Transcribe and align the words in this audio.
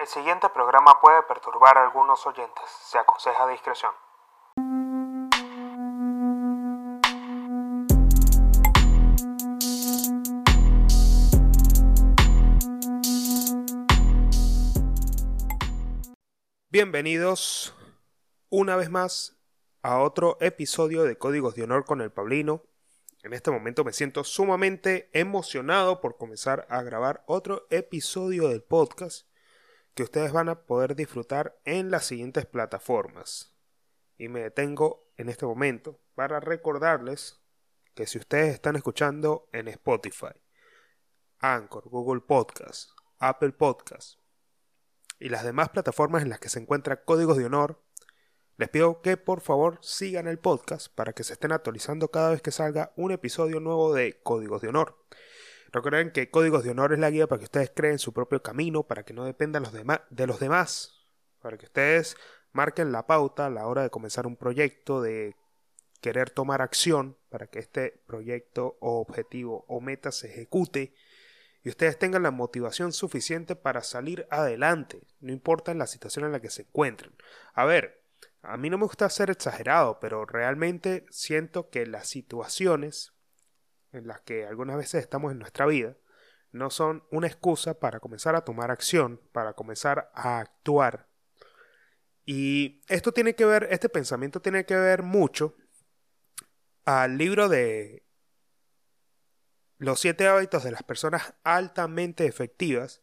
El 0.00 0.06
siguiente 0.06 0.48
programa 0.48 0.98
puede 0.98 1.22
perturbar 1.24 1.76
a 1.76 1.84
algunos 1.84 2.26
oyentes. 2.26 2.64
Se 2.84 2.96
aconseja 2.96 3.46
discreción. 3.48 3.92
Bienvenidos 16.70 17.74
una 18.48 18.76
vez 18.76 18.88
más 18.88 19.36
a 19.82 19.98
otro 19.98 20.38
episodio 20.40 21.02
de 21.02 21.18
Códigos 21.18 21.54
de 21.56 21.64
Honor 21.64 21.84
con 21.84 22.00
el 22.00 22.10
Pablino. 22.10 22.62
En 23.22 23.34
este 23.34 23.50
momento 23.50 23.84
me 23.84 23.92
siento 23.92 24.24
sumamente 24.24 25.10
emocionado 25.12 26.00
por 26.00 26.16
comenzar 26.16 26.66
a 26.70 26.80
grabar 26.80 27.22
otro 27.26 27.66
episodio 27.68 28.48
del 28.48 28.62
podcast 28.62 29.29
que 29.94 30.02
ustedes 30.02 30.32
van 30.32 30.48
a 30.48 30.62
poder 30.66 30.94
disfrutar 30.94 31.58
en 31.64 31.90
las 31.90 32.06
siguientes 32.06 32.46
plataformas. 32.46 33.54
Y 34.16 34.28
me 34.28 34.40
detengo 34.40 35.10
en 35.16 35.28
este 35.28 35.46
momento 35.46 36.00
para 36.14 36.40
recordarles 36.40 37.40
que 37.94 38.06
si 38.06 38.18
ustedes 38.18 38.54
están 38.54 38.76
escuchando 38.76 39.48
en 39.52 39.68
Spotify, 39.68 40.34
Anchor, 41.38 41.88
Google 41.88 42.20
Podcast, 42.20 42.90
Apple 43.18 43.52
Podcast 43.52 44.18
y 45.18 45.28
las 45.28 45.44
demás 45.44 45.70
plataformas 45.70 46.22
en 46.22 46.28
las 46.30 46.40
que 46.40 46.48
se 46.48 46.58
encuentra 46.58 47.04
Códigos 47.04 47.36
de 47.36 47.46
Honor, 47.46 47.82
les 48.56 48.68
pido 48.68 49.00
que 49.00 49.16
por 49.16 49.40
favor 49.40 49.78
sigan 49.80 50.28
el 50.28 50.38
podcast 50.38 50.94
para 50.94 51.14
que 51.14 51.24
se 51.24 51.32
estén 51.32 51.52
actualizando 51.52 52.10
cada 52.10 52.30
vez 52.30 52.42
que 52.42 52.50
salga 52.50 52.92
un 52.96 53.10
episodio 53.10 53.58
nuevo 53.58 53.94
de 53.94 54.20
Códigos 54.22 54.60
de 54.60 54.68
Honor. 54.68 54.98
Recuerden 55.72 56.10
que 56.10 56.30
Códigos 56.30 56.64
de 56.64 56.70
Honor 56.70 56.92
es 56.92 56.98
la 56.98 57.10
guía 57.10 57.26
para 57.26 57.38
que 57.38 57.44
ustedes 57.44 57.70
creen 57.74 57.98
su 57.98 58.12
propio 58.12 58.42
camino, 58.42 58.82
para 58.82 59.04
que 59.04 59.14
no 59.14 59.24
dependan 59.24 59.64
de 60.10 60.26
los 60.26 60.40
demás, 60.40 61.06
para 61.40 61.56
que 61.58 61.66
ustedes 61.66 62.16
marquen 62.52 62.92
la 62.92 63.06
pauta 63.06 63.46
a 63.46 63.50
la 63.50 63.66
hora 63.66 63.82
de 63.82 63.90
comenzar 63.90 64.26
un 64.26 64.36
proyecto, 64.36 65.00
de 65.00 65.36
querer 66.00 66.30
tomar 66.30 66.62
acción 66.62 67.16
para 67.28 67.46
que 67.46 67.58
este 67.58 68.02
proyecto 68.06 68.78
o 68.80 69.00
objetivo 69.00 69.64
o 69.68 69.80
meta 69.80 70.10
se 70.12 70.28
ejecute 70.28 70.94
y 71.62 71.68
ustedes 71.68 71.98
tengan 71.98 72.22
la 72.22 72.30
motivación 72.30 72.92
suficiente 72.92 73.54
para 73.54 73.82
salir 73.82 74.26
adelante, 74.30 75.02
no 75.20 75.30
importa 75.32 75.74
la 75.74 75.86
situación 75.86 76.24
en 76.24 76.32
la 76.32 76.40
que 76.40 76.50
se 76.50 76.62
encuentren. 76.62 77.12
A 77.52 77.64
ver, 77.64 78.02
a 78.42 78.56
mí 78.56 78.70
no 78.70 78.78
me 78.78 78.84
gusta 78.84 79.08
ser 79.10 79.30
exagerado, 79.30 80.00
pero 80.00 80.24
realmente 80.24 81.04
siento 81.10 81.68
que 81.68 81.86
las 81.86 82.08
situaciones 82.08 83.12
en 83.92 84.06
las 84.06 84.20
que 84.20 84.46
algunas 84.46 84.76
veces 84.76 85.02
estamos 85.02 85.32
en 85.32 85.38
nuestra 85.38 85.66
vida 85.66 85.96
no 86.52 86.70
son 86.70 87.04
una 87.10 87.26
excusa 87.26 87.78
para 87.78 88.00
comenzar 88.00 88.34
a 88.34 88.44
tomar 88.44 88.70
acción, 88.70 89.20
para 89.32 89.52
comenzar 89.52 90.10
a 90.14 90.40
actuar. 90.40 91.08
Y 92.24 92.82
esto 92.88 93.12
tiene 93.12 93.34
que 93.34 93.44
ver, 93.44 93.68
este 93.70 93.88
pensamiento 93.88 94.40
tiene 94.40 94.64
que 94.64 94.76
ver 94.76 95.02
mucho 95.02 95.56
al 96.84 97.18
libro 97.18 97.48
de 97.48 98.04
Los 99.78 100.00
siete 100.00 100.26
hábitos 100.26 100.64
de 100.64 100.72
las 100.72 100.82
personas 100.82 101.34
altamente 101.44 102.26
efectivas 102.26 103.02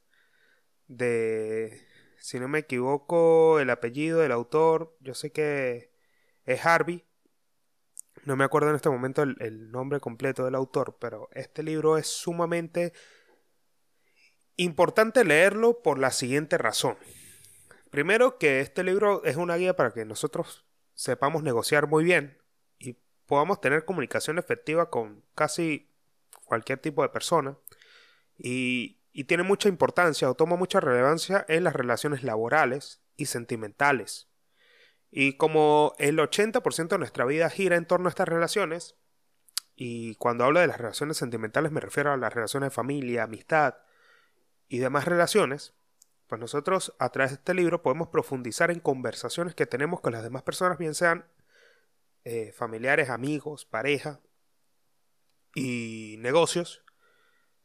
de, 0.87 1.85
si 2.17 2.39
no 2.39 2.47
me 2.47 2.59
equivoco, 2.59 3.59
el 3.59 3.69
apellido 3.69 4.19
del 4.19 4.31
autor, 4.31 4.95
yo 4.99 5.13
sé 5.13 5.31
que 5.31 5.91
es 6.45 6.65
Harvey, 6.65 7.06
no 8.27 8.35
me 8.35 8.43
acuerdo 8.43 8.69
en 8.69 8.75
este 8.75 8.89
momento 8.89 9.23
el, 9.23 9.71
nombre 9.71 10.01
completo 10.01 10.43
del 10.43 10.55
autor, 10.55 10.97
pero 10.99 11.29
este 11.31 11.63
libro 11.63 11.97
es 11.97 12.07
sumamente 12.07 12.91
importante 14.57 15.23
leerlo 15.23 15.81
por 15.81 15.97
la 15.97 16.11
siguiente 16.11 16.57
razón. 16.57 16.97
Primero 17.89 18.37
que 18.37 18.59
este 18.59 18.83
libro 18.83 19.23
es 19.23 19.37
una 19.37 19.55
guía 19.55 19.77
para 19.77 19.93
que 19.93 20.03
nosotros 20.03 20.65
sepamos 20.93 21.41
negociar 21.41 21.87
muy 21.87 22.03
bien 22.03 22.37
y 22.77 22.97
podamos 23.27 23.61
tener 23.61 23.85
comunicación 23.85 24.37
efectiva 24.39 24.89
con 24.89 25.23
casi 25.33 25.89
cualquier 26.43 26.79
tipo 26.79 27.03
de 27.03 27.09
persona. 27.09 27.57
Y, 28.37 28.97
tiene 29.25 29.43
mucha 29.43 29.67
importancia 29.69 30.29
o 30.29 30.35
toma 30.35 30.57
mucha 30.57 30.79
relevancia 30.79 31.43
en 31.47 31.63
las 31.63 31.73
relaciones 31.73 32.23
laborales 32.23 33.01
y 33.15 33.25
sentimentales. 33.25 34.27
Y 35.09 35.37
como 35.37 35.93
el 35.99 36.19
80% 36.19 36.89
de 36.89 36.97
nuestra 36.97 37.25
vida 37.25 37.49
gira 37.49 37.75
en 37.75 37.85
torno 37.85 38.07
a 38.07 38.09
estas 38.09 38.27
relaciones, 38.27 38.95
y 39.75 40.15
cuando 40.15 40.43
hablo 40.43 40.59
de 40.59 40.67
las 40.67 40.79
relaciones 40.79 41.17
sentimentales 41.17 41.71
me 41.71 41.79
refiero 41.79 42.11
a 42.11 42.17
las 42.17 42.33
relaciones 42.33 42.67
de 42.67 42.75
familia, 42.75 43.23
amistad 43.23 43.75
y 44.67 44.79
demás 44.79 45.05
relaciones, 45.05 45.73
pues 46.27 46.41
nosotros 46.41 46.93
a 46.99 47.09
través 47.09 47.31
de 47.31 47.35
este 47.35 47.53
libro 47.53 47.81
podemos 47.81 48.09
profundizar 48.09 48.71
en 48.71 48.79
conversaciones 48.79 49.55
que 49.55 49.65
tenemos 49.65 50.01
con 50.01 50.13
las 50.13 50.23
demás 50.23 50.43
personas, 50.43 50.77
bien 50.77 50.93
sean 50.93 51.25
eh, 52.25 52.51
familiares, 52.51 53.09
amigos, 53.09 53.65
pareja 53.65 54.19
y 55.55 56.15
negocios, 56.19 56.83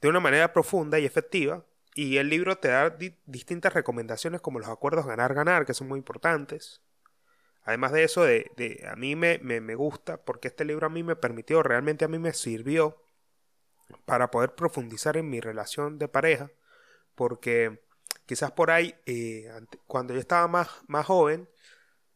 de 0.01 0.09
una 0.09 0.21
manera 0.21 0.53
profunda 0.53 0.99
y 1.01 1.05
efectiva. 1.05 1.65
Y 1.95 2.19
el 2.19 2.29
libro 2.29 2.57
te 2.57 2.69
da 2.69 2.97
distintas 3.27 3.75
recomendaciones 3.75 4.41
como 4.41 4.61
los 4.61 4.69
acuerdos 4.69 5.07
ganar-ganar, 5.07 5.67
que 5.67 5.75
son 5.75 5.89
muy 5.89 5.99
importantes, 5.99 6.81
Además 7.65 7.93
de 7.93 8.05
eso, 8.05 8.25
de, 8.25 8.85
a 8.91 8.97
mí 8.97 9.15
me, 9.15 9.39
me, 9.39 9.75
gusta 9.75 10.17
porque 10.25 10.49
este 10.49 10.65
libro 10.65 10.87
a 10.87 10.91
mí 10.91 11.03
me 11.03 11.17
permitió, 11.17 11.63
realmente 11.63 12.05
a 12.05 12.09
mí 12.09 12.19
me 12.19 12.33
sirvió 12.33 13.03
para 14.05 14.31
poder 14.31 14.55
profundizar 14.55 15.17
en 15.17 15.31
mi 15.31 15.41
relación 15.41 15.99
de 15.99 16.09
pareja, 16.09 16.51
porque 17.15 17.83
quizás 18.27 18.51
por 18.53 18.71
ahí, 18.71 18.95
eh, 19.07 19.49
cuando 19.87 20.15
yo 20.15 20.21
estaba 20.21 20.49
más, 20.49 20.69
más 20.89 21.07
joven, 21.07 21.49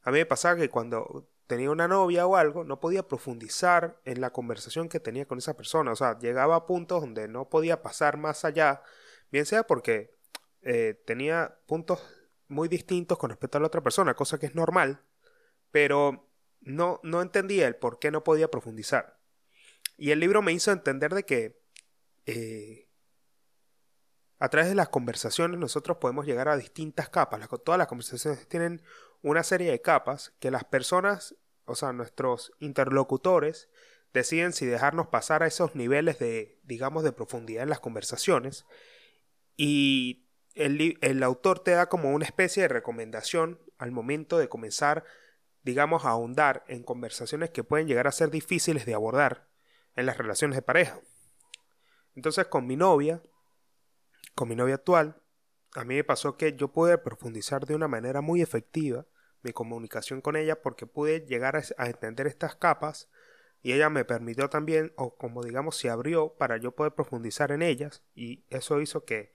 a 0.03 0.11
mí 0.11 0.19
me 0.19 0.27
pasaba 0.27 0.57
que 0.57 0.69
cuando 0.69 1.29
tenía 1.47 1.71
una 1.71 1.87
novia 1.87 2.27
o 2.27 2.37
algo, 2.37 2.65
no 2.65 2.81
podía 2.81 3.07
profundizar 3.07 4.01
en 4.05 4.21
la 4.21 4.31
conversación 4.33 4.89
que 4.89 5.01
tenía 5.01 5.27
con 5.27 5.39
esa 5.39 5.57
persona, 5.57 5.93
o 5.93 5.97
sea, 5.97 6.19
llegaba 6.19 6.57
a 6.57 6.67
puntos 6.67 7.03
donde 7.03 7.28
no 7.28 7.49
podía 7.49 7.83
pasar 7.83 8.17
más 8.17 8.45
allá, 8.45 8.83
bien 9.31 9.47
sea 9.47 9.65
porque 9.65 10.17
eh, 10.63 11.01
tenía 11.07 11.59
puntos 11.67 12.03
muy 12.49 12.69
distintos 12.69 13.19
con 13.19 13.31
respecto 13.31 13.59
a 13.59 13.61
la 13.61 13.69
otra 13.69 13.83
persona, 13.83 14.15
cosa 14.15 14.39
que 14.39 14.47
es 14.47 14.55
normal, 14.55 15.03
pero 15.71 16.28
no, 16.60 17.00
no 17.03 17.22
entendía 17.22 17.66
el 17.66 17.77
por 17.77 17.99
qué 17.99 18.10
no 18.10 18.25
podía 18.25 18.50
profundizar. 18.50 19.19
Y 19.97 20.10
el 20.10 20.21
libro 20.21 20.43
me 20.43 20.53
hizo 20.53 20.72
entender 20.72 21.15
de 21.15 21.25
que 21.25 21.60
eh, 22.27 22.87
a 24.38 24.49
través 24.49 24.69
de 24.69 24.75
las 24.75 24.88
conversaciones 24.88 25.59
nosotros 25.59 25.97
podemos 25.99 26.27
llegar 26.27 26.49
a 26.49 26.56
distintas 26.56 27.09
capas. 27.09 27.49
todas 27.65 27.78
las 27.78 27.88
conversaciones 27.88 28.47
tienen 28.49 28.82
una 29.22 29.43
serie 29.43 29.71
de 29.71 29.81
capas 29.81 30.34
que 30.38 30.50
las 30.50 30.65
personas, 30.65 31.37
o 31.65 31.75
sea, 31.75 31.93
nuestros 31.93 32.53
interlocutores, 32.60 33.71
deciden 34.12 34.53
si 34.53 34.66
dejarnos 34.66 35.09
pasar 35.09 35.43
a 35.43 35.47
esos 35.47 35.75
niveles 35.75 36.19
de, 36.19 36.59
digamos, 36.65 37.03
de 37.03 37.12
profundidad 37.12 37.62
en 37.62 37.71
las 37.71 37.81
conversaciones. 37.81 38.66
Y 39.56 40.27
el, 40.54 40.98
el 41.00 41.22
autor 41.22 41.60
te 41.60 41.72
da 41.72 41.88
como 41.88 42.10
una 42.10 42.27
especie 42.27 42.62
de 42.62 42.69
recomendación 42.69 43.60
al 43.78 43.91
momento 43.91 44.38
de 44.38 44.48
comenzar 44.48 45.04
digamos, 45.66 46.04
ahondar 46.04 46.62
en 46.69 46.84
conversaciones 46.84 47.50
que 47.50 47.65
pueden 47.65 47.88
llegar 47.88 48.06
a 48.06 48.12
ser 48.12 48.31
difíciles 48.31 48.87
de 48.87 48.94
abordar 48.94 49.49
en 49.97 50.06
las 50.06 50.16
relaciones 50.16 50.54
de 50.54 50.62
pareja. 50.62 51.00
Entonces, 52.15 52.47
con 52.47 52.69
mi 52.69 52.77
novia, 52.77 53.21
con 54.37 54.49
mi 54.49 54.54
novia 54.54 54.77
actual, 54.77 55.21
a 55.75 55.84
mí 55.84 55.97
me 55.97 56.04
pasó 56.04 56.37
que 56.37 56.54
yo 56.54 56.69
pude 56.69 56.99
profundizar 56.99 57.66
de 57.66 57.75
una 57.75 57.88
manera 57.88 58.21
muy 58.21 58.43
efectiva 58.43 59.06
mi 59.43 59.53
comunicación 59.53 60.21
con 60.21 60.37
ella 60.37 60.62
porque 60.62 60.87
pude 60.87 61.27
llegar 61.27 61.56
a, 61.56 61.87
entender 61.88 62.28
estas 62.28 62.54
capas 62.54 63.10
y 63.60 63.72
ella 63.72 63.91
me 63.91 64.04
permitió 64.04 64.48
también, 64.48 64.93
o 64.94 65.16
como 65.16 65.43
digamos, 65.43 65.77
se 65.77 65.91
abrió 65.91 66.34
para 66.34 66.59
yo 66.59 66.77
poder 66.77 66.94
profundizar 66.94 67.50
en 67.50 67.62
ellas 67.62 68.04
y 68.15 68.44
eso 68.50 68.81
hizo 68.81 69.04
que 69.04 69.33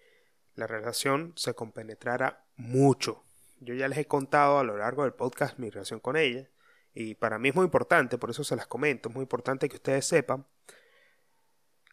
la 0.55 0.65
relación 0.65 1.33
se 1.35 1.53
compenetrara 1.53 2.45
mucho, 2.55 3.25
yo 3.61 3.75
ya 3.75 3.87
les 3.87 3.99
he 3.99 4.05
contado 4.07 4.57
a 4.59 4.63
lo 4.63 4.75
largo 4.75 5.03
del 5.03 5.13
podcast 5.13 5.57
mi 5.59 5.69
relación 5.69 5.99
con 5.99 6.17
ella. 6.17 6.49
Y 6.93 7.15
para 7.15 7.39
mí 7.39 7.49
es 7.49 7.55
muy 7.55 7.63
importante, 7.63 8.17
por 8.17 8.31
eso 8.31 8.43
se 8.43 8.55
las 8.55 8.67
comento, 8.67 9.07
es 9.07 9.15
muy 9.15 9.21
importante 9.21 9.69
que 9.69 9.77
ustedes 9.77 10.05
sepan 10.05 10.45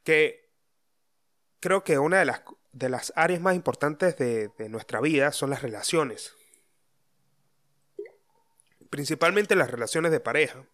que 0.02 0.50
creo 1.60 1.84
que 1.84 1.98
una 1.98 2.18
de 2.18 2.24
las, 2.24 2.42
de 2.72 2.88
las 2.88 3.12
áreas 3.14 3.40
más 3.40 3.54
importantes 3.54 4.16
de, 4.16 4.50
nuestra 4.70 5.00
vida 5.00 5.30
son 5.30 5.50
las 5.50 5.62
relaciones. 5.62 6.34
Principalmente 8.90 9.54
las 9.54 9.70
relaciones 9.70 10.10
de 10.10 10.20
pareja. 10.20 10.66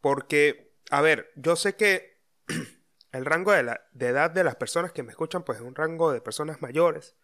Porque, 0.00 0.72
a 0.90 1.02
ver, 1.02 1.30
yo 1.36 1.54
sé 1.54 1.76
que 1.76 2.22
el 3.12 3.26
rango 3.26 3.52
de, 3.52 3.78
de 3.92 4.06
edad 4.06 4.30
de 4.30 4.44
las 4.44 4.56
personas 4.56 4.92
que 4.92 5.02
me 5.02 5.10
escuchan 5.10 5.42
pues 5.42 5.58
es 5.58 5.64
un 5.64 5.74
rango 5.74 6.10
de 6.10 6.22
personas 6.22 6.62
mayores 6.62 7.16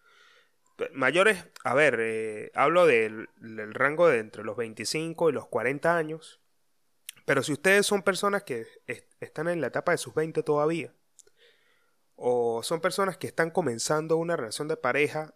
mayores, 0.93 1.45
a 1.65 1.75
ver, 1.75 1.99
eh, 2.01 2.51
hablo 2.55 2.87
del, 2.87 3.29
rango 3.75 4.09
de 4.09 4.19
entre 4.19 4.45
los 4.45 4.57
25 4.57 5.31
y 5.31 5.33
los 5.33 5.47
40 5.49 5.97
años. 5.97 6.41
Pero 7.25 7.43
si 7.43 7.53
ustedes 7.53 7.87
son 7.87 8.03
personas 8.03 8.43
que 8.43 8.67
están 9.21 9.49
en 9.49 9.61
la 9.61 9.69
etapa 9.69 9.93
de 9.93 9.99
sus 9.99 10.15
20 10.15 10.43
todavía, 10.43 10.95
o 12.17 12.63
son 12.63 12.81
personas 12.81 13.17
que 13.17 13.27
están 13.27 13.51
comenzando 13.51 14.17
una 14.17 14.37
relación 14.37 14.69
de 14.69 14.77
pareja 14.77 15.35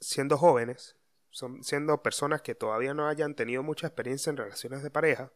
siendo 0.00 0.38
jóvenes, 0.38 0.96
son, 1.30 1.62
siendo 1.64 2.02
personas 2.02 2.42
que 2.42 2.54
todavía 2.54 2.94
no 2.94 3.08
hayan 3.08 3.34
tenido 3.34 3.62
mucha 3.62 3.86
experiencia 3.86 4.30
en 4.30 4.36
relaciones 4.36 4.82
de 4.82 4.90
pareja, 4.90 5.32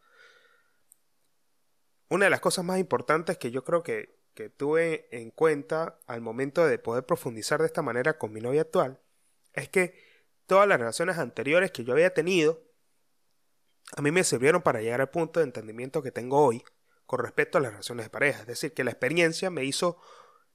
una 2.09 2.27
de 2.27 2.31
las 2.31 2.41
cosas 2.41 2.65
más 2.65 2.79
importantes 2.79 3.39
que 3.39 3.51
yo 3.51 3.65
creo 3.65 3.83
que, 3.83 4.19
que 4.35 4.49
tuve 4.49 5.09
en 5.11 5.31
cuenta 5.31 5.99
al 6.07 6.21
momento 6.21 6.67
de 6.67 6.79
poder 6.79 7.05
profundizar 7.05 7.61
de 7.61 7.67
esta 7.67 7.83
manera 7.83 8.19
con 8.19 8.33
mi 8.33 8.41
novia 8.41 8.63
actual 8.63 9.01
es 9.53 9.69
que 9.69 9.99
todas 10.47 10.67
las 10.69 10.79
relaciones 10.79 11.19
anteriores 11.19 11.71
que 11.71 11.85
yo 11.85 11.93
había 11.93 12.15
tenido 12.15 12.71
a 13.97 14.03
mí 14.03 14.11
me 14.11 14.25
sirvieron 14.25 14.63
para 14.63 14.81
llegar 14.81 15.01
al 15.01 15.11
punto 15.11 15.41
de 15.41 15.45
entendimiento 15.45 16.03
que 16.03 16.13
tengo 16.13 16.45
hoy 16.45 16.63
con 17.07 17.21
respecto 17.21 17.59
a 17.59 17.61
las 17.61 17.73
relaciones 17.73 18.07
de 18.07 18.11
pareja. 18.11 18.41
Es 18.41 18.47
decir, 18.47 18.73
que 18.73 18.85
la 18.85 18.93
experiencia 18.93 19.51
me 19.51 19.65
hizo 19.65 19.99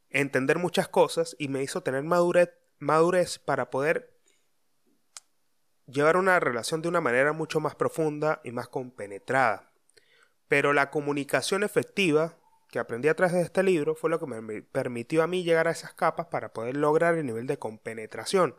entender 0.10 0.58
muchas 0.58 0.88
cosas 0.88 1.36
y 1.38 1.50
me 1.50 1.62
hizo 1.62 1.82
tener 1.82 2.04
madurez, 2.04 2.52
madurez 2.80 3.40
para 3.40 3.70
poder 3.70 4.18
llevar 5.88 6.18
una 6.18 6.40
relación 6.40 6.82
de 6.82 6.88
una 6.88 7.02
manera 7.02 7.34
mucho 7.34 7.60
más 7.60 7.76
profunda 7.76 8.40
y 8.44 8.52
más 8.52 8.70
compenetrada. 8.70 9.74
Pero 10.48 10.72
la 10.74 10.92
comunicación 10.92 11.64
efectiva 11.64 12.38
que 12.76 12.80
aprendí 12.80 13.08
a 13.08 13.16
través 13.16 13.34
de 13.34 13.42
este 13.42 13.64
libro 13.64 13.96
fue 13.96 14.10
lo 14.10 14.20
que 14.20 14.26
me 14.26 14.62
permitió 14.62 15.24
a 15.24 15.28
mí 15.28 15.46
llegar 15.46 15.66
a 15.70 15.72
esas 15.72 15.94
capas 15.94 16.28
para 16.28 16.52
poder 16.52 16.76
lograr 16.76 17.16
el 17.16 17.26
nivel 17.26 17.48
de 17.48 17.58
compenetración. 17.58 18.54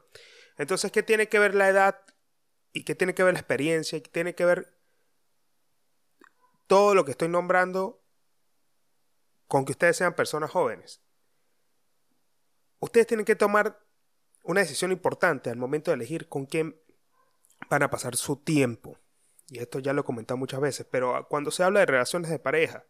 Entonces, 0.56 0.90
¿qué 0.90 1.02
tiene 1.02 1.28
que 1.28 1.38
ver 1.38 1.54
la 1.54 1.68
edad 1.68 2.00
y 2.72 2.84
qué 2.84 2.94
tiene 2.94 3.14
que 3.14 3.22
ver 3.22 3.34
la 3.34 3.40
experiencia 3.40 3.98
y 3.98 4.00
qué 4.00 4.10
tiene 4.10 4.34
que 4.34 4.46
ver 4.46 4.74
todo 6.66 6.94
lo 6.94 7.04
que 7.04 7.10
estoy 7.10 7.28
nombrando 7.28 8.02
con 9.48 9.66
que 9.66 9.72
ustedes 9.72 9.98
sean 9.98 10.14
personas 10.14 10.50
jóvenes? 10.50 11.02
Ustedes 12.78 13.06
tienen 13.06 13.26
que 13.26 13.36
tomar 13.36 13.84
una 14.44 14.62
decisión 14.62 14.92
importante 14.92 15.50
al 15.50 15.58
momento 15.58 15.90
de 15.90 15.96
elegir 15.96 16.26
con 16.26 16.46
quién 16.46 16.80
van 17.68 17.82
a 17.82 17.90
pasar 17.90 18.16
su 18.16 18.36
tiempo. 18.36 18.98
Y 19.48 19.58
esto 19.58 19.78
ya 19.78 19.92
lo 19.92 20.00
he 20.00 20.04
comentado 20.04 20.38
muchas 20.38 20.60
veces, 20.60 20.86
pero 20.90 21.26
cuando 21.28 21.50
se 21.50 21.64
habla 21.64 21.80
de 21.80 21.86
relaciones 21.86 22.30
de 22.30 22.38
pareja, 22.38 22.86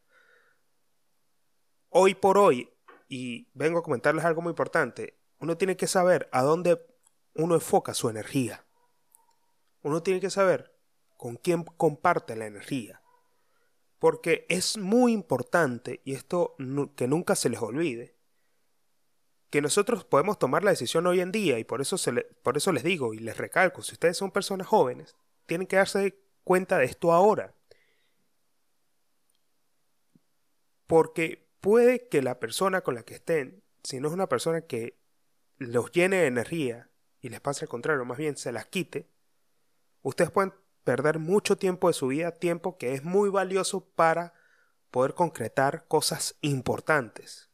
hoy 1.91 2.15
por 2.15 2.39
hoy, 2.39 2.71
y 3.09 3.49
vengo 3.55 3.79
a 3.79 3.83
comentarles 3.83 4.25
algo 4.25 4.43
muy 4.43 4.51
importante, 4.51 5.19
uno 5.39 5.57
tiene 5.57 5.77
que 5.77 5.87
saber 5.87 6.29
a 6.33 6.43
dónde 6.43 6.85
uno 7.35 7.55
enfoca 7.55 7.95
su 7.95 8.09
energía. 8.09 8.65
Uno 9.83 10.03
tiene 10.03 10.21
que 10.21 10.31
saber 10.31 10.75
con 11.17 11.37
quién 11.37 11.65
comparte 11.65 12.37
la 12.37 12.47
energía. 12.47 13.03
Porque 13.99 14.47
es 14.49 14.77
muy 14.77 15.13
importante, 15.13 16.01
y 16.05 16.15
esto 16.15 16.57
que 16.97 17.09
nunca 17.09 17.35
se 17.35 17.49
les 17.49 17.61
olvide, 17.61 18.17
que 19.51 19.63
nosotros 19.63 20.05
podemos 20.05 20.39
tomar 20.39 20.65
la 20.65 20.71
decisión 20.71 21.07
hoy 21.07 21.21
en 21.21 21.33
día 21.33 21.59
y 21.59 21.65
por 21.65 21.81
eso, 21.81 21.97
por 22.43 22.57
eso 22.57 22.73
les 22.73 22.83
digo 22.83 23.15
y 23.15 23.21
les 23.21 23.39
recalco, 23.39 23.83
si 23.83 23.93
ustedes 23.93 24.17
son 24.17 24.31
personas 24.31 24.67
jóvenes, 24.67 25.17
tienen 25.47 25.67
que 25.67 25.77
darse 25.77 26.19
cuenta 26.45 26.79
de 26.79 26.85
esto 26.87 27.13
ahora. 27.13 27.55
Porque 30.87 31.46
puede 31.67 32.07
que 32.07 32.23
la 32.23 32.39
persona 32.39 32.83
con 32.83 32.95
la 32.95 33.03
que 33.03 33.15
estén, 33.15 33.65
si 33.83 33.99
no 33.99 34.07
es 34.07 34.15
una 34.15 34.29
persona 34.29 34.61
que 34.61 35.01
los 35.57 35.91
llene 35.91 36.19
de 36.19 36.27
energía 36.29 36.91
y 37.21 37.29
les 37.29 37.41
pase 37.41 37.65
al 37.65 37.69
contrario, 37.69 38.05
más 38.05 38.19
bien 38.19 38.37
se 38.37 38.53
las 38.53 38.67
quite, 38.67 39.11
ustedes 40.03 40.31
pueden 40.31 40.55
perder 40.85 41.19
mucho 41.19 41.59
tiempo 41.59 41.89
de 41.89 41.95
su 41.95 42.07
vida, 42.07 42.31
tiempo 42.31 42.79
que 42.79 42.95
es 42.95 43.03
muy 43.03 43.31
valioso 43.31 43.85
para 43.85 44.33
poder 44.93 45.15
concretar 45.15 45.89
cosas 45.89 46.37
importantes. 46.41 47.51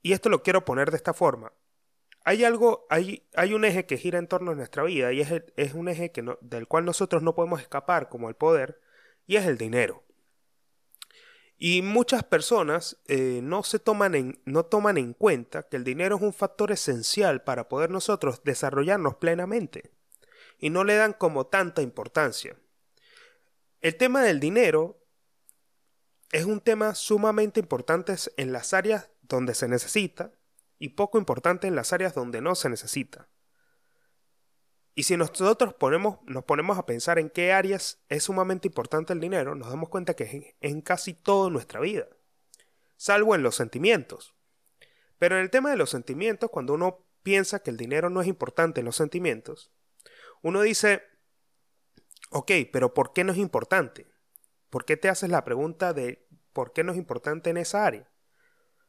Y 0.00 0.12
esto 0.12 0.28
lo 0.28 0.44
quiero 0.44 0.64
poner 0.64 0.92
de 0.92 0.96
esta 0.96 1.14
forma. 1.14 1.52
Hay 2.24 2.44
algo, 2.44 2.86
hay, 2.88 3.26
hay 3.34 3.52
un 3.52 3.64
eje 3.64 3.84
que 3.84 3.98
gira 3.98 4.20
en 4.20 4.28
torno 4.28 4.52
a 4.52 4.54
nuestra 4.54 4.84
vida 4.84 5.12
y 5.12 5.22
es, 5.22 5.42
es 5.56 5.74
un 5.74 5.88
eje 5.88 6.12
que 6.12 6.24
del 6.40 6.68
cual 6.68 6.84
nosotros 6.84 7.20
no 7.20 7.34
podemos 7.34 7.60
escapar 7.60 8.08
como 8.08 8.28
el 8.28 8.36
poder 8.36 8.80
y 9.26 9.34
es 9.34 9.46
el 9.46 9.58
dinero. 9.58 10.04
Y 11.58 11.82
muchas 11.82 12.22
personas 12.22 12.98
eh, 13.08 13.40
no, 13.42 13.64
se 13.64 13.80
toman 13.80 14.38
no 14.44 14.64
toman 14.64 14.96
en 14.96 15.12
cuenta 15.12 15.64
que 15.64 15.76
el 15.76 15.82
dinero 15.82 16.16
es 16.16 16.22
un 16.22 16.32
factor 16.32 16.70
esencial 16.70 17.42
para 17.42 17.68
poder 17.68 17.90
nosotros 17.90 18.42
desarrollarnos 18.44 19.16
plenamente 19.16 19.90
y 20.58 20.70
no 20.70 20.84
le 20.84 20.94
dan 20.94 21.12
como 21.12 21.46
tanta 21.46 21.82
importancia. 21.82 22.56
El 23.80 23.96
tema 23.96 24.22
del 24.22 24.38
dinero 24.38 25.04
es 26.30 26.44
un 26.44 26.60
tema 26.60 26.94
sumamente 26.94 27.58
importante 27.60 28.14
en 28.36 28.52
las 28.52 28.72
áreas 28.72 29.10
donde 29.22 29.54
se 29.54 29.68
necesita 29.68 30.32
y 30.78 30.90
poco 30.90 31.18
importante 31.18 31.66
en 31.66 31.74
las 31.74 31.92
áreas 31.92 32.14
donde 32.14 32.40
no 32.40 32.54
se 32.54 32.68
necesita. 32.68 33.28
Y 34.98 35.04
si 35.04 35.16
nosotros 35.16 35.74
ponemos, 35.74 36.18
nos 36.26 36.42
ponemos 36.42 36.76
a 36.76 36.84
pensar 36.84 37.20
en 37.20 37.30
qué 37.30 37.52
áreas 37.52 38.02
es 38.08 38.24
sumamente 38.24 38.66
importante 38.66 39.12
el 39.12 39.20
dinero, 39.20 39.54
nos 39.54 39.68
damos 39.70 39.90
cuenta 39.90 40.14
que 40.14 40.24
es 40.24 40.34
en, 40.34 40.44
en 40.60 40.80
casi 40.80 41.14
toda 41.14 41.50
nuestra 41.50 41.78
vida, 41.78 42.08
salvo 42.96 43.36
en 43.36 43.44
los 43.44 43.54
sentimientos. 43.54 44.34
Pero 45.16 45.36
en 45.36 45.42
el 45.42 45.50
tema 45.50 45.70
de 45.70 45.76
los 45.76 45.90
sentimientos, 45.90 46.50
cuando 46.50 46.74
uno 46.74 47.06
piensa 47.22 47.60
que 47.60 47.70
el 47.70 47.76
dinero 47.76 48.10
no 48.10 48.20
es 48.20 48.26
importante 48.26 48.80
en 48.80 48.86
los 48.86 48.96
sentimientos, 48.96 49.70
uno 50.42 50.62
dice, 50.62 51.04
ok, 52.30 52.50
pero 52.72 52.92
¿por 52.92 53.12
qué 53.12 53.22
no 53.22 53.30
es 53.30 53.38
importante? 53.38 54.08
¿Por 54.68 54.84
qué 54.84 54.96
te 54.96 55.08
haces 55.08 55.30
la 55.30 55.44
pregunta 55.44 55.92
de 55.92 56.26
por 56.52 56.72
qué 56.72 56.82
no 56.82 56.90
es 56.90 56.98
importante 56.98 57.50
en 57.50 57.58
esa 57.58 57.86
área? 57.86 58.10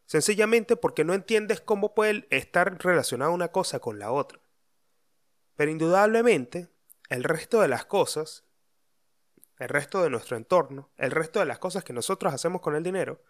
Sencillamente 0.08 0.76
porque 0.76 1.04
no 1.04 1.14
entiendes 1.14 1.62
cómo 1.62 1.94
puede 1.94 2.26
estar 2.32 2.84
relacionada 2.84 3.30
una 3.30 3.50
cosa 3.50 3.78
con 3.78 4.00
la 4.00 4.12
otra. 4.12 4.40
Pero 5.60 5.72
indudablemente, 5.72 6.70
el 7.10 7.26
resto 7.26 7.60
de 7.60 7.68
las 7.68 7.84
cosas, 7.84 8.46
el 9.58 9.68
resto 9.68 10.02
de 10.02 10.10
nuestro 10.10 10.38
entorno, 10.38 10.90
el 10.96 11.12
resto 11.12 11.40
de 11.40 11.46
las 11.46 11.60
cosas 11.60 11.84
que 11.84 11.92
nosotros 11.92 12.34
hacemos 12.34 12.62
con 12.62 12.78
el 12.78 12.84
dinero, 12.84 13.22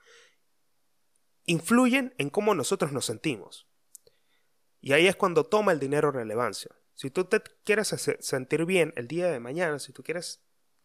influyen 1.45 2.13
en 2.19 2.29
cómo 2.29 2.53
nosotros 2.53 2.91
nos 2.91 3.07
sentimos. 3.07 3.67
Y 4.79 4.93
ahí 4.93 5.07
es 5.07 5.15
cuando 5.15 5.47
toma 5.47 5.71
el 5.71 5.79
dinero 5.79 6.11
relevancia. 6.11 6.69
Si 6.93 7.09
tú 7.09 7.25
te 7.25 7.41
quieres 7.63 7.87
sentir 8.19 8.65
bien 8.65 8.93
el 8.95 9.07
día 9.07 9.31
de 9.31 9.39
mañana, 9.39 9.79
si 9.79 9.91
tú 9.91 10.03
quieres 10.03 10.43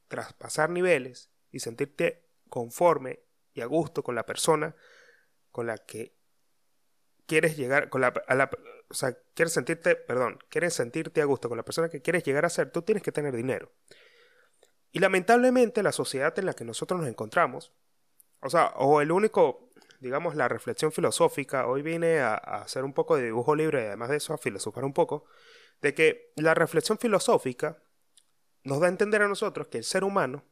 traspasar 0.09 0.71
niveles 0.71 1.31
y 1.51 1.61
sentirte 1.61 2.27
conforme 2.49 3.21
y 3.53 3.61
a 3.61 3.67
gusto 3.67 4.03
con 4.03 4.15
la 4.15 4.25
persona 4.25 4.77
con 5.51 5.67
la 5.67 5.77
que 5.77 6.14
quieres 7.27 7.57
llegar, 7.57 7.89
con 7.89 8.01
la, 8.01 8.13
o 8.89 8.95
sea, 8.95 9.17
quieres 9.35 9.53
sentirte, 9.53 9.97
perdón, 9.97 10.39
quieres 10.49 10.75
sentirte 10.75 11.21
a 11.23 11.25
gusto 11.25 11.49
con 11.49 11.57
la 11.57 11.65
persona 11.65 11.89
que 11.89 12.03
quieres 12.03 12.25
llegar 12.25 12.45
a 12.45 12.51
ser, 12.51 12.71
tú 12.71 12.83
tienes 12.83 13.03
que 13.03 13.13
tener 13.13 13.35
dinero. 13.35 13.73
Y 14.93 15.01
lamentablemente 15.01 15.83
la 15.83 15.93
sociedad 15.93 16.39
en 16.39 16.47
la 16.47 16.55
que 16.55 16.65
nosotros 16.65 17.01
nos 17.01 17.09
encontramos, 17.09 17.73
o 18.41 18.51
sea, 18.51 18.67
o 18.77 19.01
el 19.01 19.11
único, 19.11 19.71
digamos, 20.01 20.37
la 20.37 20.49
reflexión 20.49 20.93
filosófica, 20.93 21.67
hoy 21.67 21.83
viene 21.83 22.21
a, 22.21 22.35
a 22.35 22.63
hacer 22.63 22.85
un 22.85 22.93
poco 22.93 23.17
de 23.17 23.25
dibujo 23.25 23.57
libre 23.57 23.83
y 23.83 23.87
además 23.87 24.11
de 24.11 24.17
eso 24.19 24.35
a 24.35 24.39
filosofar 24.39 24.85
un 24.85 24.93
poco, 24.93 25.25
de 25.81 25.95
que 25.95 26.33
la 26.37 26.55
reflexión 26.55 26.99
filosófica 26.99 27.83
nos 28.63 28.81
da 28.81 28.87
a 28.87 28.91
entender 28.91 29.23
a 29.23 29.29
nosotros 29.29 29.69
que 29.69 29.79
el 29.79 29.85
ser 29.85 30.05
humano 30.05 30.45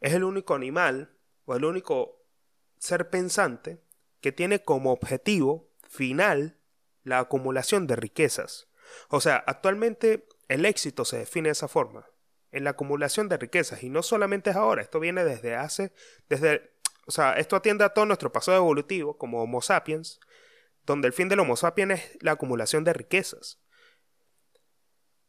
es 0.00 0.12
el 0.12 0.24
único 0.24 0.54
animal 0.54 1.16
o 1.46 1.54
el 1.54 1.64
único 1.64 2.26
ser 2.78 3.08
pensante 3.08 3.80
que 4.20 4.32
tiene 4.32 4.62
como 4.62 4.92
objetivo 4.92 5.70
final 5.94 6.58
la 7.04 7.20
acumulación 7.20 7.86
de 7.86 7.96
riquezas. 7.96 8.68
O 9.08 9.20
sea, 9.20 9.36
actualmente 9.46 10.26
el 10.48 10.66
éxito 10.66 11.04
se 11.04 11.18
define 11.18 11.48
de 11.48 11.52
esa 11.52 11.68
forma, 11.68 12.06
en 12.50 12.64
la 12.64 12.70
acumulación 12.70 13.28
de 13.28 13.36
riquezas, 13.38 13.82
y 13.82 13.90
no 13.90 14.02
solamente 14.02 14.50
es 14.50 14.56
ahora, 14.56 14.82
esto 14.82 15.00
viene 15.00 15.24
desde 15.24 15.54
hace, 15.54 15.92
desde, 16.28 16.72
o 17.06 17.10
sea, 17.10 17.34
esto 17.34 17.56
atiende 17.56 17.84
a 17.84 17.90
todo 17.90 18.06
nuestro 18.06 18.32
pasado 18.32 18.58
evolutivo 18.58 19.16
como 19.16 19.42
Homo 19.42 19.60
sapiens, 19.60 20.20
donde 20.84 21.06
el 21.06 21.12
fin 21.12 21.28
del 21.28 21.40
Homo 21.40 21.56
sapiens 21.56 22.00
es 22.00 22.18
la 22.22 22.32
acumulación 22.32 22.84
de 22.84 22.92
riquezas. 22.92 23.60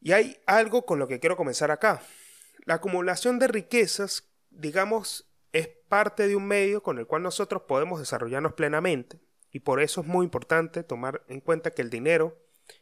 Y 0.02 0.12
hay 0.12 0.42
algo 0.46 0.86
con 0.86 1.00
lo 1.00 1.08
que 1.08 1.20
quiero 1.20 1.38
comenzar 1.38 1.72
acá. 1.72 2.02
La 2.66 2.76
acumulación 2.76 3.40
de 3.40 3.48
riquezas, 3.48 4.30
digamos, 4.50 5.32
es 5.52 5.68
parte 5.68 6.28
de 6.28 6.36
un 6.36 6.46
medio 6.46 6.84
con 6.84 7.00
el 7.00 7.08
cual 7.08 7.24
nosotros 7.24 7.64
podemos 7.68 8.00
desarrollarnos 8.00 8.54
plenamente 8.54 9.20
y 9.56 9.62
por 9.62 9.82
eso 9.82 10.02
es 10.02 10.08
muy 10.08 10.26
importante 10.26 10.84
tomar 10.84 11.24
en 11.30 11.40
cuenta 11.40 11.72
que 11.72 11.82
el 11.82 11.90
dinero 11.90 12.38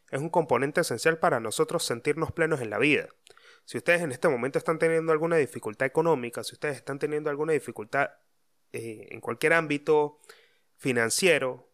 es 0.09 0.19
un 0.19 0.31
componente 0.31 0.81
esencial 0.81 1.19
para 1.19 1.39
nosotros 1.39 1.85
sentirnos 1.85 2.31
plenos 2.31 2.61
en 2.61 2.71
la 2.71 2.79
vida. 2.79 3.09
Si 3.63 3.77
ustedes 3.77 4.01
en 4.01 4.11
este 4.11 4.27
momento 4.27 4.57
están 4.57 4.79
teniendo 4.79 5.11
alguna 5.11 5.35
dificultad 5.35 5.85
económica, 5.85 6.43
si 6.43 6.55
ustedes 6.55 6.77
están 6.77 6.97
teniendo 6.97 7.29
alguna 7.29 7.53
dificultad 7.53 8.09
eh, 8.71 9.07
en 9.11 9.21
cualquier 9.21 9.53
ámbito 9.53 10.19
financiero, 10.77 11.69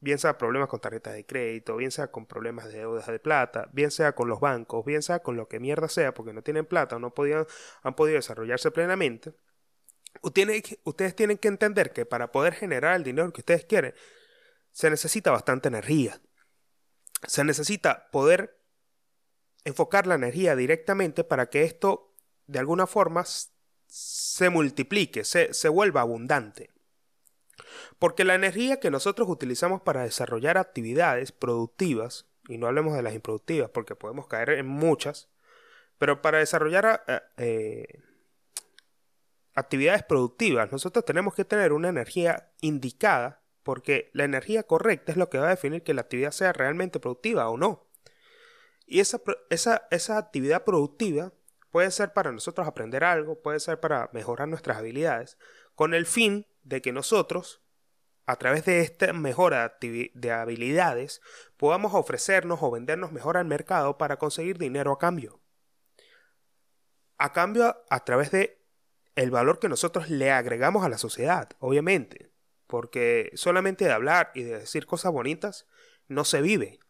bien 0.00 0.18
sea 0.18 0.36
problemas 0.36 0.68
con 0.68 0.82
tarjetas 0.82 1.14
de 1.14 1.24
crédito, 1.24 1.76
bien 1.76 1.90
sea 1.90 2.08
con 2.08 2.26
problemas 2.26 2.66
de 2.66 2.80
deudas 2.80 3.06
de 3.06 3.18
plata, 3.18 3.70
bien 3.72 3.90
sea 3.90 4.14
con 4.14 4.28
los 4.28 4.40
bancos, 4.40 4.84
bien 4.84 5.00
sea 5.00 5.20
con 5.20 5.36
lo 5.36 5.48
que 5.48 5.58
mierda 5.58 5.88
sea 5.88 6.12
porque 6.12 6.34
no 6.34 6.42
tienen 6.42 6.66
plata 6.66 6.96
o 6.96 6.98
no 6.98 7.14
podían, 7.14 7.46
han 7.82 7.94
podido 7.94 8.16
desarrollarse 8.16 8.70
plenamente, 8.72 9.32
ustedes 10.20 11.16
tienen 11.16 11.38
que 11.38 11.48
entender 11.48 11.92
que 11.92 12.06
para 12.06 12.32
poder 12.32 12.54
generar 12.54 12.96
el 12.96 13.04
dinero 13.04 13.32
que 13.32 13.40
ustedes 13.40 13.64
quieren, 13.64 13.94
se 14.70 14.90
necesita 14.90 15.30
bastante 15.30 15.68
energía. 15.68 16.20
Se 17.26 17.44
necesita 17.44 18.10
poder 18.10 18.58
enfocar 19.64 20.06
la 20.06 20.16
energía 20.16 20.56
directamente 20.56 21.24
para 21.24 21.48
que 21.48 21.62
esto 21.62 22.14
de 22.46 22.58
alguna 22.58 22.86
forma 22.86 23.24
se 23.86 24.50
multiplique, 24.50 25.24
se, 25.24 25.54
se 25.54 25.68
vuelva 25.68 26.00
abundante. 26.00 26.70
Porque 27.98 28.24
la 28.24 28.34
energía 28.34 28.80
que 28.80 28.90
nosotros 28.90 29.28
utilizamos 29.28 29.82
para 29.82 30.02
desarrollar 30.02 30.58
actividades 30.58 31.32
productivas, 31.32 32.26
y 32.48 32.58
no 32.58 32.66
hablemos 32.66 32.94
de 32.94 33.02
las 33.02 33.14
improductivas 33.14 33.70
porque 33.70 33.94
podemos 33.94 34.26
caer 34.26 34.50
en 34.50 34.66
muchas, 34.66 35.28
pero 35.98 36.20
para 36.20 36.38
desarrollar 36.38 37.04
eh, 37.06 37.20
eh, 37.36 38.02
actividades 39.54 40.02
productivas 40.02 40.72
nosotros 40.72 41.04
tenemos 41.04 41.34
que 41.34 41.44
tener 41.44 41.72
una 41.72 41.88
energía 41.88 42.52
indicada 42.60 43.42
porque 43.62 44.10
la 44.12 44.24
energía 44.24 44.64
correcta 44.64 45.12
es 45.12 45.18
lo 45.18 45.30
que 45.30 45.38
va 45.38 45.46
a 45.46 45.50
definir 45.50 45.82
que 45.82 45.94
la 45.94 46.02
actividad 46.02 46.32
sea 46.32 46.52
realmente 46.52 47.00
productiva 47.00 47.48
o 47.48 47.56
no. 47.56 47.86
Y 48.86 49.00
esa, 49.00 49.20
esa, 49.50 49.86
esa 49.90 50.18
actividad 50.18 50.64
productiva 50.64 51.32
puede 51.70 51.90
ser 51.90 52.12
para 52.12 52.32
nosotros 52.32 52.66
aprender 52.66 53.04
algo, 53.04 53.40
puede 53.40 53.60
ser 53.60 53.80
para 53.80 54.10
mejorar 54.12 54.48
nuestras 54.48 54.78
habilidades, 54.78 55.38
con 55.74 55.94
el 55.94 56.06
fin 56.06 56.46
de 56.62 56.82
que 56.82 56.92
nosotros, 56.92 57.62
a 58.26 58.36
través 58.36 58.64
de 58.64 58.80
esta 58.80 59.12
mejora 59.12 59.78
de 59.80 60.32
habilidades, 60.32 61.22
podamos 61.56 61.94
ofrecernos 61.94 62.62
o 62.62 62.70
vendernos 62.70 63.12
mejor 63.12 63.36
al 63.36 63.46
mercado 63.46 63.96
para 63.96 64.18
conseguir 64.18 64.58
dinero 64.58 64.92
a 64.92 64.98
cambio. 64.98 65.40
A 67.16 67.32
cambio, 67.32 67.76
a 67.88 68.04
través 68.04 68.30
de 68.32 68.61
el 69.16 69.30
valor 69.30 69.58
que 69.58 69.68
nosotros 69.68 70.10
le 70.10 70.30
agregamos 70.30 70.84
a 70.84 70.88
la 70.88 70.98
sociedad, 70.98 71.50
obviamente 71.58 72.32
porque 72.72 73.30
solamente 73.34 73.84
de 73.84 73.92
hablar 73.92 74.30
y 74.34 74.44
de 74.44 74.60
decir 74.60 74.86
cosas 74.86 75.12
bonitas 75.12 75.66
no 76.08 76.24
se 76.24 76.40
vive. 76.40 76.80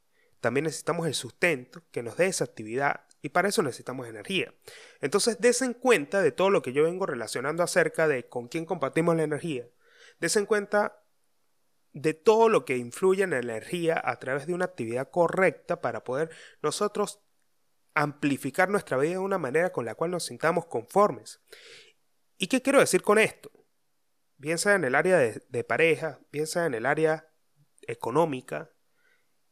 También 0.41 0.63
necesitamos 0.63 1.09
el 1.09 1.15
sustento 1.15 1.83
que 1.91 2.05
nos 2.05 2.17
dé 2.17 2.27
esa 2.27 2.45
actividad 2.45 3.01
y 3.21 3.31
para 3.31 3.49
eso 3.49 3.65
necesitamos 3.65 4.07
energía. 4.07 4.55
Entonces, 5.01 5.41
desen 5.41 5.75
cuenta 5.75 6.23
de 6.23 6.31
todo 6.31 6.51
lo 6.51 6.63
que 6.63 6.73
yo 6.73 6.85
vengo 6.85 7.05
relacionando 7.05 7.65
acerca 7.65 8.07
de 8.07 8.29
con 8.29 8.47
quién 8.47 8.65
compartimos 8.65 9.17
la 9.17 9.25
energía. 9.25 9.67
Desen 10.21 10.47
cuenta 10.47 11.03
de 11.93 12.15
todo 12.15 12.49
lo 12.49 12.65
que 12.65 12.77
influye 12.77 13.25
en 13.25 13.31
la 13.31 13.41
energía 13.41 14.01
a 14.05 14.21
través 14.21 14.47
de 14.47 14.55
una 14.55 14.67
actividad 14.67 15.11
correcta 15.11 15.81
para 15.81 16.05
poder 16.05 16.31
nosotros 16.63 17.19
amplificar 17.95 18.69
nuestra 18.69 18.99
vida 18.99 19.15
de 19.15 19.19
una 19.19 19.39
manera 19.39 19.73
con 19.73 19.85
la 19.85 19.97
cual 19.97 20.13
nos 20.13 20.27
sintamos 20.27 20.67
conformes. 20.67 21.41
¿Y 22.43 22.49
qué 22.49 22.61
quiero 22.61 22.81
decir 22.81 23.03
con 23.03 23.21
esto? 23.21 23.53
piensa 24.41 24.75
en 24.75 24.83
el 24.83 24.97
área 24.97 25.17
de, 25.17 25.63
pareja, 25.65 26.19
piensa 26.33 26.67
en 26.67 26.75
el 26.75 26.87
área 26.87 27.29
económica 27.83 28.73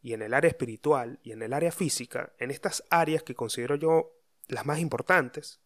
y 0.03 0.15
en 0.15 0.23
el 0.23 0.35
área 0.35 0.49
espiritual 0.49 1.21
y 1.23 1.31
en 1.31 1.43
el 1.43 1.53
área 1.53 1.71
física, 1.71 2.33
en 2.41 2.51
estas 2.51 2.85
áreas 2.91 3.23
que 3.23 3.37
considero 3.37 3.77
yo 3.77 4.11
las 4.49 4.67
más 4.67 4.81
importantes, 4.81 5.61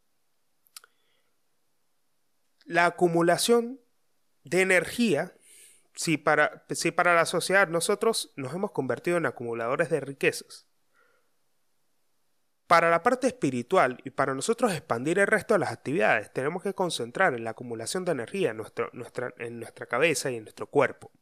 la 2.67 2.85
acumulación 2.85 3.81
de 4.43 4.61
energía, 4.61 5.35
si 5.95 6.19
para, 6.19 6.67
si 6.69 6.91
para 6.91 7.15
la 7.15 7.25
sociedad 7.25 7.69
nosotros 7.69 8.35
nos 8.37 8.53
hemos 8.53 8.73
convertido 8.73 9.17
en 9.17 9.25
acumuladores 9.25 9.89
de 9.89 10.01
riquezas, 10.01 10.69
para 12.75 12.91
la 12.91 13.05
parte 13.05 13.29
espiritual 13.29 14.01
y 14.03 14.11
para 14.11 14.35
nosotros 14.35 14.73
expandir 14.73 15.21
el 15.21 15.29
resto 15.29 15.55
de 15.55 15.61
las 15.61 15.71
actividades, 15.71 16.33
tenemos 16.33 16.61
que 16.61 16.75
concentrar 16.75 17.33
en 17.33 17.45
la 17.45 17.51
acumulación 17.51 18.05
de 18.05 18.11
energía 18.11 18.51
en, 18.51 18.57
nuestra, 18.57 18.91
nuestra 18.93 19.87
cabeza 19.87 20.33
y 20.33 20.39
en 20.39 20.43
nuestro 20.43 20.67
cuerpo. 20.67 21.13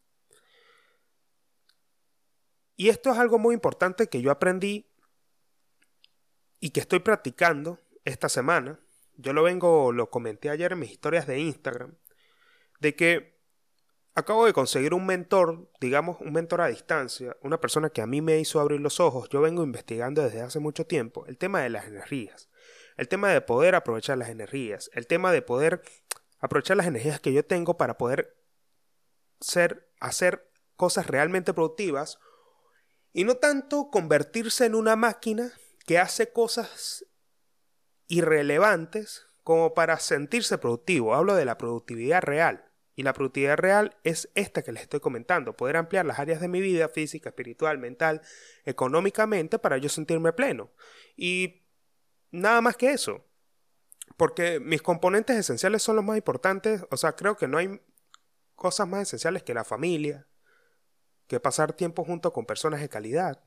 Y 2.74 2.88
esto 2.88 3.12
es 3.12 3.18
algo 3.18 3.38
muy 3.38 3.52
importante 3.52 4.06
que 4.06 4.22
yo 4.22 4.30
aprendí 4.30 4.90
y 6.58 6.70
que 6.70 6.80
estoy 6.80 7.00
practicando 7.00 7.80
esta 8.06 8.30
semana. 8.30 8.80
Yo 9.18 9.34
lo 9.34 9.42
vengo, 9.42 9.92
lo 9.92 10.08
comenté 10.08 10.48
ayer 10.48 10.72
en 10.72 10.78
mis 10.78 10.92
historias 10.92 11.26
de 11.26 11.38
Instagram, 11.38 11.98
de 12.80 12.96
que 12.96 13.31
Acabo 14.14 14.44
de 14.44 14.52
conseguir 14.52 14.92
un 14.92 15.06
mentor, 15.06 15.70
digamos 15.80 16.18
un 16.20 16.32
mentor 16.32 16.60
a 16.60 16.66
distancia, 16.66 17.34
una 17.40 17.60
persona 17.60 17.88
que 17.88 18.02
a 18.02 18.06
mí 18.06 18.20
me 18.20 18.38
hizo 18.38 18.60
abrir 18.60 18.80
los 18.80 19.00
ojos. 19.00 19.30
Yo 19.30 19.40
vengo 19.40 19.62
investigando 19.62 20.22
desde 20.22 20.42
hace 20.42 20.58
mucho 20.58 20.86
tiempo 20.86 21.24
el 21.26 21.38
tema 21.38 21.62
de 21.62 21.70
las 21.70 21.86
energías, 21.86 22.50
el 22.98 23.08
tema 23.08 23.30
de 23.30 23.40
poder 23.40 23.74
aprovechar 23.74 24.18
las 24.18 24.28
energías, 24.28 24.90
el 24.92 25.06
tema 25.06 25.32
de 25.32 25.40
poder 25.40 25.82
aprovechar 26.40 26.76
las 26.76 26.86
energías 26.86 27.20
que 27.20 27.32
yo 27.32 27.42
tengo 27.42 27.78
para 27.78 27.96
poder 27.96 28.36
ser, 29.40 29.90
hacer 29.98 30.50
cosas 30.76 31.06
realmente 31.06 31.54
productivas 31.54 32.18
y 33.14 33.24
no 33.24 33.36
tanto 33.36 33.90
convertirse 33.90 34.66
en 34.66 34.74
una 34.74 34.94
máquina 34.94 35.52
que 35.86 35.98
hace 35.98 36.32
cosas 36.32 37.06
irrelevantes 38.08 39.26
como 39.42 39.72
para 39.72 39.98
sentirse 39.98 40.58
productivo. 40.58 41.14
Hablo 41.14 41.34
de 41.34 41.46
la 41.46 41.56
productividad 41.56 42.20
real. 42.20 42.71
Y 42.94 43.02
la 43.02 43.14
productividad 43.14 43.56
real 43.56 43.96
es 44.04 44.28
esta 44.34 44.62
que 44.62 44.72
les 44.72 44.82
estoy 44.82 45.00
comentando, 45.00 45.56
poder 45.56 45.76
ampliar 45.76 46.04
las 46.04 46.18
áreas 46.18 46.40
de 46.40 46.48
mi 46.48 46.60
vida 46.60 46.88
física, 46.88 47.30
espiritual, 47.30 47.78
mental, 47.78 48.20
económicamente 48.64 49.58
para 49.58 49.78
yo 49.78 49.88
sentirme 49.88 50.32
pleno. 50.32 50.70
Y 51.16 51.62
nada 52.30 52.60
más 52.60 52.76
que 52.76 52.92
eso. 52.92 53.24
Porque 54.16 54.60
mis 54.60 54.82
componentes 54.82 55.36
esenciales 55.36 55.82
son 55.82 55.96
los 55.96 56.04
más 56.04 56.18
importantes. 56.18 56.84
O 56.90 56.96
sea, 56.96 57.12
creo 57.12 57.36
que 57.36 57.48
no 57.48 57.56
hay 57.58 57.80
cosas 58.54 58.86
más 58.86 59.02
esenciales 59.02 59.42
que 59.42 59.54
la 59.54 59.64
familia, 59.64 60.28
que 61.26 61.40
pasar 61.40 61.72
tiempo 61.72 62.04
junto 62.04 62.32
con 62.32 62.44
personas 62.44 62.80
de 62.80 62.90
calidad. 62.90 63.42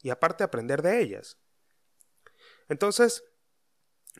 Y 0.00 0.10
aparte 0.10 0.44
aprender 0.44 0.80
de 0.80 1.00
ellas. 1.00 1.38
Entonces, 2.68 3.24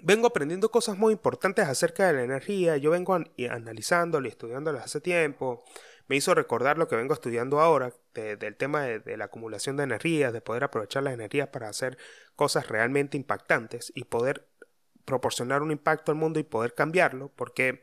vengo 0.01 0.27
aprendiendo 0.27 0.71
cosas 0.71 0.97
muy 0.97 1.13
importantes 1.13 1.67
acerca 1.67 2.07
de 2.07 2.15
la 2.15 2.23
energía. 2.23 2.77
Yo 2.77 2.91
vengo 2.91 3.15
analizándolo 3.51 4.27
y 4.27 4.31
estudiándolas 4.31 4.85
hace 4.85 5.01
tiempo. 5.01 5.65
Me 6.09 6.17
hizo 6.17 6.35
recordar 6.35 6.79
lo 6.79 6.89
que 6.89 6.97
vengo 6.97 7.15
estudiando 7.15 7.61
ahora 7.61 7.93
del 8.15 8.57
tema 8.57 8.83
de, 8.83 9.17
la 9.17 9.27
acumulación 9.27 9.77
de 9.77 9.85
energías, 9.85 10.33
de 10.33 10.41
poder 10.41 10.65
aprovechar 10.65 11.03
las 11.03 11.15
energías 11.15 11.49
para 11.49 11.69
hacer 11.69 11.97
cosas 12.37 12.69
realmente 12.69 13.17
impactantes 13.17 13.93
y 13.95 14.05
poder 14.05 14.49
proporcionar 15.05 15.63
un 15.63 15.71
impacto 15.71 16.13
al 16.13 16.19
mundo 16.19 16.39
y 16.39 16.45
poder 16.45 16.75
cambiarlo, 16.75 17.33
porque 17.35 17.83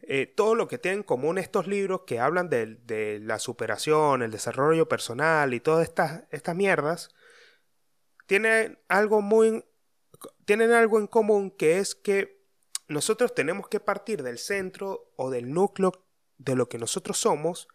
eh, 0.00 0.26
todo 0.26 0.54
lo 0.54 0.66
que 0.66 0.78
tienen 0.78 1.00
en 1.00 1.04
común 1.04 1.38
estos 1.38 1.66
libros 1.66 2.02
que 2.06 2.18
hablan 2.18 2.48
de, 2.48 2.76
de 2.84 3.20
la 3.20 3.38
superación, 3.38 4.22
el 4.22 4.30
desarrollo 4.30 4.88
personal 4.88 5.54
y 5.54 5.60
todas 5.60 5.86
estas, 5.86 6.24
estas 6.30 6.56
mierdas, 6.56 7.14
tiene 8.26 8.78
algo 8.88 9.20
muy 9.20 9.64
tienen 10.52 10.72
algo 10.72 10.98
en 10.98 11.06
común 11.06 11.50
que 11.50 11.78
es 11.78 11.94
que 11.94 12.44
nosotros 12.86 13.34
tenemos 13.34 13.68
que 13.68 13.80
partir 13.80 14.22
del 14.22 14.36
centro 14.36 15.10
o 15.16 15.30
del 15.30 15.50
núcleo 15.50 16.04
de 16.36 16.56
lo 16.56 16.68
que 16.68 16.76
nosotros 16.76 17.16
somos 17.16 17.68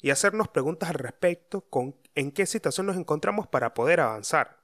y 0.00 0.10
hacernos 0.10 0.46
preguntas 0.46 0.90
al 0.90 0.94
respecto 0.94 1.62
con 1.62 1.96
en 2.14 2.30
qué 2.30 2.46
situación 2.46 2.86
nos 2.86 2.96
encontramos 2.96 3.48
para 3.48 3.74
poder 3.74 3.98
avanzar. 3.98 4.62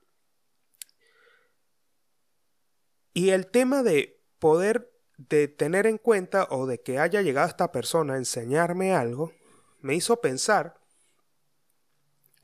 Y 3.13 3.31
el 3.31 3.49
tema 3.49 3.83
de 3.83 4.23
poder 4.39 4.93
de 5.17 5.49
tener 5.49 5.89
en 5.89 5.99
cuenta 5.99 6.47
o 6.51 6.67
de 6.69 6.81
que 6.81 7.01
haya 7.01 7.21
llegado 7.21 7.49
esta 7.49 7.73
persona 7.73 8.15
a 8.15 8.19
enseñarme 8.19 8.95
algo 8.95 9.33
me 9.81 9.97
hizo 9.97 10.21
pensar 10.21 10.81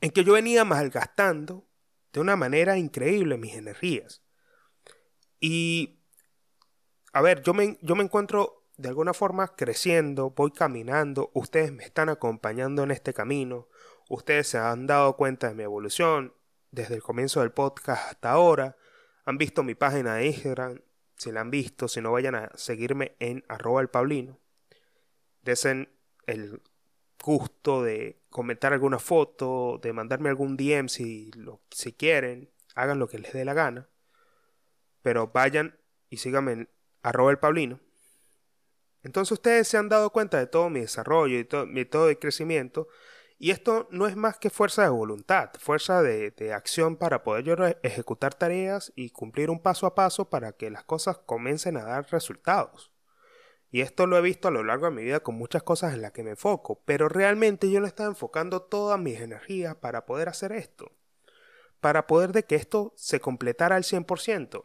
en 0.01 0.11
que 0.11 0.25
yo 0.25 0.33
venía 0.33 0.65
malgastando 0.65 1.65
de 2.11 2.19
una 2.19 2.35
manera 2.35 2.77
increíble 2.77 3.37
mis 3.37 3.53
energías. 3.53 4.22
Y, 5.45 5.99
a 7.11 7.21
ver, 7.21 7.41
yo 7.41 7.53
me, 7.53 7.77
yo 7.81 7.97
me 7.97 8.03
encuentro 8.05 8.63
de 8.77 8.87
alguna 8.87 9.13
forma 9.13 9.57
creciendo, 9.57 10.29
voy 10.29 10.51
caminando, 10.51 11.31
ustedes 11.33 11.73
me 11.73 11.83
están 11.83 12.07
acompañando 12.07 12.81
en 12.83 12.91
este 12.91 13.13
camino, 13.13 13.67
ustedes 14.07 14.47
se 14.47 14.57
han 14.57 14.87
dado 14.87 15.17
cuenta 15.17 15.49
de 15.49 15.55
mi 15.55 15.63
evolución 15.63 16.33
desde 16.71 16.95
el 16.95 17.03
comienzo 17.03 17.41
del 17.41 17.51
podcast 17.51 18.07
hasta 18.07 18.31
ahora, 18.31 18.77
han 19.25 19.37
visto 19.37 19.63
mi 19.63 19.75
página 19.75 20.15
de 20.15 20.27
Instagram, 20.27 20.79
si 21.17 21.33
la 21.33 21.41
han 21.41 21.51
visto, 21.51 21.89
si 21.89 21.99
no 21.99 22.13
vayan 22.13 22.35
a 22.35 22.49
seguirme 22.55 23.17
en 23.19 23.43
arroba 23.49 23.81
el 23.81 23.89
pablino, 23.89 24.39
desen 25.41 25.89
el 26.25 26.61
gusto 27.21 27.83
de 27.83 28.21
comentar 28.29 28.71
alguna 28.71 28.97
foto, 28.97 29.77
de 29.83 29.91
mandarme 29.91 30.29
algún 30.29 30.55
DM 30.55 30.87
si, 30.87 31.31
lo, 31.31 31.59
si 31.69 31.91
quieren, 31.91 32.49
hagan 32.75 32.97
lo 32.97 33.09
que 33.09 33.19
les 33.19 33.33
dé 33.33 33.43
la 33.43 33.53
gana 33.53 33.89
pero 35.03 35.27
vayan 35.27 35.77
y 36.09 36.17
síganme 36.17 36.53
en 36.53 36.69
arroba 37.03 37.29
el 37.29 37.37
Pablino. 37.37 37.79
Entonces 39.03 39.33
ustedes 39.33 39.67
se 39.67 39.77
han 39.77 39.89
dado 39.89 40.09
cuenta 40.09 40.39
de 40.39 40.47
todo 40.47 40.69
mi 40.69 40.79
desarrollo 40.79 41.37
y 41.37 41.43
todo, 41.43 41.67
mi, 41.67 41.85
todo 41.85 42.09
el 42.09 42.17
crecimiento. 42.17 42.87
Y 43.37 43.51
esto 43.51 43.87
no 43.91 44.07
es 44.07 44.15
más 44.15 44.39
que 44.39 44.49
fuerza 44.49 44.83
de 44.83 44.89
voluntad, 44.89 45.51
fuerza 45.59 46.01
de, 46.01 46.31
de, 46.31 46.53
acción 46.53 46.95
para 46.95 47.23
poder 47.23 47.43
yo 47.43 47.55
ejecutar 47.83 48.33
tareas 48.33 48.93
y 48.95 49.09
cumplir 49.09 49.49
un 49.49 49.61
paso 49.61 49.85
a 49.85 49.95
paso 49.95 50.29
para 50.29 50.53
que 50.53 50.71
las 50.71 50.85
cosas 50.85 51.17
comiencen 51.17 51.75
a 51.75 51.83
dar 51.83 52.09
resultados. 52.09 52.93
Y 53.69 53.81
esto 53.81 54.05
lo 54.05 54.17
he 54.17 54.21
visto 54.21 54.47
a 54.47 54.51
lo 54.51 54.63
largo 54.63 54.85
de 54.85 54.91
mi 54.91 55.03
vida 55.03 55.19
con 55.19 55.35
muchas 55.35 55.63
cosas 55.63 55.93
en 55.93 56.03
las 56.03 56.11
que 56.13 56.23
me 56.23 56.29
enfoco, 56.31 56.81
pero 56.85 57.09
realmente 57.09 57.69
yo 57.69 57.81
no 57.81 57.87
estaba 57.87 58.07
enfocando 58.07 58.61
todas 58.61 58.99
mis 58.99 59.19
energías 59.19 59.75
para 59.75 60.05
poder 60.05 60.29
hacer 60.29 60.53
esto. 60.53 60.91
para 61.81 62.07
poder 62.07 62.31
de 62.31 62.45
que 62.45 62.55
esto 62.55 62.93
se 62.95 63.19
completara 63.19 63.75
al 63.75 63.83
100%. 63.83 64.63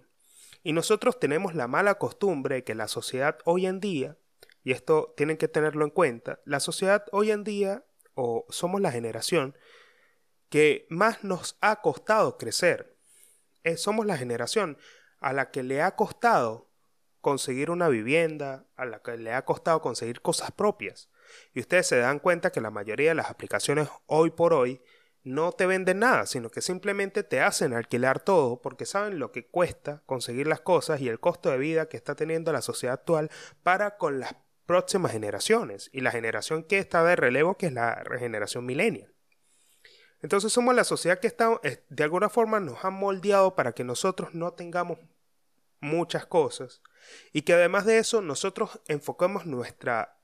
Y 0.69 0.75
nosotros 0.75 1.19
tenemos 1.19 1.55
la 1.55 1.67
mala 1.67 1.95
costumbre 1.95 2.63
que 2.63 2.75
la 2.75 2.89
sociedad 2.89 3.39
hoy 3.47 3.65
en 3.65 3.81
día, 3.81 4.19
y 4.63 4.73
esto 4.73 5.15
tienen 5.17 5.39
que 5.39 5.49
tenerlo 5.49 5.83
en 5.83 5.91
cuenta, 5.91 6.41
la 6.45 6.61
sociedad 6.61 7.07
hoy 7.11 7.31
en 7.31 7.43
día, 7.43 7.87
o 8.13 8.45
somos 8.51 8.83
la 8.83 8.93
generación, 8.93 9.57
que 10.51 10.87
más 10.91 11.25
nos 11.25 11.57
ha 11.63 11.81
costado 11.81 12.37
crecer. 12.37 12.99
Eh, 13.65 13.79
somos 13.79 14.05
la 14.05 14.19
generación 14.19 14.77
a 15.21 15.33
la 15.33 15.51
que 15.51 15.63
le 15.63 15.81
ha 15.81 15.97
costado 15.97 16.71
conseguir 17.23 17.71
una 17.71 17.89
vivienda, 17.89 18.67
a 18.77 18.85
la 18.85 19.01
que 19.01 19.17
le 19.17 19.33
ha 19.33 19.47
costado 19.47 19.81
conseguir 19.81 20.21
cosas 20.21 20.51
propias. 20.51 21.09
Y 21.55 21.61
ustedes 21.61 21.87
se 21.87 21.97
dan 21.97 22.19
cuenta 22.19 22.53
que 22.53 22.61
la 22.61 22.71
mayoría 22.71 23.09
de 23.09 23.15
las 23.15 23.31
aplicaciones 23.31 23.89
hoy 24.05 24.33
por 24.33 24.53
hoy 24.53 24.83
no 25.25 25.53
te 25.53 25.67
venden 25.67 25.99
nada, 26.01 26.27
sino 26.27 26.51
que 26.51 26.63
simplemente 26.63 27.23
te 27.23 27.41
hacen 27.41 27.75
alquilar 27.75 28.21
todo 28.21 28.61
porque 28.63 28.87
saben 28.87 29.19
lo 29.19 29.33
que 29.33 29.47
cuesta 29.47 30.03
conseguir 30.07 30.47
las 30.47 30.61
cosas 30.61 31.01
y 31.01 31.09
el 31.09 31.21
costo 31.21 31.51
de 31.51 31.59
vida 31.59 31.89
que 31.89 31.97
está 31.97 32.15
teniendo 32.15 32.53
la 32.53 32.63
sociedad 32.63 32.95
actual 32.95 33.31
para 33.63 33.97
con 33.97 34.21
las 34.21 34.37
próximas 34.67 35.13
generaciones 35.13 35.91
y 35.93 36.01
la 36.01 36.11
generación 36.11 36.63
que 36.63 36.79
está 36.79 37.03
de 37.05 37.17
relevo 37.17 37.57
que 37.57 37.67
es 37.67 37.73
la 37.73 38.03
generación 38.19 38.65
millennial. 38.67 39.13
Entonces 40.21 40.53
somos 40.53 40.75
la 40.75 40.85
sociedad 40.85 41.19
que 41.19 41.29
está, 41.29 41.61
eh, 41.63 41.85
de 41.89 42.05
alguna 42.05 42.29
forma 42.29 42.61
nos 42.61 42.85
ha 42.85 42.91
moldeado 42.91 43.55
para 43.55 43.73
que 43.73 43.85
nosotros 43.85 44.35
no 44.35 44.53
tengamos 44.53 44.99
muchas 45.81 46.27
cosas 46.27 46.83
y 47.33 47.43
que 47.43 47.53
además 47.53 47.87
de 47.87 47.99
eso 47.99 48.21
nosotros 48.21 48.81
enfoquemos 48.89 49.47
nuestra 49.47 50.19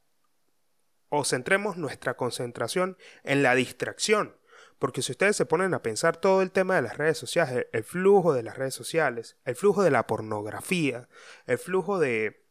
o 1.08 1.24
centremos 1.24 1.76
nuestra 1.76 2.16
concentración 2.16 2.98
en 3.22 3.42
la 3.42 3.54
distracción. 3.54 4.36
Porque 4.78 5.02
si 5.02 5.12
ustedes 5.12 5.36
se 5.36 5.46
ponen 5.46 5.74
a 5.74 5.82
pensar 5.82 6.16
todo 6.16 6.42
el 6.42 6.50
tema 6.50 6.76
de 6.76 6.82
las 6.82 6.98
redes 6.98 7.18
sociales, 7.18 7.66
el 7.72 7.84
flujo 7.84 8.34
de 8.34 8.42
las 8.42 8.58
redes 8.58 8.74
sociales, 8.74 9.36
el 9.44 9.56
flujo 9.56 9.82
de 9.82 9.90
la 9.90 10.06
pornografía, 10.06 11.08
el 11.46 11.58
flujo 11.58 11.98
de 11.98 12.44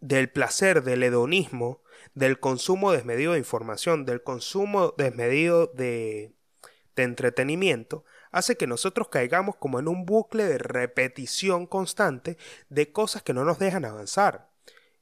del 0.00 0.30
placer, 0.30 0.82
del 0.82 1.04
hedonismo, 1.04 1.80
del 2.14 2.40
consumo 2.40 2.90
desmedido 2.90 3.34
de 3.34 3.38
información, 3.38 4.04
del 4.04 4.24
consumo 4.24 4.94
desmedido 4.98 5.68
de, 5.68 6.34
de 6.96 7.02
entretenimiento, 7.04 8.04
hace 8.32 8.56
que 8.56 8.66
nosotros 8.66 9.08
caigamos 9.08 9.54
como 9.56 9.78
en 9.78 9.86
un 9.86 10.04
bucle 10.04 10.44
de 10.44 10.58
repetición 10.58 11.66
constante 11.66 12.36
de 12.68 12.90
cosas 12.90 13.22
que 13.22 13.32
no 13.32 13.44
nos 13.44 13.60
dejan 13.60 13.84
avanzar. 13.84 14.50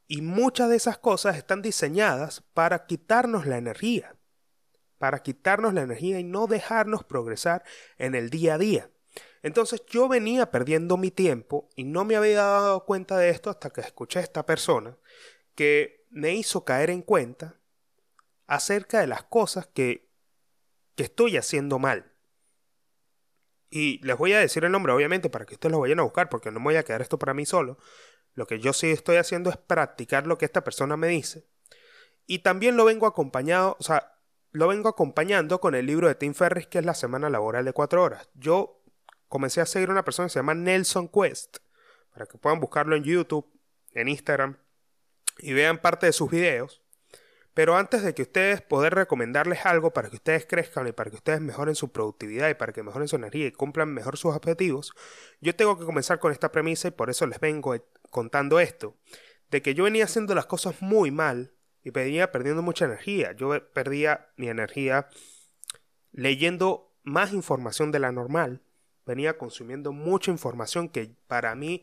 Y 0.07 0.21
muchas 0.21 0.69
de 0.69 0.77
esas 0.77 0.99
cosas 0.99 1.37
están 1.37 1.63
diseñadas 1.63 2.43
para 2.53 2.85
quitarnos 2.85 3.47
la 3.47 3.57
energía, 3.57 4.17
para 5.01 5.23
quitarnos 5.23 5.73
la 5.73 5.81
energía 5.81 6.21
y 6.21 6.25
no 6.25 6.47
dejarnos 6.47 7.05
progresar 7.05 7.65
en 7.97 8.15
el 8.15 8.29
día 8.29 8.57
a 8.57 8.59
día. 8.59 8.91
Entonces 9.43 9.83
yo 9.89 10.09
venía 10.09 10.51
perdiendo 10.51 10.99
mi 10.99 11.11
tiempo 11.11 11.71
y 11.75 11.85
no 11.85 12.05
me 12.05 12.17
había 12.17 12.43
dado 12.43 12.85
cuenta 12.85 13.17
de 13.17 13.31
esto 13.31 13.49
hasta 13.49 13.71
que 13.71 13.81
escuché 13.81 14.19
a 14.19 14.23
esta 14.23 14.45
persona 14.45 14.99
que 15.55 16.05
me 16.11 16.35
hizo 16.35 16.67
caer 16.67 16.91
en 16.91 17.01
cuenta 17.01 17.59
acerca 18.47 19.01
de 19.01 19.07
las 19.07 19.23
cosas 19.23 19.67
que, 19.69 20.11
que 20.97 21.05
estoy 21.05 21.39
haciendo 21.39 21.79
mal. 21.79 22.13
Y 23.71 24.05
les 24.05 24.19
voy 24.19 24.35
a 24.35 24.41
decir 24.41 24.67
el 24.67 24.73
nombre, 24.73 24.93
obviamente, 24.93 25.31
para 25.31 25.47
que 25.47 25.55
ustedes 25.55 25.73
lo 25.73 25.81
vayan 25.81 26.01
a 26.01 26.03
buscar, 26.03 26.29
porque 26.29 26.51
no 26.51 26.61
me 26.61 26.65
voy 26.65 26.77
a 26.77 26.83
quedar 26.83 27.01
esto 27.01 27.19
para 27.19 27.33
mí 27.33 27.47
solo. 27.47 27.79
Lo 28.35 28.47
que 28.47 28.61
yo 28.61 28.75
sí 28.75 28.91
estoy 28.91 29.17
haciendo 29.17 29.49
es 29.49 29.57
practicar 29.57 30.27
lo 30.27 30.37
que 30.37 30.45
esta 30.45 30.63
persona 30.63 30.99
me 30.99 31.09
dice. 31.09 31.47
Y 32.27 32.41
también 32.41 32.77
lo 32.77 32.85
vengo 32.85 33.07
acompañado, 33.07 33.79
o 33.81 33.83
sea, 33.83 34.20
lo 34.53 34.69
vengo 34.69 34.89
acompañando 34.89 35.61
con 35.61 35.75
el 35.75 35.87
libro 35.87 36.09
de 36.09 36.15
Tim 36.15 36.35
Ferris, 36.35 36.67
que 36.67 36.79
es 36.79 36.85
la 36.85 36.95
semana 36.95 37.31
laboral 37.31 37.65
de 37.65 37.73
cuatro 37.73 38.03
horas. 38.03 38.29
Yo 38.35 38.83
comencé 39.29 39.61
a 39.61 39.67
seguir 39.67 39.89
a 39.89 39.93
una 39.93 40.05
persona 40.05 40.27
que 40.27 40.33
se 40.33 40.39
llama 40.41 40.55
Nelson 40.55 41.09
Quest, 41.09 41.59
para 42.13 42.27
que 42.27 42.39
puedan 42.39 42.61
buscarlo 42.61 42.97
en 42.97 43.05
YouTube, 43.05 43.47
en 43.93 44.09
Instagram, 44.09 44.57
y 45.39 45.53
vean 45.53 45.79
parte 45.79 46.07
de 46.07 46.13
sus 46.13 46.31
videos. 46.31 46.83
Pero 47.55 47.77
antes 47.77 48.03
de 48.03 48.15
que 48.15 48.23
ustedes 48.23 48.63
poder 48.63 48.95
recomendarles 48.95 49.67
algo 49.67 49.93
para 49.93 50.09
que 50.09 50.17
ustedes 50.17 50.47
crezcan 50.47 50.87
y 50.87 50.93
para 50.93 51.11
que 51.11 51.17
ustedes 51.17 51.41
mejoren 51.41 51.75
su 51.75 51.91
productividad 51.91 52.49
y 52.49 52.55
para 52.55 52.73
que 52.73 52.83
mejoren 52.83 53.09
su 53.09 53.17
energía 53.17 53.47
y 53.47 53.53
cumplan 53.53 53.93
mejor 53.93 54.17
sus 54.17 54.35
objetivos, 54.35 54.93
yo 55.41 55.55
tengo 55.55 55.79
que 55.79 55.85
comenzar 55.85 56.21
con 56.21 56.33
esta 56.33 56.53
premisa 56.53 56.89
y 56.89 56.93
por 56.93 57.11
eso 57.11 57.27
les 57.27 57.41
vengo 57.41 57.75
contando 58.11 58.61
esto, 58.61 58.97
de 59.51 59.63
que 59.63 59.75
yo 59.75 59.85
venía 59.85 60.05
haciendo 60.05 60.35
las 60.35 60.47
cosas 60.47 60.81
muy 60.81 61.11
mal 61.11 61.53
y 61.83 61.91
venía 61.91 62.31
perdiendo 62.33 62.63
mucha 62.63 62.85
energía. 62.85 63.33
Yo 63.33 63.51
perdía 63.73 64.29
mi 64.37 64.49
energía 64.49 65.09
leyendo 66.13 66.93
más 67.03 67.33
información 67.33 67.93
de 67.93 67.99
la 68.01 68.13
normal, 68.13 68.63
venía 69.07 69.39
consumiendo 69.39 69.93
mucha 69.93 70.31
información 70.31 70.89
que 70.89 71.17
para 71.27 71.55
mí 71.55 71.83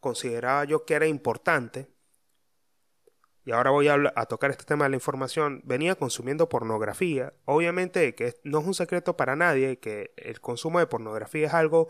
consideraba 0.00 0.64
yo 0.64 0.84
que 0.84 0.94
era 0.94 1.06
importante 1.06 1.88
y 3.46 3.52
ahora 3.52 3.70
voy 3.70 3.88
a, 3.88 3.98
tocar 4.26 4.50
este 4.50 4.64
tema 4.64 4.84
de 4.84 4.90
la 4.90 4.96
información, 4.96 5.60
venía 5.64 5.96
consumiendo 5.96 6.48
pornografía. 6.48 7.34
Obviamente 7.44 8.14
que 8.14 8.34
no 8.42 8.60
es 8.60 8.66
un 8.66 8.74
secreto 8.74 9.16
para 9.18 9.36
nadie 9.36 9.78
que 9.78 10.14
el 10.16 10.40
consumo 10.40 10.78
de 10.78 10.86
pornografía 10.86 11.48
es 11.48 11.54
algo 11.54 11.88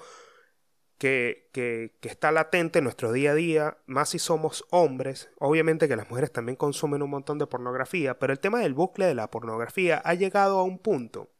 que, 0.98 1.98
está 2.02 2.32
latente 2.32 2.78
en 2.78 2.84
nuestro 2.84 3.12
día 3.12 3.32
a 3.32 3.34
día, 3.34 3.78
más 3.86 4.10
si 4.10 4.18
somos 4.18 4.64
hombres. 4.70 5.30
Obviamente 5.38 5.88
que 5.88 5.96
las 5.96 6.08
mujeres 6.08 6.32
también 6.32 6.56
consumen 6.56 7.02
un 7.02 7.10
montón 7.10 7.38
de 7.38 7.46
pornografía, 7.46 8.18
pero 8.18 8.32
el 8.32 8.40
tema 8.40 8.60
del 8.60 8.74
bucle 8.74 9.06
de 9.06 9.14
la 9.14 9.30
pornografía 9.30 10.00
ha 10.04 10.14
llegado 10.14 10.58
a 10.58 10.64
un 10.64 10.78
punto 10.78 11.30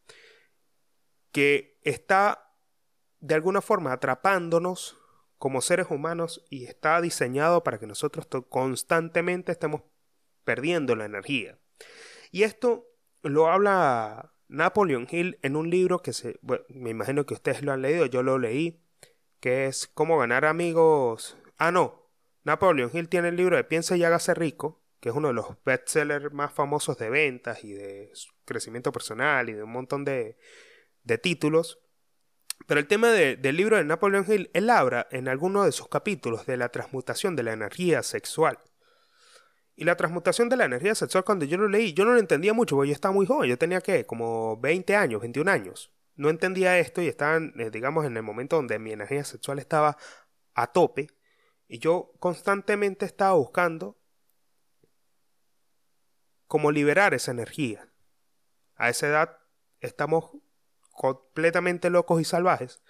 que 1.33 1.79
está 1.83 2.53
de 3.21 3.35
alguna 3.35 3.61
forma 3.61 3.93
atrapándonos 3.93 4.99
como 5.38 5.61
seres 5.61 5.87
humanos 5.90 6.45
y 6.49 6.64
está 6.64 7.01
diseñado 7.01 7.62
para 7.64 7.79
que 7.79 7.87
nosotros 7.87 8.27
constantemente 8.49 9.53
estemos 9.53 9.83
perdiendo 10.45 10.95
la 10.95 11.07
energía. 11.07 11.59
Y 12.31 12.43
esto 12.43 12.87
lo 13.23 13.49
habla 13.49 14.35
Napoleon 14.49 15.07
Hill 15.11 15.38
en 15.43 15.57
un 15.57 15.71
libro 15.71 16.03
que 16.03 16.12
se, 16.12 16.38
me 16.69 16.90
imagino 16.90 17.27
que 17.27 17.35
ustedes 17.35 17.62
lo 17.62 17.73
han 17.73 17.83
leído, 17.83 18.07
yo 18.07 18.23
lo 18.23 18.38
leí, 18.38 18.84
que 19.44 19.66
es 19.66 19.87
Cómo 19.88 20.16
ganar 20.16 20.46
amigos. 20.46 21.37
Ah, 21.59 21.70
no, 21.70 22.09
Napoleon 22.44 22.90
Hill 22.90 23.11
tiene 23.11 23.28
el 23.28 23.37
libro 23.37 23.57
de 23.57 23.64
Piensa 23.64 23.94
y 23.94 24.02
hágase 24.02 24.33
rico, 24.33 24.83
que 25.00 25.11
es 25.11 25.14
uno 25.14 25.28
de 25.28 25.35
los 25.35 25.62
bestsellers 25.66 26.33
más 26.33 26.50
famosos 26.50 26.96
de 26.96 27.11
ventas 27.11 27.62
y 27.62 27.74
de 27.74 28.11
crecimiento 28.46 28.90
personal 28.90 29.50
y 29.50 29.52
de 29.52 29.62
un 29.62 29.70
montón 29.70 30.02
de, 30.02 30.38
de 31.02 31.18
títulos. 31.18 31.78
Pero 32.66 32.80
el 32.80 32.87
tema 32.87 33.11
del 33.11 33.54
libro 33.54 33.76
de 33.76 33.85
Napoleon 33.85 34.24
Hill, 34.26 34.50
él 34.54 34.70
habla 34.70 35.09
en 35.11 35.28
alguno 35.28 35.66
de 35.66 35.72
sus 35.72 35.88
capítulos 35.88 36.46
de 36.46 36.57
la 36.57 36.70
transmutación 36.70 37.37
de 37.37 37.42
la 37.42 37.52
energía 37.52 38.02
sexual. 38.02 38.59
Y 39.76 39.85
la 39.85 39.96
transmutación 39.96 40.48
de 40.48 40.57
la 40.57 40.64
energía 40.64 40.94
sexual, 40.94 41.24
cuando 41.24 41.44
yo 41.44 41.59
lo 41.59 41.68
leí, 41.68 41.92
yo 41.92 42.07
no 42.07 42.14
lo 42.14 42.18
entendía 42.18 42.54
mucho, 42.54 42.76
porque 42.76 42.88
yo 42.88 42.94
estaba 42.94 43.12
muy 43.12 43.26
joven, 43.26 43.50
yo 43.50 43.59
tenía 43.59 43.83
que 43.83 44.07
como 44.07 44.57
20 44.57 44.96
años, 44.96 45.20
21 45.20 45.50
años. 45.50 45.93
No 46.16 46.31
entendía 46.31 46.79
esto 46.79 47.03
y 47.03 47.09
estaba, 47.09 47.37
eh, 47.37 47.70
digamos, 47.70 48.05
en 48.07 48.16
el 48.16 48.22
momento 48.22 48.57
donde 48.57 48.79
mi 48.79 48.92
energía 48.92 49.24
sexual 49.24 49.59
estaba 49.59 49.96
a 50.55 50.72
tope. 50.72 51.09
Y 51.66 51.79
yo 51.79 52.12
constantemente 52.20 53.07
estaba 53.07 53.35
buscando 53.35 53.98
cómo 56.46 56.70
liberar 56.70 57.14
esa 57.14 57.33
energía. 57.33 57.88
A 58.77 58.90
esa 58.90 59.09
edad 59.09 59.38
estamos 59.81 60.31
completamente 60.92 61.90
locos 61.90 62.20
y 62.20 62.24
salvajes. 62.24 62.83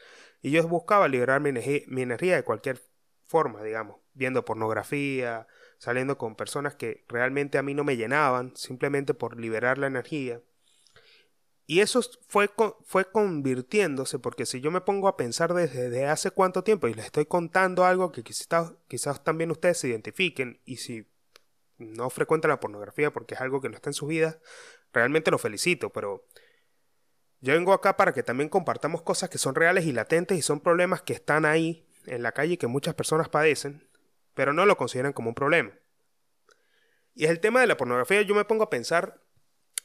Y 0.43 0.51
yo 0.51 0.67
buscaba 0.69 1.09
liberar 1.09 1.41
mi 1.41 2.03
energía 2.03 2.37
de 2.37 2.45
cualquier 2.45 2.83
forma, 3.27 3.63
digamos, 3.63 4.01
viendo 4.13 4.45
pornografía, 4.45 5.47
saliendo 5.79 6.19
con 6.19 6.37
personas 6.37 6.75
que 6.75 7.05
realmente 7.09 7.59
a 7.59 7.63
mí 7.63 7.75
no 7.75 7.85
me 7.85 7.97
llenaban, 7.97 8.57
simplemente 8.57 9.15
por 9.15 9.39
liberar 9.39 9.79
la 9.79 9.87
energía. 9.87 10.41
Y 11.67 11.81
eso 11.81 12.01
fue, 12.29 12.51
fue 12.85 13.11
convirtiéndose, 13.11 14.19
porque 14.19 14.45
si 14.45 14.61
yo 14.61 14.71
me 14.71 14.83
pongo 14.83 15.09
a 15.09 15.17
pensar 15.17 15.55
desde, 15.55 16.07
hace 16.07 16.31
cuánto 16.31 16.63
tiempo 16.63 16.89
y 16.89 16.95
les 16.95 17.07
estoy 17.07 17.25
contando 17.25 17.85
algo 17.85 18.13
que 18.13 18.23
quizás, 18.23 18.75
quizás 18.87 19.25
también 19.25 19.51
ustedes 19.51 19.79
se 19.79 19.89
identifiquen, 19.89 20.61
y 20.65 20.77
si 20.77 21.07
no 21.79 22.11
frecuentan 22.11 22.51
la 22.51 22.61
pornografía 22.61 23.13
porque 23.13 23.35
es 23.35 23.41
algo 23.41 23.61
que 23.61 23.71
no 23.71 23.77
está 23.77 23.89
en 23.91 23.95
su 23.95 24.07
vida, 24.07 24.39
realmente 24.93 25.31
lo 25.31 25.39
felicito, 25.39 25.91
pero 25.91 26.27
yo 27.41 27.55
vengo 27.55 27.73
acá 27.73 27.97
para 27.97 28.13
que 28.13 28.23
también 28.23 28.49
compartamos 28.49 29.03
cosas 29.03 29.31
que 29.31 29.39
son 29.39 29.55
reales 29.55 29.87
y 29.87 29.93
latentes 29.93 30.39
y 30.39 30.43
son 30.43 30.61
problemas 30.61 31.03
que 31.03 31.15
están 31.15 31.45
ahí 31.47 31.87
en 32.07 32.23
la 32.23 32.33
calle 32.33 32.55
y 32.55 32.57
que 32.59 32.67
muchas 32.67 32.95
personas 32.95 33.29
padecen 33.29 33.89
pero 34.35 34.53
no 34.53 34.67
lo 34.67 34.77
consideran 34.77 35.13
como 35.13 35.31
un 35.31 35.35
problema. 35.35 35.73
Y 37.15 37.25
es 37.25 37.31
el 37.31 37.41
tema 37.41 37.61
de 37.61 37.69
la 37.69 37.77
pornografía, 37.77 38.23
yo 38.23 38.35
me 38.35 38.45
pongo 38.45 38.65
a 38.65 38.71
pensar 38.71 39.23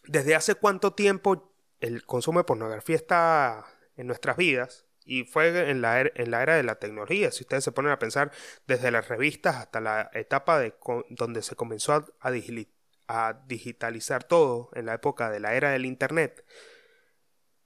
desde 0.06 0.36
hace 0.36 0.56
cuánto 0.56 0.94
tiempo 0.94 1.49
el 1.80 2.06
consumo 2.06 2.40
de 2.40 2.46
pornografía 2.46 2.96
está 2.96 3.66
en 3.96 4.08
nuestras 4.08 4.38
vidas 4.38 4.86
y 5.06 5.24
fue 5.24 5.70
en 5.70 5.82
la, 5.82 6.00
er, 6.00 6.14
en 6.16 6.32
la 6.32 6.44
era 6.44 6.56
de 6.56 6.64
la 6.64 6.76
tecnología. 6.76 7.32
Si 7.32 7.44
ustedes 7.44 7.64
se 7.64 7.72
ponen 7.72 7.92
a 7.92 8.00
pensar 8.00 8.32
desde 8.68 8.92
las 8.92 9.08
revistas 9.08 9.56
hasta 9.56 9.82
la 9.82 10.10
etapa 10.14 10.60
de 10.60 10.76
donde 11.10 11.42
se 11.42 11.56
comenzó 11.56 12.06
a, 12.20 13.34
digitalizar 13.48 14.24
todo 14.24 14.70
en 14.76 14.86
la 14.86 14.94
época 14.94 15.32
de 15.32 15.40
la 15.40 15.56
era 15.56 15.72
del 15.72 15.86
Internet, 15.86 16.46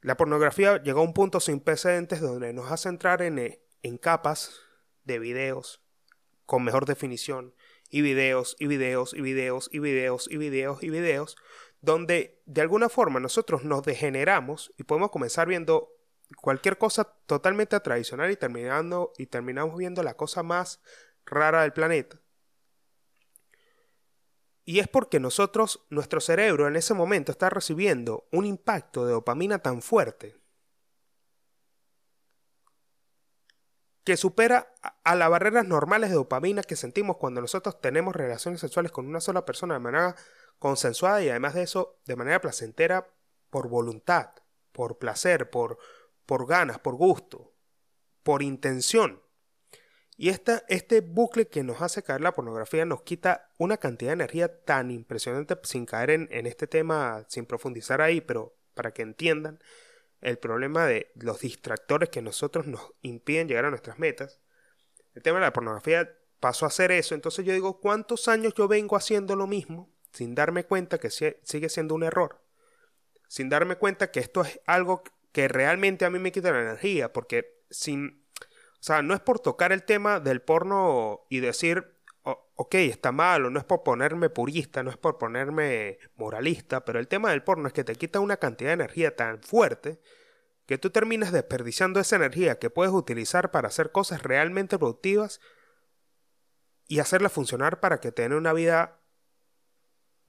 La 0.02 0.18
pornografía 0.18 0.82
llegó 0.82 1.00
a 1.02 1.04
un 1.04 1.14
punto 1.14 1.40
sin 1.40 1.60
precedentes 1.60 2.22
donde 2.22 2.54
nos 2.54 2.72
hace 2.72 2.90
entrar 2.90 3.22
en, 3.22 3.60
en 3.84 3.98
capas 3.98 4.60
de 5.04 5.20
videos 5.20 5.82
con 6.46 6.64
mejor 6.64 6.86
definición 6.86 7.56
y 7.90 8.02
videos 8.02 8.56
y 8.60 8.68
videos 8.68 9.14
y 9.14 9.22
videos 9.22 9.70
y 9.72 9.80
videos 9.80 10.28
y 10.30 10.38
videos 10.38 10.82
y 10.82 10.90
videos 10.90 11.36
donde 11.84 12.42
de 12.46 12.62
alguna 12.62 12.88
forma 12.88 13.20
nosotros 13.20 13.66
nos 13.66 13.84
degeneramos 13.84 14.74
y 14.78 14.84
podemos 14.84 15.12
comenzar 15.12 15.50
viendo 15.50 15.92
cualquier 16.38 16.78
cosa 16.78 17.04
totalmente 17.04 17.78
tradicional 17.82 18.32
y 18.32 18.38
terminando 18.38 19.12
y 19.18 19.26
terminamos 19.26 19.78
viendo 19.78 20.02
la 20.02 20.16
cosa 20.16 20.44
más 20.44 20.82
rara 21.26 21.64
del 21.64 21.74
planeta. 21.74 22.22
Y 24.64 24.80
es 24.80 24.88
porque 24.88 25.20
nosotros, 25.20 25.86
nuestro 25.90 26.22
cerebro 26.22 26.70
en 26.70 26.78
ese 26.78 26.94
momento 26.94 27.34
está 27.34 27.50
recibiendo 27.50 28.30
un 28.32 28.46
impacto 28.46 29.06
de 29.06 29.12
dopamina 29.12 29.60
tan 29.60 29.82
fuerte 29.82 30.38
que 34.06 34.16
supera 34.16 34.74
a 35.04 35.16
las 35.16 35.30
barreras 35.30 35.68
normales 35.68 36.12
de 36.12 36.16
dopamina 36.16 36.64
que 36.64 36.78
sentimos 36.78 37.18
cuando 37.18 37.42
nosotros 37.42 37.82
tenemos 37.82 38.16
relaciones 38.16 38.62
sexuales 38.62 38.94
con 38.94 39.06
una 39.06 39.20
sola 39.20 39.44
persona 39.44 39.74
de 39.74 39.82
manera 39.82 40.16
consensuada 40.64 41.22
y 41.22 41.28
además 41.28 41.56
de 41.56 41.64
eso 41.64 42.00
de 42.06 42.16
manera 42.16 42.40
placentera 42.40 43.14
por 43.50 43.68
voluntad, 43.68 44.30
por 44.72 44.98
placer, 44.98 45.50
por, 45.50 45.78
por 46.26 46.48
ganas, 46.48 46.80
por 46.80 46.96
gusto, 46.96 47.54
por 48.24 48.42
intención. 48.42 49.22
Y 50.16 50.30
esta, 50.30 50.64
este 50.70 51.02
bucle 51.02 51.50
que 51.50 51.64
nos 51.64 51.82
hace 51.82 52.02
caer 52.02 52.22
la 52.22 52.32
pornografía 52.32 52.86
nos 52.86 53.02
quita 53.02 53.52
una 53.58 53.76
cantidad 53.76 54.12
de 54.12 54.24
energía 54.24 54.64
tan 54.64 54.90
impresionante 54.90 55.60
sin 55.64 55.86
caer 55.86 56.12
en, 56.12 56.30
en 56.32 56.46
este 56.46 56.66
tema, 56.66 57.26
sin 57.28 57.46
profundizar 57.46 58.00
ahí, 58.00 58.22
pero 58.22 58.56
para 58.74 58.94
que 58.94 59.02
entiendan 59.02 59.60
el 60.22 60.38
problema 60.38 60.86
de 60.86 61.12
los 61.16 61.42
distractores 61.42 62.08
que 62.08 62.22
nosotros 62.22 62.68
nos 62.68 62.94
impiden 63.02 63.50
llegar 63.50 63.66
a 63.66 63.70
nuestras 63.70 64.00
metas. 64.00 64.40
El 65.14 65.24
tema 65.24 65.40
de 65.40 65.46
la 65.46 65.52
pornografía 65.52 66.10
pasó 66.40 66.66
a 66.66 66.70
ser 66.70 66.94
eso. 66.94 67.16
Entonces 67.16 67.44
yo 67.44 67.52
digo, 67.52 67.82
¿cuántos 67.82 68.30
años 68.30 68.54
yo 68.54 68.70
vengo 68.70 68.96
haciendo 68.96 69.36
lo 69.36 69.46
mismo? 69.46 69.94
Sin 70.14 70.36
darme 70.36 70.64
cuenta 70.66 71.00
que 71.00 71.10
sigue 71.10 71.70
siendo 71.70 71.96
un 71.96 72.04
error, 72.04 72.42
sin 73.28 73.50
darme 73.50 73.76
cuenta 73.76 74.12
que 74.12 74.20
esto 74.20 74.42
es 74.42 74.60
algo 74.66 75.04
que 75.32 75.48
realmente 75.48 76.06
a 76.06 76.10
mí 76.10 76.20
me 76.20 76.32
quita 76.32 76.52
la 76.52 76.62
energía, 76.62 77.12
porque 77.12 77.64
sin, 77.70 78.24
o 78.80 78.84
sea, 78.84 79.02
no 79.02 79.16
es 79.16 79.20
por 79.20 79.40
tocar 79.40 79.72
el 79.72 79.84
tema 79.84 80.20
del 80.20 80.42
porno 80.42 81.26
y 81.30 81.40
decir, 81.40 81.94
ok, 82.24 82.76
está 82.76 83.12
mal, 83.12 83.46
o 83.46 83.50
no 83.50 83.60
es 83.60 83.66
por 83.66 83.84
ponerme 83.84 84.30
purista, 84.30 84.84
no 84.84 84.92
es 84.92 84.98
por 84.98 85.18
ponerme 85.18 85.98
moralista, 86.16 86.86
pero 86.86 87.00
el 87.00 87.08
tema 87.08 87.32
del 87.32 87.44
porno 87.44 87.68
es 87.68 87.74
que 87.74 87.84
te 87.84 87.96
quita 87.96 88.20
una 88.20 88.38
cantidad 88.38 88.70
de 88.70 88.76
energía 88.76 89.16
tan 89.16 89.42
fuerte 89.42 90.00
que 90.68 90.78
tú 90.78 90.92
terminas 90.92 91.32
desperdiciando 91.32 92.00
esa 92.00 92.16
energía 92.16 92.60
que 92.60 92.70
puedes 92.70 92.94
utilizar 92.94 93.52
para 93.52 93.68
hacer 93.68 93.92
cosas 93.92 94.24
realmente 94.24 94.78
productivas 94.78 95.42
y 96.88 97.00
hacerla 97.00 97.30
funcionar 97.30 97.80
para 97.80 98.00
que 98.00 98.12
tenga 98.12 98.38
una 98.38 98.54
vida 98.54 99.03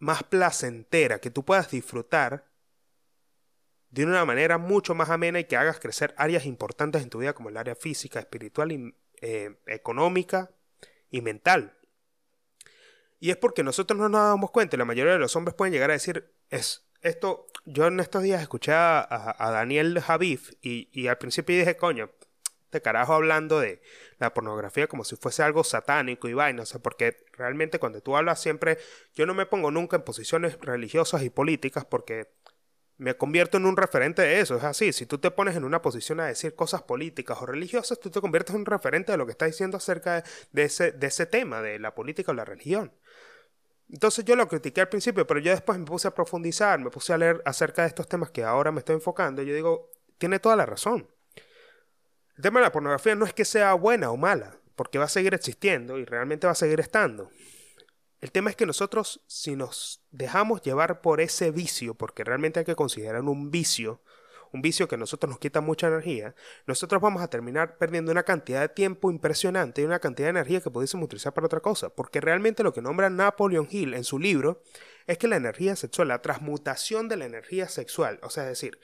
más 0.05 0.23
placentera, 0.23 1.19
que 1.19 1.31
tú 1.31 1.45
puedas 1.45 1.71
disfrutar 1.71 2.47
de 3.90 4.05
una 4.05 4.25
manera 4.25 4.59
mucho 4.59 4.95
más 4.95 5.09
amena 5.09 5.40
y 5.40 5.45
que 5.45 5.57
hagas 5.57 5.81
crecer 5.81 6.14
áreas 6.19 6.45
importantes 6.47 7.03
en 7.03 7.09
tu 7.09 7.19
vida 7.19 7.33
como 7.33 7.49
el 7.49 7.57
área 7.57 7.75
física, 7.75 8.21
espiritual, 8.21 8.73
y, 8.73 8.95
eh, 9.23 9.57
económica 9.67 10.51
y 11.11 11.23
mental. 11.23 11.75
Y 13.19 13.31
es 13.31 13.37
porque 13.38 13.62
nosotros 13.62 13.99
no 13.99 14.09
nos 14.09 14.21
damos 14.21 14.51
cuenta, 14.51 14.77
la 14.77 14.85
mayoría 14.85 15.14
de 15.14 15.19
los 15.19 15.35
hombres 15.37 15.55
pueden 15.55 15.73
llegar 15.73 15.90
a 15.90 15.95
decir, 15.95 16.35
es 16.51 16.87
esto, 17.01 17.47
yo 17.64 17.87
en 17.87 18.01
estos 18.01 18.23
días 18.23 18.43
escuché 18.43 18.73
a, 18.75 19.37
Daniel 19.38 19.99
Javif 20.01 20.53
y, 20.61 20.90
y, 20.93 21.07
al 21.07 21.17
principio 21.17 21.57
dije, 21.57 21.77
coño, 21.77 22.11
este 22.74 22.82
carajo 22.82 23.14
hablando 23.14 23.60
de 23.60 23.80
la 24.18 24.34
pornografía 24.34 24.88
como 24.88 25.04
si 25.04 25.14
fuese 25.14 25.44
algo 25.44 25.62
satánico 25.62 26.28
y 26.28 26.34
vaina, 26.34 26.64
o 26.64 26.66
sea, 26.66 26.80
porque 26.80 27.24
realmente 27.32 27.78
cuando 27.78 28.00
tú 28.00 28.16
hablas 28.16 28.42
siempre, 28.42 28.78
yo 29.14 29.26
no 29.26 29.34
me 29.34 29.46
pongo 29.46 29.70
nunca 29.70 29.96
en 29.96 30.02
posiciones 30.02 30.58
religiosas 30.60 31.22
y 31.22 31.30
políticas 31.30 31.84
porque 31.84 32.32
me 32.96 33.16
convierto 33.16 33.58
en 33.58 33.66
un 33.66 33.76
referente 33.76 34.22
de 34.22 34.40
eso, 34.40 34.56
es 34.56 34.64
así, 34.64 34.92
si 34.92 35.06
tú 35.06 35.18
te 35.18 35.30
pones 35.30 35.54
en 35.54 35.62
una 35.62 35.82
posición 35.82 36.18
a 36.18 36.26
decir 36.26 36.56
cosas 36.56 36.82
políticas 36.82 37.40
o 37.40 37.46
religiosas, 37.46 38.00
tú 38.00 38.10
te 38.10 38.20
conviertes 38.20 38.56
en 38.56 38.62
un 38.62 38.66
referente 38.66 39.12
de 39.12 39.18
lo 39.18 39.26
que 39.26 39.32
está 39.32 39.46
diciendo 39.46 39.76
acerca 39.76 40.24
de 40.50 40.62
ese, 40.64 40.90
de 40.90 41.06
ese 41.06 41.26
tema, 41.26 41.62
de 41.62 41.78
la 41.78 41.94
política 41.94 42.32
o 42.32 42.34
la 42.34 42.44
religión. 42.44 42.92
Entonces 43.88 44.24
yo 44.24 44.34
lo 44.34 44.48
critiqué 44.48 44.80
al 44.80 44.88
principio, 44.88 45.28
pero 45.28 45.38
yo 45.38 45.52
después 45.52 45.78
me 45.78 45.84
puse 45.84 46.08
a 46.08 46.14
profundizar, 46.14 46.80
me 46.80 46.90
puse 46.90 47.12
a 47.12 47.18
leer 47.18 47.40
acerca 47.44 47.82
de 47.82 47.88
estos 47.88 48.08
temas 48.08 48.32
que 48.32 48.42
ahora 48.42 48.72
me 48.72 48.80
estoy 48.80 48.96
enfocando, 48.96 49.42
y 49.42 49.46
yo 49.46 49.54
digo, 49.54 49.90
tiene 50.18 50.40
toda 50.40 50.56
la 50.56 50.66
razón. 50.66 51.06
El 52.37 52.42
tema 52.42 52.61
de 52.61 52.66
la 52.66 52.73
pornografía 52.73 53.14
no 53.14 53.25
es 53.25 53.33
que 53.33 53.44
sea 53.44 53.75
buena 53.75 54.11
o 54.11 54.16
mala, 54.16 54.59
porque 54.75 54.99
va 54.99 55.05
a 55.05 55.09
seguir 55.09 55.35
existiendo 55.35 55.99
y 55.99 56.05
realmente 56.05 56.47
va 56.47 56.53
a 56.53 56.57
seguir 56.57 56.81
estando. 56.81 57.31
El 58.20 58.33
tema 58.33 58.51
es 58.51 58.57
que 58.57 58.66
nosotros, 58.66 59.23
si 59.27 59.55
nos 59.55 60.03
dejamos 60.11 60.62
llevar 60.62 61.01
por 61.01 61.20
ese 61.20 61.51
vicio, 61.51 61.94
porque 61.94 62.25
realmente 62.25 62.59
hay 62.59 62.64
que 62.64 62.75
considerar 62.75 63.23
un 63.23 63.51
vicio, 63.51 64.03
un 64.51 64.62
vicio 64.62 64.88
que 64.88 64.94
a 64.94 64.99
nosotros 64.99 65.29
nos 65.29 65.38
quita 65.38 65.61
mucha 65.61 65.88
energía, 65.88 66.35
nosotros 66.66 67.03
vamos 67.03 67.23
a 67.23 67.29
terminar 67.29 67.77
perdiendo 67.77 68.11
una 68.11 68.23
cantidad 68.23 68.62
de 68.62 68.68
tiempo 68.68 69.11
impresionante 69.11 69.83
y 69.83 69.85
una 69.85 69.99
cantidad 69.99 70.27
de 70.27 70.38
energía 70.38 70.61
que 70.61 70.70
pudiésemos 70.70 71.05
utilizar 71.05 71.35
para 71.35 71.47
otra 71.47 71.61
cosa. 71.61 71.90
Porque 71.90 72.20
realmente 72.20 72.62
lo 72.62 72.73
que 72.73 72.81
nombra 72.81 73.11
Napoleon 73.11 73.68
Hill 73.70 73.94
en 73.94 74.05
su 74.05 74.18
libro 74.18 74.62
es 75.07 75.18
que 75.18 75.29
la 75.29 75.37
energía 75.37 75.77
sexual, 75.77 76.09
la 76.09 76.23
transmutación 76.23 77.09
de 77.09 77.16
la 77.16 77.27
energía 77.27 77.68
sexual, 77.68 78.18
o 78.23 78.31
sea, 78.31 78.44
es 78.44 78.51
decir, 78.51 78.79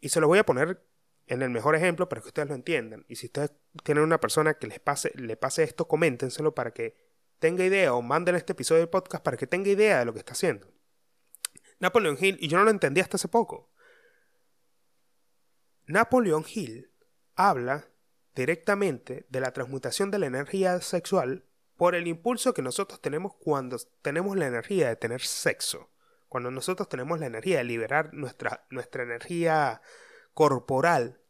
y 0.00 0.10
se 0.10 0.20
lo 0.20 0.28
voy 0.28 0.38
a 0.38 0.46
poner 0.46 0.82
en 1.26 1.42
el 1.42 1.50
mejor 1.50 1.76
ejemplo 1.76 2.08
para 2.08 2.20
que 2.20 2.28
ustedes 2.28 2.48
lo 2.48 2.54
entiendan. 2.54 3.04
Y 3.08 3.16
si 3.16 3.26
ustedes 3.26 3.52
tienen 3.84 4.04
una 4.04 4.20
persona 4.20 4.54
que 4.54 4.66
les 4.66 4.80
pase, 4.80 5.12
le 5.14 5.36
pase 5.36 5.62
esto, 5.62 5.86
coméntenselo 5.86 6.54
para 6.54 6.72
que 6.72 6.96
tenga 7.38 7.64
idea 7.64 7.94
o 7.94 8.02
manden 8.02 8.36
este 8.36 8.52
episodio 8.52 8.80
de 8.80 8.86
podcast 8.86 9.24
para 9.24 9.36
que 9.36 9.46
tenga 9.46 9.70
idea 9.70 10.00
de 10.00 10.04
lo 10.04 10.12
que 10.12 10.18
está 10.20 10.32
haciendo. 10.32 10.72
Napoleon 11.78 12.16
Hill, 12.20 12.36
y 12.40 12.48
yo 12.48 12.58
no 12.58 12.64
lo 12.64 12.70
entendí 12.70 13.00
hasta 13.00 13.16
hace 13.16 13.28
poco. 13.28 13.72
Napoleon 15.86 16.44
Hill 16.46 16.92
habla 17.34 17.88
directamente 18.34 19.26
de 19.28 19.40
la 19.40 19.52
transmutación 19.52 20.10
de 20.10 20.18
la 20.18 20.26
energía 20.26 20.80
sexual 20.80 21.46
por 21.76 21.94
el 21.94 22.06
impulso 22.06 22.52
que 22.52 22.62
nosotros 22.62 23.00
tenemos 23.00 23.34
cuando 23.34 23.78
tenemos 24.02 24.36
la 24.36 24.46
energía 24.46 24.88
de 24.88 24.96
tener 24.96 25.22
sexo. 25.22 25.90
Cuando 26.28 26.50
nosotros 26.50 26.88
tenemos 26.88 27.18
la 27.18 27.26
energía 27.26 27.58
de 27.58 27.64
liberar 27.64 28.12
nuestra, 28.12 28.66
nuestra 28.70 29.02
energía 29.02 29.80
corporal 30.34 31.20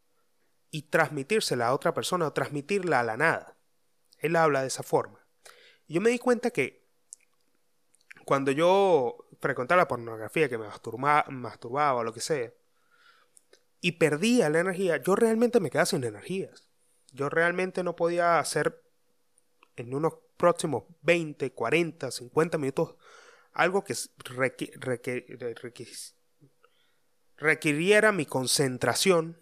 y 0.70 0.82
transmitírsela 0.82 1.68
a 1.68 1.74
otra 1.74 1.94
persona 1.94 2.26
o 2.26 2.32
transmitirla 2.32 3.00
a 3.00 3.04
la 3.04 3.16
nada. 3.16 3.56
Él 4.18 4.36
habla 4.36 4.62
de 4.62 4.68
esa 4.68 4.82
forma. 4.82 5.26
Yo 5.88 6.00
me 6.00 6.10
di 6.10 6.18
cuenta 6.18 6.50
que 6.50 6.86
cuando 8.24 8.52
yo 8.52 9.26
frecuentaba 9.40 9.82
la 9.82 9.88
pornografía, 9.88 10.48
que 10.48 10.58
me 10.58 10.66
masturbaba, 10.66 11.24
masturbaba 11.30 11.94
o 11.94 12.04
lo 12.04 12.12
que 12.12 12.20
sea, 12.20 12.52
y 13.80 13.92
perdía 13.92 14.50
la 14.50 14.60
energía, 14.60 14.98
yo 14.98 15.16
realmente 15.16 15.58
me 15.58 15.70
quedaba 15.70 15.86
sin 15.86 16.04
energías. 16.04 16.68
Yo 17.12 17.28
realmente 17.28 17.82
no 17.82 17.96
podía 17.96 18.38
hacer 18.38 18.82
en 19.76 19.94
unos 19.94 20.14
próximos 20.36 20.84
20, 21.02 21.52
40, 21.52 22.10
50 22.10 22.58
minutos 22.58 22.94
algo 23.52 23.82
que 23.82 23.94
requiriera 27.40 28.12
mi 28.12 28.26
concentración 28.26 29.38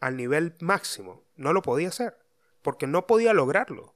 al 0.00 0.16
nivel 0.16 0.54
máximo. 0.60 1.22
No 1.36 1.52
lo 1.52 1.62
podía 1.62 1.88
hacer, 1.88 2.18
porque 2.60 2.86
no 2.86 3.06
podía 3.06 3.32
lograrlo. 3.32 3.94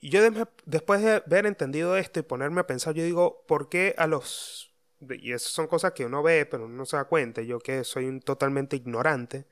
Y 0.00 0.10
yo 0.10 0.20
después 0.66 1.02
de 1.02 1.22
haber 1.26 1.46
entendido 1.46 1.96
esto 1.96 2.20
y 2.20 2.22
ponerme 2.22 2.60
a 2.60 2.66
pensar, 2.66 2.94
yo 2.94 3.04
digo, 3.04 3.44
¿por 3.46 3.68
qué 3.68 3.94
a 3.96 4.06
los... 4.06 4.74
Y 5.00 5.32
esas 5.32 5.52
son 5.52 5.66
cosas 5.66 5.92
que 5.92 6.04
uno 6.04 6.22
ve, 6.22 6.46
pero 6.46 6.68
no 6.68 6.84
se 6.84 6.96
da 6.96 7.04
cuenta, 7.04 7.42
yo 7.42 7.58
que 7.58 7.84
soy 7.84 8.06
un 8.06 8.20
totalmente 8.20 8.76
ignorante. 8.76 9.46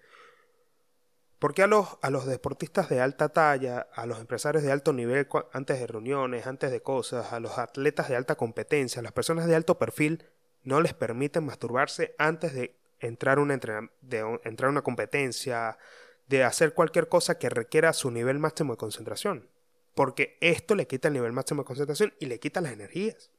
¿Por 1.39 1.55
qué 1.55 1.63
a 1.63 1.67
los, 1.67 1.99
a 2.03 2.11
los 2.11 2.27
deportistas 2.27 2.89
de 2.89 3.01
alta 3.01 3.29
talla, 3.29 3.87
a 3.95 4.07
los 4.07 4.19
empresarios 4.19 4.63
de 4.63 4.73
alto 4.73 4.93
nivel 4.93 5.29
antes 5.53 5.79
de 5.79 5.87
reuniones, 5.87 6.47
antes 6.47 6.71
de 6.71 6.81
cosas, 6.81 7.33
a 7.33 7.41
los 7.41 7.59
atletas 7.59 8.09
de 8.09 8.17
alta 8.17 8.35
competencia, 8.37 9.01
a 9.01 9.03
las 9.03 9.13
personas 9.13 9.47
de 9.47 9.55
alto 9.55 9.79
perfil, 9.79 10.27
no 10.65 10.81
les 10.81 10.95
permiten 10.95 11.45
masturbarse 11.45 12.15
antes 12.19 12.55
de 12.55 12.77
entrar, 13.01 13.39
una 13.39 13.55
entrar 13.55 14.67
a 14.67 14.71
una 14.71 14.83
competencia, 14.83 15.79
de 16.27 16.43
hacer 16.43 16.73
cualquier 16.73 17.09
cosa 17.09 17.39
que 17.39 17.51
requiera 17.51 17.93
su 17.93 18.11
nivel 18.11 18.39
máximo 18.39 18.73
de 18.73 18.79
concentración. 18.79 19.49
Porque 19.95 20.37
esto 20.41 20.75
le 20.75 20.87
quita 20.87 21.09
el 21.09 21.15
nivel 21.15 21.33
máximo 21.33 21.63
de 21.63 21.67
concentración 21.67 22.15
y 22.19 22.27
le 22.27 22.41
quita 22.41 22.61
las 22.61 22.73
energías. 22.73 23.31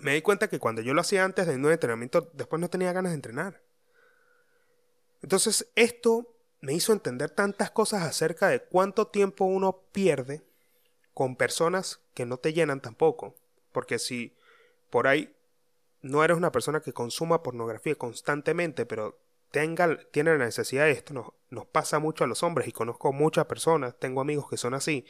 Me 0.00 0.14
di 0.14 0.22
cuenta 0.22 0.48
que 0.48 0.58
cuando 0.58 0.82
yo 0.82 0.94
lo 0.94 1.00
hacía 1.00 1.24
antes 1.24 1.46
de 1.46 1.56
un 1.56 1.70
entrenamiento, 1.70 2.30
después 2.34 2.60
no 2.60 2.68
tenía 2.68 2.92
ganas 2.92 3.12
de 3.12 3.16
entrenar. 3.16 3.62
Entonces, 5.22 5.68
esto 5.74 6.34
me 6.60 6.74
hizo 6.74 6.92
entender 6.92 7.30
tantas 7.30 7.70
cosas 7.70 8.02
acerca 8.02 8.48
de 8.48 8.60
cuánto 8.60 9.08
tiempo 9.08 9.44
uno 9.44 9.80
pierde 9.92 10.42
con 11.14 11.36
personas 11.36 12.00
que 12.14 12.26
no 12.26 12.36
te 12.36 12.52
llenan 12.52 12.80
tampoco. 12.80 13.34
Porque 13.72 13.98
si 13.98 14.36
por 14.90 15.06
ahí 15.06 15.34
no 16.06 16.24
eres 16.24 16.36
una 16.36 16.52
persona 16.52 16.80
que 16.80 16.92
consuma 16.92 17.42
pornografía 17.42 17.94
constantemente, 17.94 18.86
pero 18.86 19.18
tenga, 19.50 19.98
tiene 20.10 20.36
la 20.36 20.44
necesidad 20.44 20.84
de 20.84 20.92
esto, 20.92 21.14
nos, 21.14 21.26
nos 21.50 21.66
pasa 21.66 21.98
mucho 21.98 22.24
a 22.24 22.26
los 22.26 22.42
hombres 22.42 22.68
y 22.68 22.72
conozco 22.72 23.12
muchas 23.12 23.46
personas, 23.46 23.98
tengo 23.98 24.20
amigos 24.20 24.48
que 24.48 24.56
son 24.56 24.74
así, 24.74 25.04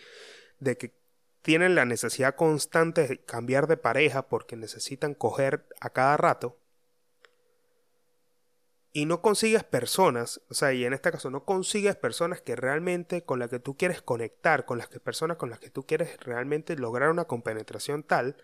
de 0.59 0.77
que 0.77 0.95
tienen 1.43 1.75
la 1.75 1.85
necesidad 1.85 2.35
constante 2.35 3.07
de 3.07 3.25
cambiar 3.25 3.69
de 3.69 3.77
pareja 3.77 4.29
porque 4.29 4.57
necesitan 4.57 5.15
coger 5.15 5.67
a 5.81 5.91
cada 5.91 6.17
rato. 6.17 6.59
Y 8.93 9.05
no 9.05 9.21
consigues 9.21 9.63
personas, 9.63 10.41
o 10.49 10.55
sea, 10.55 10.73
y 10.73 10.85
en 10.87 10.95
este 10.95 11.13
caso 11.13 11.31
no 11.31 11.45
consigues 11.45 11.97
personas 11.97 12.41
que 12.41 12.57
realmente 12.57 13.23
con 13.23 13.39
las 13.39 13.51
que 13.51 13.61
tú 13.61 13.77
quieres 13.77 14.01
conectar, 14.01 14.65
con 14.65 14.79
las 14.79 14.89
que 14.89 14.99
personas 14.99 15.37
con 15.37 15.51
las 15.51 15.61
que 15.61 15.71
tú 15.71 15.85
quieres 15.85 16.19
realmente 16.21 16.77
lograr 16.77 17.11
una 17.11 17.27
compenetración 17.27 18.03
tal, 18.03 18.39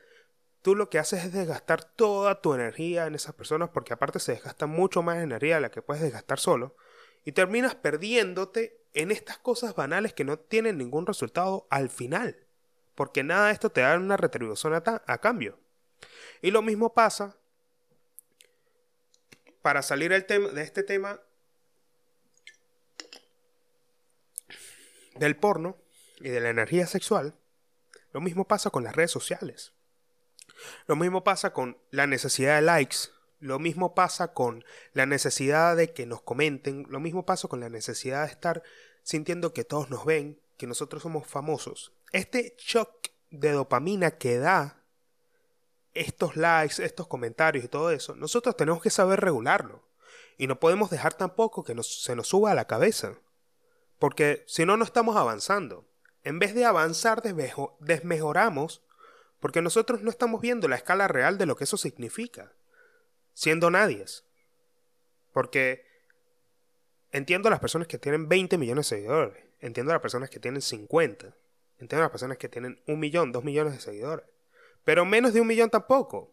tú 0.63 0.77
lo 0.77 0.89
que 0.89 0.99
haces 0.99 1.25
es 1.25 1.33
desgastar 1.33 1.85
toda 1.85 2.41
tu 2.41 2.55
energía 2.55 3.07
en 3.07 3.15
esas 3.15 3.35
personas 3.35 3.69
porque 3.71 3.93
aparte 3.93 4.21
se 4.21 4.33
desgasta 4.33 4.67
mucho 4.67 5.03
más 5.03 5.19
energía 5.19 5.57
de 5.57 5.61
la 5.61 5.71
que 5.71 5.83
puedes 5.83 6.03
desgastar 6.03 6.39
solo 6.39 6.77
y 7.25 7.33
terminas 7.33 7.75
perdiéndote 7.75 8.81
en 8.95 9.11
estas 9.11 9.39
cosas 9.39 9.75
banales 9.75 10.13
que 10.13 10.25
no 10.25 10.39
tienen 10.39 10.79
ningún 10.79 11.07
resultado 11.07 11.67
al 11.71 11.89
final, 11.89 12.47
porque 12.95 13.23
nada 13.23 13.47
de 13.47 13.53
esto 13.53 13.71
te 13.71 13.81
da 13.81 13.97
una 13.97 14.17
retribución 14.17 14.75
a, 14.75 15.19
cambio. 15.19 15.59
Y 16.41 16.51
lo 16.51 16.63
mismo 16.63 16.93
pasa 16.93 17.37
para 19.63 19.83
salir 19.83 20.13
el 20.13 20.27
de 20.27 20.63
este 20.63 20.83
tema 20.83 21.21
del 25.15 25.37
porno 25.37 25.77
y 26.21 26.29
de 26.29 26.41
la 26.41 26.51
energía 26.51 26.87
sexual, 26.87 27.35
lo 28.13 28.21
mismo 28.21 28.47
pasa 28.47 28.71
con 28.71 28.85
las 28.85 28.95
redes 28.95 29.11
sociales. 29.11 29.73
Lo 30.87 30.97
mismo 30.97 31.25
pasa 31.25 31.53
con 31.53 31.79
la 31.91 32.07
necesidad 32.07 32.57
de 32.57 32.63
likes. 32.63 32.97
Lo 33.41 33.59
mismo 33.59 33.95
pasa 33.95 34.33
con 34.33 34.65
la 34.93 35.07
necesidad 35.07 35.77
de 35.77 35.93
que 35.93 36.07
nos 36.07 36.23
comenten. 36.23 36.87
Lo 36.89 37.01
mismo 37.01 37.27
pasa 37.27 37.49
con 37.49 37.61
la 37.61 37.69
necesidad 37.69 38.27
de 38.27 38.33
estar 38.33 38.63
sintiendo 39.03 39.53
que 39.53 39.65
todos 39.65 39.91
nos 39.91 40.05
ven, 40.05 40.41
que 40.57 40.67
nosotros 40.67 41.03
somos 41.03 41.27
famosos. 41.27 41.93
Este 42.13 42.55
shock 42.59 43.09
de 43.31 43.53
dopamina 43.53 44.13
que 44.13 44.39
da 44.39 44.83
estos 45.95 46.37
likes, 46.37 46.83
estos 46.83 47.07
comentarios 47.07 47.65
y 47.65 47.69
todo 47.69 47.91
eso, 47.91 48.15
nosotros 48.15 48.57
tenemos 48.57 48.83
que 48.83 48.91
saber 48.91 49.21
regularlo. 49.21 49.83
Y 50.39 50.47
no 50.47 50.59
podemos 50.59 50.91
dejar 50.91 51.15
tampoco 51.15 51.65
que 51.65 51.77
se 51.83 52.17
nos 52.17 52.29
suba 52.29 52.53
a 52.53 52.55
la 52.55 52.67
cabeza. 52.67 53.19
Porque 53.99 54.45
si 54.47 54.65
no, 54.65 54.77
no 54.77 54.85
estamos 54.85 55.17
avanzando. 55.17 55.85
En 56.25 56.39
vez 56.39 56.55
de 56.55 56.65
avanzar, 56.65 57.23
desmejoramos 57.23 58.83
porque 59.43 59.61
nosotros 59.61 60.03
no 60.03 60.11
estamos 60.11 60.41
viendo 60.41 60.69
la 60.69 60.77
escala 60.77 61.09
real 61.09 61.37
de 61.37 61.47
lo 61.47 61.57
que 61.57 61.65
eso 61.65 61.77
significa, 61.77 62.53
siendo 63.35 63.73
nadies. 63.73 64.25
Porque 65.33 65.85
entiendo 67.11 67.49
a 67.49 67.51
las 67.51 67.59
personas 67.59 67.89
que 67.89 67.99
tienen 67.99 68.29
20 68.29 68.57
millones 68.57 68.89
de 68.89 68.97
seguidores, 68.97 69.45
entiendo 69.59 69.91
a 69.91 69.97
las 69.97 70.01
personas 70.01 70.31
que 70.31 70.39
tienen 70.39 70.63
50, 70.63 71.35
entiendo 71.81 71.97
a 71.97 72.03
las 72.03 72.13
personas 72.13 72.39
que 72.39 72.49
tienen 72.49 72.81
un 72.87 73.01
millón, 73.01 73.33
dos 73.33 73.43
millones 73.43 73.73
de 73.73 73.81
seguidores. 73.81 74.27
Pero 74.85 75.05
menos 75.05 75.35
de 75.35 75.41
un 75.41 75.49
millón 75.49 75.71
tampoco. 75.71 76.33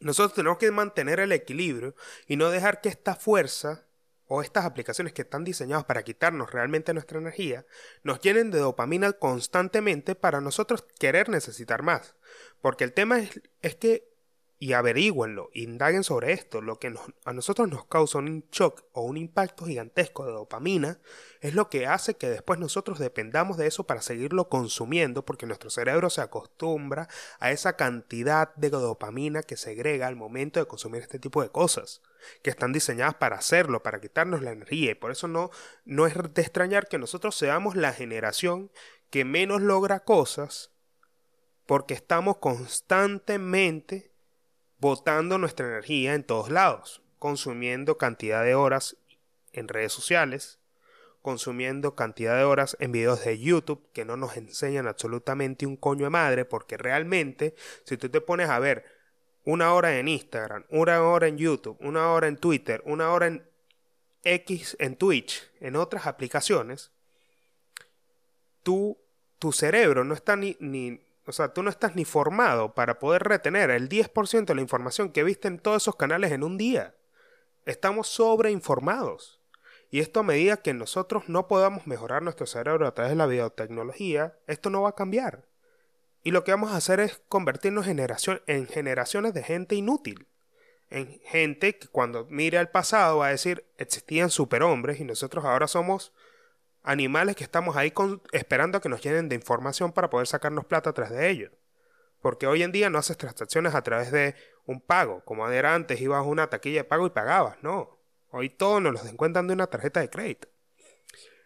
Nosotros 0.00 0.34
tenemos 0.34 0.58
que 0.58 0.72
mantener 0.72 1.20
el 1.20 1.30
equilibrio 1.30 1.94
y 2.26 2.34
no 2.34 2.50
dejar 2.50 2.80
que 2.80 2.88
esta 2.88 3.14
fuerza 3.14 3.86
o 4.26 4.42
estas 4.42 4.64
aplicaciones 4.64 5.12
que 5.12 5.22
están 5.22 5.44
diseñadas 5.44 5.84
para 5.84 6.02
quitarnos 6.02 6.50
realmente 6.50 6.94
nuestra 6.94 7.18
energía 7.18 7.66
nos 8.02 8.20
llenen 8.20 8.50
de 8.50 8.58
dopamina 8.58 9.12
constantemente 9.12 10.14
para 10.14 10.40
nosotros 10.40 10.84
querer 10.98 11.28
necesitar 11.28 11.82
más. 11.82 12.14
Porque 12.60 12.84
el 12.84 12.92
tema 12.92 13.18
es, 13.18 13.40
es 13.62 13.74
que 13.76 14.14
y 14.64 14.72
averigüenlo, 14.72 15.50
indaguen 15.52 16.04
sobre 16.04 16.32
esto. 16.32 16.62
Lo 16.62 16.78
que 16.78 16.94
a 17.24 17.32
nosotros 17.34 17.68
nos 17.68 17.84
causa 17.84 18.16
un 18.18 18.46
shock 18.50 18.84
o 18.92 19.02
un 19.02 19.18
impacto 19.18 19.66
gigantesco 19.66 20.24
de 20.24 20.32
dopamina 20.32 21.00
es 21.42 21.54
lo 21.54 21.68
que 21.68 21.86
hace 21.86 22.14
que 22.14 22.30
después 22.30 22.58
nosotros 22.58 22.98
dependamos 22.98 23.58
de 23.58 23.66
eso 23.66 23.84
para 23.84 24.00
seguirlo 24.00 24.48
consumiendo 24.48 25.24
porque 25.24 25.44
nuestro 25.44 25.68
cerebro 25.68 26.08
se 26.08 26.22
acostumbra 26.22 27.08
a 27.40 27.50
esa 27.50 27.76
cantidad 27.76 28.54
de 28.54 28.70
dopamina 28.70 29.42
que 29.42 29.58
segrega 29.58 30.06
al 30.06 30.16
momento 30.16 30.60
de 30.60 30.66
consumir 30.66 31.02
este 31.02 31.18
tipo 31.18 31.42
de 31.42 31.50
cosas 31.50 32.00
que 32.42 32.50
están 32.50 32.72
diseñadas 32.72 33.14
para 33.14 33.36
hacerlo, 33.36 33.82
para 33.82 34.00
quitarnos 34.00 34.42
la 34.42 34.52
energía. 34.52 34.92
Y 34.92 34.94
por 34.94 35.10
eso 35.10 35.28
no, 35.28 35.50
no 35.84 36.06
es 36.06 36.14
de 36.14 36.42
extrañar 36.42 36.88
que 36.88 36.98
nosotros 36.98 37.36
seamos 37.36 37.76
la 37.76 37.92
generación 37.92 38.70
que 39.10 39.24
menos 39.24 39.62
logra 39.62 40.00
cosas 40.00 40.70
porque 41.66 41.94
estamos 41.94 42.38
constantemente 42.38 44.10
botando 44.78 45.38
nuestra 45.38 45.66
energía 45.66 46.14
en 46.14 46.24
todos 46.24 46.50
lados, 46.50 47.02
consumiendo 47.18 47.96
cantidad 47.96 48.44
de 48.44 48.54
horas 48.54 48.96
en 49.52 49.68
redes 49.68 49.92
sociales, 49.92 50.58
consumiendo 51.22 51.94
cantidad 51.94 52.36
de 52.36 52.44
horas 52.44 52.76
en 52.80 52.92
videos 52.92 53.24
de 53.24 53.38
YouTube 53.38 53.88
que 53.94 54.04
no 54.04 54.18
nos 54.18 54.36
enseñan 54.36 54.86
absolutamente 54.86 55.64
un 55.64 55.76
coño 55.76 56.04
de 56.04 56.10
madre, 56.10 56.44
porque 56.44 56.76
realmente 56.76 57.54
si 57.84 57.96
tú 57.96 58.10
te 58.10 58.20
pones 58.20 58.50
a 58.50 58.58
ver 58.58 58.84
una 59.44 59.74
hora 59.74 59.98
en 59.98 60.08
Instagram, 60.08 60.64
una 60.70 61.02
hora 61.02 61.26
en 61.26 61.38
YouTube, 61.38 61.76
una 61.80 62.10
hora 62.10 62.28
en 62.28 62.36
Twitter, 62.36 62.82
una 62.86 63.12
hora 63.12 63.26
en 63.26 63.46
X, 64.24 64.76
en 64.80 64.96
Twitch, 64.96 65.50
en 65.60 65.76
otras 65.76 66.06
aplicaciones, 66.06 66.90
tú, 68.62 68.98
tu 69.38 69.52
cerebro 69.52 70.04
no 70.04 70.14
está 70.14 70.34
ni, 70.36 70.56
ni, 70.60 71.00
o 71.26 71.32
sea, 71.32 71.52
tú 71.52 71.62
no 71.62 71.70
estás 71.70 71.94
ni 71.94 72.04
formado 72.04 72.74
para 72.74 72.98
poder 72.98 73.22
retener 73.22 73.70
el 73.70 73.88
10% 73.88 74.46
de 74.46 74.54
la 74.54 74.60
información 74.62 75.10
que 75.10 75.24
viste 75.24 75.48
en 75.48 75.58
todos 75.58 75.82
esos 75.82 75.96
canales 75.96 76.32
en 76.32 76.42
un 76.42 76.58
día. 76.58 76.94
Estamos 77.66 78.08
sobreinformados. 78.08 79.40
Y 79.90 80.00
esto 80.00 80.20
a 80.20 80.24
medida 80.24 80.56
que 80.56 80.74
nosotros 80.74 81.28
no 81.28 81.46
podamos 81.46 81.86
mejorar 81.86 82.22
nuestro 82.22 82.46
cerebro 82.46 82.86
a 82.86 82.94
través 82.94 83.12
de 83.12 83.16
la 83.16 83.26
biotecnología, 83.26 84.36
esto 84.46 84.68
no 84.68 84.82
va 84.82 84.88
a 84.90 84.94
cambiar. 84.94 85.44
Y 86.24 86.30
lo 86.30 86.42
que 86.42 86.50
vamos 86.50 86.72
a 86.72 86.76
hacer 86.76 87.00
es 87.00 87.20
convertirnos 87.28 87.86
en, 87.86 88.00
en 88.46 88.66
generaciones 88.66 89.34
de 89.34 89.42
gente 89.42 89.74
inútil. 89.74 90.26
En 90.88 91.20
gente 91.20 91.76
que 91.76 91.86
cuando 91.88 92.26
mire 92.30 92.56
al 92.56 92.70
pasado 92.70 93.18
va 93.18 93.26
a 93.26 93.30
decir 93.30 93.66
existían 93.76 94.30
superhombres 94.30 95.00
y 95.00 95.04
nosotros 95.04 95.44
ahora 95.44 95.68
somos 95.68 96.12
animales 96.82 97.36
que 97.36 97.44
estamos 97.44 97.76
ahí 97.76 97.92
esperando 98.32 98.78
a 98.78 98.80
que 98.80 98.88
nos 98.88 99.02
llenen 99.02 99.28
de 99.28 99.34
información 99.34 99.92
para 99.92 100.08
poder 100.08 100.26
sacarnos 100.26 100.64
plata 100.64 100.90
atrás 100.90 101.10
de 101.10 101.28
ellos. 101.28 101.52
Porque 102.22 102.46
hoy 102.46 102.62
en 102.62 102.72
día 102.72 102.88
no 102.88 102.98
haces 102.98 103.18
transacciones 103.18 103.74
a 103.74 103.82
través 103.82 104.10
de 104.10 104.34
un 104.64 104.80
pago, 104.80 105.22
como 105.26 105.46
era 105.50 105.74
antes, 105.74 106.00
ibas 106.00 106.20
a 106.20 106.22
una 106.22 106.48
taquilla 106.48 106.82
de 106.82 106.84
pago 106.84 107.06
y 107.06 107.10
pagabas, 107.10 107.62
no. 107.62 107.98
Hoy 108.30 108.48
todos 108.48 108.80
nos 108.80 108.94
los 108.94 109.06
encuentran 109.06 109.46
de 109.46 109.52
una 109.52 109.66
tarjeta 109.66 110.00
de 110.00 110.08
crédito. 110.08 110.48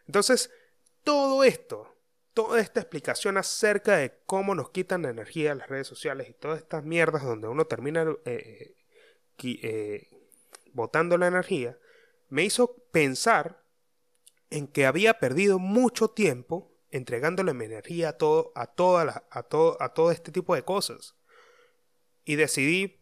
Entonces, 0.07 0.53
todo 1.03 1.43
esto, 1.43 1.98
toda 2.39 2.61
esta 2.61 2.79
explicación 2.79 3.37
acerca 3.37 3.97
de 3.97 4.17
cómo 4.25 4.55
nos 4.55 4.71
quitan 4.71 5.03
la 5.03 5.11
energía 5.11 5.57
las 5.57 5.69
redes 5.69 5.89
sociales 5.89 6.29
y 6.31 6.35
todas 6.35 6.61
estas 6.61 6.85
mierdas 6.85 7.25
donde 7.25 7.49
uno 7.49 7.65
termina 7.65 8.07
eh, 8.25 8.77
eh, 9.43 9.59
eh, 9.61 10.09
botando 10.73 11.19
la 11.19 11.27
energía, 11.27 11.77
me 12.29 12.45
hizo 12.45 12.77
pensar 12.93 13.65
en 14.51 14.69
que 14.69 14.87
había 14.87 15.19
perdido 15.19 15.59
mucho 15.59 16.11
tiempo 16.11 16.71
entregándole 16.93 17.55
mi 17.55 17.65
energía 17.65 18.11
a 18.11 18.13
todo, 18.19 18.53
a 18.55 18.69
toda 18.69 19.25
a 19.33 19.43
todo, 19.43 19.77
a 19.83 19.93
todo 19.93 20.13
este 20.13 20.31
tipo 20.31 20.55
de 20.55 20.63
cosas. 20.63 21.17
Y 22.25 22.37
decidí 22.37 23.01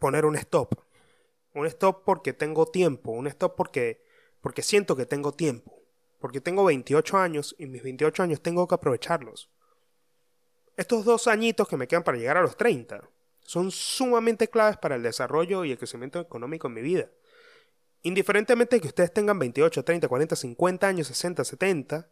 poner 0.00 0.24
un 0.24 0.34
stop. 0.34 0.74
Un 1.54 1.66
stop 1.66 2.02
porque 2.04 2.32
tengo 2.32 2.66
tiempo, 2.66 3.12
un 3.12 3.28
stop 3.28 3.54
porque, 3.54 4.02
porque 4.40 4.62
siento 4.62 4.96
que 4.96 5.06
tengo 5.06 5.30
tiempo. 5.30 5.75
Porque 6.26 6.40
tengo 6.40 6.64
28 6.64 7.18
años 7.18 7.54
y 7.56 7.66
mis 7.66 7.84
28 7.84 8.24
años 8.24 8.40
tengo 8.40 8.66
que 8.66 8.74
aprovecharlos. 8.74 9.48
Estos 10.76 11.04
dos 11.04 11.28
añitos 11.28 11.68
que 11.68 11.76
me 11.76 11.86
quedan 11.86 12.02
para 12.02 12.18
llegar 12.18 12.36
a 12.36 12.42
los 12.42 12.56
30 12.56 13.08
son 13.42 13.70
sumamente 13.70 14.50
claves 14.50 14.76
para 14.76 14.96
el 14.96 15.04
desarrollo 15.04 15.64
y 15.64 15.70
el 15.70 15.78
crecimiento 15.78 16.18
económico 16.18 16.66
en 16.66 16.74
mi 16.74 16.82
vida. 16.82 17.08
Indiferentemente 18.02 18.74
de 18.74 18.80
que 18.80 18.88
ustedes 18.88 19.12
tengan 19.12 19.38
28, 19.38 19.84
30, 19.84 20.08
40, 20.08 20.34
50 20.34 20.88
años, 20.88 21.06
60, 21.06 21.44
70, 21.44 22.08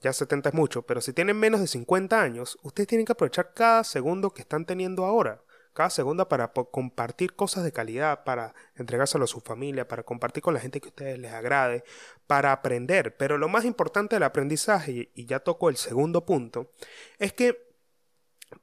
ya 0.00 0.14
70 0.14 0.48
es 0.48 0.54
mucho, 0.54 0.80
pero 0.80 1.02
si 1.02 1.12
tienen 1.12 1.38
menos 1.38 1.60
de 1.60 1.66
50 1.66 2.22
años, 2.22 2.58
ustedes 2.62 2.86
tienen 2.86 3.04
que 3.04 3.12
aprovechar 3.12 3.52
cada 3.52 3.84
segundo 3.84 4.30
que 4.30 4.40
están 4.40 4.64
teniendo 4.64 5.04
ahora, 5.04 5.42
cada 5.76 5.90
segundo 5.90 6.28
para 6.28 6.48
compartir 6.48 7.34
cosas 7.34 7.62
de 7.62 7.70
calidad, 7.70 8.24
para 8.24 8.54
entregárselo 8.74 9.24
a 9.24 9.28
su 9.28 9.40
familia, 9.40 9.86
para 9.86 10.02
compartir 10.02 10.42
con 10.42 10.54
la 10.54 10.60
gente 10.60 10.80
que 10.80 10.88
a 10.88 10.90
ustedes 10.90 11.18
les 11.18 11.32
agrade, 11.32 11.84
para 12.26 12.50
aprender. 12.52 13.16
Pero 13.16 13.38
lo 13.38 13.48
más 13.48 13.64
importante 13.64 14.16
del 14.16 14.22
aprendizaje, 14.22 15.10
y 15.14 15.26
ya 15.26 15.40
toco 15.40 15.68
el 15.68 15.76
segundo 15.76 16.24
punto, 16.24 16.72
es 17.18 17.32
que 17.34 17.68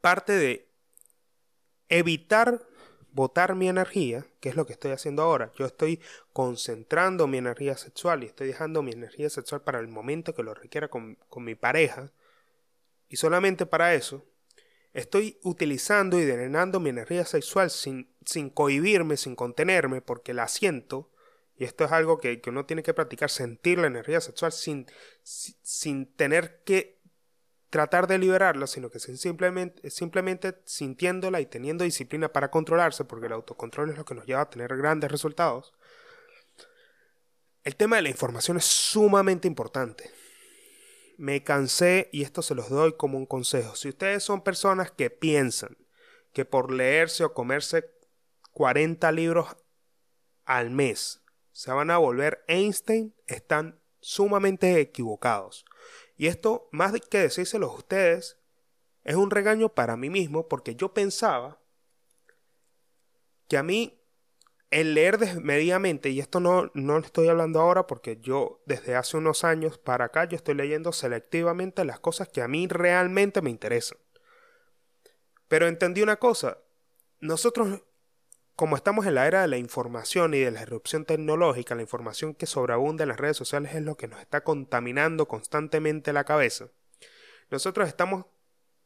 parte 0.01 0.33
de 0.33 0.69
evitar 1.87 2.59
botar 3.11 3.53
mi 3.53 3.69
energía, 3.69 4.25
que 4.39 4.49
es 4.49 4.55
lo 4.55 4.65
que 4.65 4.73
estoy 4.73 4.91
haciendo 4.91 5.21
ahora. 5.21 5.51
Yo 5.55 5.65
estoy 5.65 6.01
concentrando 6.33 7.27
mi 7.27 7.37
energía 7.37 7.77
sexual 7.77 8.23
y 8.23 8.25
estoy 8.25 8.47
dejando 8.47 8.81
mi 8.81 8.91
energía 8.91 9.29
sexual 9.29 9.61
para 9.61 9.79
el 9.79 9.87
momento 9.87 10.33
que 10.33 10.43
lo 10.43 10.53
requiera 10.55 10.87
con, 10.87 11.17
mi 11.37 11.55
pareja. 11.55 12.11
Y 13.07 13.17
solamente 13.17 13.67
para 13.67 13.93
eso 13.93 14.25
estoy 14.93 15.39
utilizando 15.43 16.19
y 16.19 16.25
drenando 16.25 16.79
mi 16.79 16.89
energía 16.89 17.25
sexual 17.25 17.69
sin, 17.69 18.13
sin 18.25 18.49
cohibirme, 18.49 19.17
sin 19.17 19.35
contenerme, 19.35 20.01
porque 20.01 20.33
la 20.33 20.47
siento, 20.47 21.11
y 21.57 21.65
esto 21.65 21.85
es 21.85 21.91
algo 21.91 22.19
que, 22.19 22.41
uno 22.47 22.65
tiene 22.65 22.83
que 22.83 22.93
practicar, 22.93 23.29
sentir 23.29 23.79
la 23.79 23.87
energía 23.87 24.21
sexual 24.21 24.51
sin, 24.51 24.87
sin 25.23 26.05
tener 26.13 26.61
que 26.63 27.01
tratar 27.69 28.05
de 28.05 28.19
liberarla, 28.19 28.67
sino 28.67 28.91
que 28.91 28.99
simplemente, 28.99 29.89
simplemente 29.89 30.61
sintiéndola 30.65 31.41
y 31.41 31.47
teniendo 31.47 31.83
disciplina 31.83 32.31
para 32.31 32.51
controlarse, 32.51 33.03
porque 33.03 33.25
el 33.25 33.33
autocontrol 33.33 33.89
es 33.89 33.97
lo 33.97 34.05
que 34.05 34.13
nos 34.13 34.25
lleva 34.25 34.41
a 34.41 34.49
tener 34.49 34.75
grandes 34.77 35.11
resultados. 35.11 35.73
El 37.63 37.75
tema 37.75 37.95
de 37.95 38.03
la 38.03 38.09
información 38.09 38.57
es 38.57 38.65
sumamente 38.65 39.47
importante. 39.47 40.11
Me 41.17 41.43
cansé 41.43 42.09
y 42.11 42.23
esto 42.23 42.41
se 42.41 42.55
los 42.55 42.69
doy 42.69 42.93
como 42.93 43.17
un 43.17 43.25
consejo. 43.25 43.75
Si 43.75 43.89
ustedes 43.89 44.23
son 44.23 44.41
personas 44.41 44.91
que 44.91 45.09
piensan 45.09 45.77
que 46.33 46.45
por 46.45 46.71
leerse 46.71 47.23
o 47.23 47.33
comerse 47.33 47.85
40 48.51 49.11
libros 49.11 49.55
al 50.45 50.71
mes 50.71 51.21
se 51.51 51.71
van 51.71 51.91
a 51.91 51.97
volver 51.97 52.43
Einstein, 52.47 53.15
están 53.27 53.79
sumamente 54.01 54.79
equivocados. 54.79 55.65
Y 56.17 56.27
esto, 56.27 56.67
más 56.71 56.93
que 57.09 57.19
decírselo 57.19 57.71
a 57.71 57.75
ustedes, 57.75 58.37
es 59.03 59.15
un 59.15 59.29
regaño 59.29 59.69
para 59.69 59.95
mí 59.95 60.09
mismo 60.09 60.47
porque 60.47 60.75
yo 60.75 60.93
pensaba 60.93 61.59
que 63.47 63.57
a 63.57 63.63
mí 63.63 64.02
el 64.73 64.95
leer 64.95 65.19
desmedidamente, 65.19 66.09
y 66.09 66.19
esto 66.19 66.39
no, 66.39 66.71
no 66.73 66.97
estoy 66.97 67.27
hablando 67.27 67.61
ahora 67.61 67.85
porque 67.85 68.17
yo 68.19 68.61
desde 68.65 68.95
hace 68.95 69.17
unos 69.17 69.43
años 69.43 69.77
para 69.77 70.05
acá 70.05 70.25
yo 70.25 70.35
estoy 70.35 70.55
leyendo 70.55 70.91
selectivamente 70.91 71.85
las 71.85 71.99
cosas 71.99 72.27
que 72.27 72.41
a 72.41 72.47
mí 72.47 72.67
realmente 72.67 73.41
me 73.43 73.51
interesan. 73.51 73.99
Pero 75.47 75.67
entendí 75.67 76.01
una 76.01 76.15
cosa, 76.15 76.57
nosotros 77.19 77.83
como 78.55 78.75
estamos 78.75 79.05
en 79.05 79.15
la 79.15 79.27
era 79.27 79.41
de 79.41 79.47
la 79.47 79.57
información 79.57 80.33
y 80.33 80.39
de 80.39 80.51
la 80.51 80.61
erupción 80.61 81.05
tecnológica, 81.05 81.75
la 81.75 81.81
información 81.81 82.33
que 82.33 82.45
sobreabunda 82.45 83.03
en 83.03 83.09
las 83.09 83.19
redes 83.19 83.37
sociales 83.37 83.75
es 83.75 83.81
lo 83.81 83.95
que 83.95 84.07
nos 84.07 84.19
está 84.21 84.43
contaminando 84.43 85.27
constantemente 85.27 86.13
la 86.13 86.23
cabeza. 86.23 86.69
Nosotros 87.49 87.87
estamos 87.87 88.25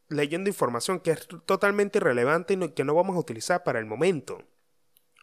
leyendo 0.09 0.49
información 0.49 0.99
que 0.99 1.11
es 1.11 1.27
totalmente 1.45 1.99
irrelevante 1.99 2.53
y 2.53 2.69
que 2.69 2.83
no 2.83 2.93
vamos 2.93 3.15
a 3.15 3.19
utilizar 3.19 3.63
para 3.63 3.79
el 3.79 3.85
momento. 3.85 4.41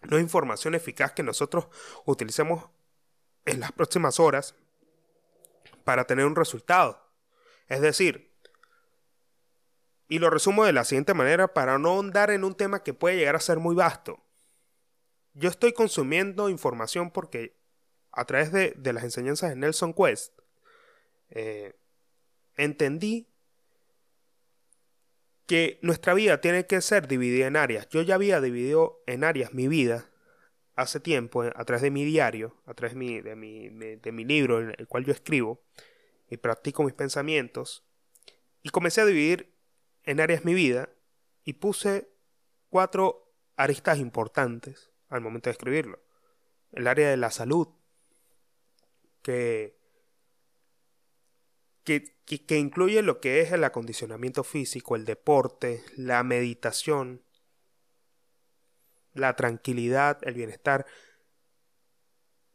No 0.09 0.17
es 0.17 0.23
información 0.23 0.75
eficaz 0.75 1.12
que 1.12 1.23
nosotros 1.23 1.67
utilicemos 2.05 2.69
en 3.45 3.61
las 3.61 3.73
próximas 3.73 4.21
horas 4.21 4.55
para 5.85 6.07
tener 6.07 6.27
un 6.27 6.37
resultado. 6.37 7.01
Es 7.69 7.81
decir, 7.81 8.33
y 10.09 10.19
lo 10.19 10.31
resumo 10.31 10.64
de 10.64 10.73
la 10.73 10.85
siguiente 10.85 11.14
manera 11.14 11.49
para 11.49 11.79
no 11.79 11.90
ahondar 11.90 12.31
en 12.31 12.45
un 12.45 12.55
tema 12.55 12.83
que 12.83 12.95
puede 12.95 13.17
llegar 13.17 13.37
a 13.37 13.40
ser 13.40 13.59
muy 13.59 13.75
vasto 13.75 14.25
yo 15.35 15.49
estoy 15.49 15.73
consumiendo 15.73 16.49
información 16.49 17.11
porque 17.11 17.57
a 18.12 18.25
través 18.25 18.53
de, 18.53 18.75
las 18.93 19.03
enseñanzas 19.03 19.51
de 19.51 19.57
Nelson 19.57 19.93
Quest, 19.93 20.33
eh, 21.31 21.75
entendí 22.57 23.29
que 25.46 25.78
nuestra 25.83 26.14
vida 26.14 26.40
tiene 26.40 26.66
que 26.66 26.80
ser 26.80 27.07
dividida 27.07 27.46
en 27.46 27.57
áreas. 27.57 27.88
Yo 27.88 28.02
ya 28.02 28.14
había 28.14 28.40
dividido 28.40 29.02
en 29.07 29.24
áreas 29.24 29.52
mi 29.52 29.68
vida 29.68 30.11
hace 30.76 31.00
tiempo, 31.00 31.44
eh, 31.44 31.52
a 31.54 31.64
través 31.64 31.83
de 31.83 31.90
mi 31.90 32.04
diario, 32.04 32.57
a 32.66 32.74
través 32.74 32.94
de 32.94 32.98
mi, 32.98 33.20
de 33.20 33.37
mi, 33.37 33.68
de 33.68 34.12
mi 34.12 34.24
libro 34.24 34.61
en 34.61 34.74
el 34.76 34.88
cual 34.88 35.04
yo 35.04 35.12
escribo 35.12 35.62
y 36.28 36.37
practico 36.37 36.83
mis 36.83 36.94
pensamientos, 36.94 37.85
y 38.62 38.70
comencé 38.70 39.02
a 39.02 39.07
dividir 39.07 39.54
en 40.04 40.20
áreas 40.20 40.44
mi 40.44 40.54
vida 40.54 40.88
y 41.44 41.54
puse 41.54 42.09
cuatro 42.70 43.35
aristas 43.57 43.98
importantes 43.98 44.90
al 45.09 45.20
momento 45.20 45.50
de 45.50 45.52
escribirlo. 45.52 46.02
El 46.72 46.88
área 46.88 47.11
de 47.11 47.16
la 47.16 47.30
salud, 47.30 47.68
que, 49.22 49.78
que, 51.85 52.16
que, 52.25 52.59
incluye 52.59 53.03
lo 53.03 53.20
que 53.20 53.40
es 53.40 53.53
el 53.53 53.62
acondicionamiento 53.64 54.42
físico, 54.42 54.97
el 54.97 55.05
deporte, 55.05 55.85
la 55.97 56.23
meditación, 56.23 57.23
la 59.12 59.37
tranquilidad, 59.37 60.18
el 60.23 60.35
bienestar. 60.35 60.87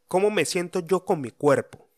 ¿Cómo 0.08 0.30
me 0.30 0.44
siento 0.44 0.80
yo 0.80 1.04
con 1.04 1.20
mi 1.20 1.30
cuerpo? 1.30 1.88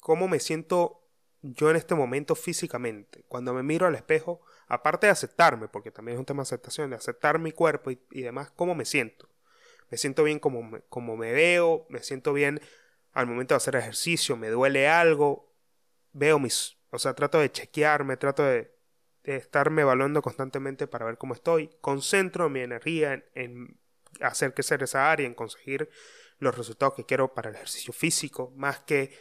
¿Cómo 0.00 0.28
me 0.28 0.38
siento 0.38 1.00
yo 1.40 1.70
en 1.70 1.76
este 1.76 1.94
momento 1.94 2.34
físicamente? 2.34 3.24
Cuando 3.28 3.54
me 3.54 3.62
miro 3.62 3.86
al 3.86 3.94
espejo, 3.94 4.42
aparte 4.68 5.06
de 5.06 5.12
aceptarme, 5.12 5.68
porque 5.68 5.90
también 5.90 6.16
es 6.16 6.20
un 6.20 6.26
tema 6.26 6.42
de 6.42 6.48
aceptación, 6.48 6.90
de 6.90 6.96
aceptar 6.96 7.38
mi 7.38 7.52
cuerpo 7.52 7.90
y, 7.90 8.22
demás, 8.22 8.50
cómo 8.54 8.74
me 8.74 8.84
siento. 8.84 9.28
Me 9.90 9.98
siento 9.98 10.24
bien 10.24 10.38
como 10.38 10.62
me, 10.62 10.80
como 10.82 11.16
me 11.16 11.32
veo, 11.32 11.86
me 11.88 12.02
siento 12.02 12.32
bien 12.32 12.60
al 13.12 13.26
momento 13.26 13.54
de 13.54 13.56
hacer 13.56 13.76
ejercicio, 13.76 14.36
me 14.36 14.48
duele 14.48 14.88
algo, 14.88 15.51
veo 16.12 16.38
mis, 16.38 16.78
o 16.90 16.98
sea, 16.98 17.14
trato 17.14 17.38
de 17.38 17.50
chequearme, 17.50 18.16
trato 18.16 18.44
de, 18.44 18.72
estarme 19.24 19.82
evaluando 19.82 20.20
constantemente 20.20 20.88
para 20.88 21.06
ver 21.06 21.16
cómo 21.16 21.34
estoy, 21.34 21.70
concentro 21.80 22.50
mi 22.50 22.60
energía 22.60 23.12
en, 23.12 23.24
en 23.34 23.80
hacer 24.20 24.52
crecer 24.52 24.82
esa 24.82 25.12
área, 25.12 25.26
en 25.26 25.34
conseguir 25.34 25.88
los 26.38 26.56
resultados 26.56 26.94
que 26.94 27.06
quiero 27.06 27.32
para 27.32 27.50
el 27.50 27.54
ejercicio 27.54 27.92
físico, 27.92 28.52
más 28.56 28.80
que 28.80 29.16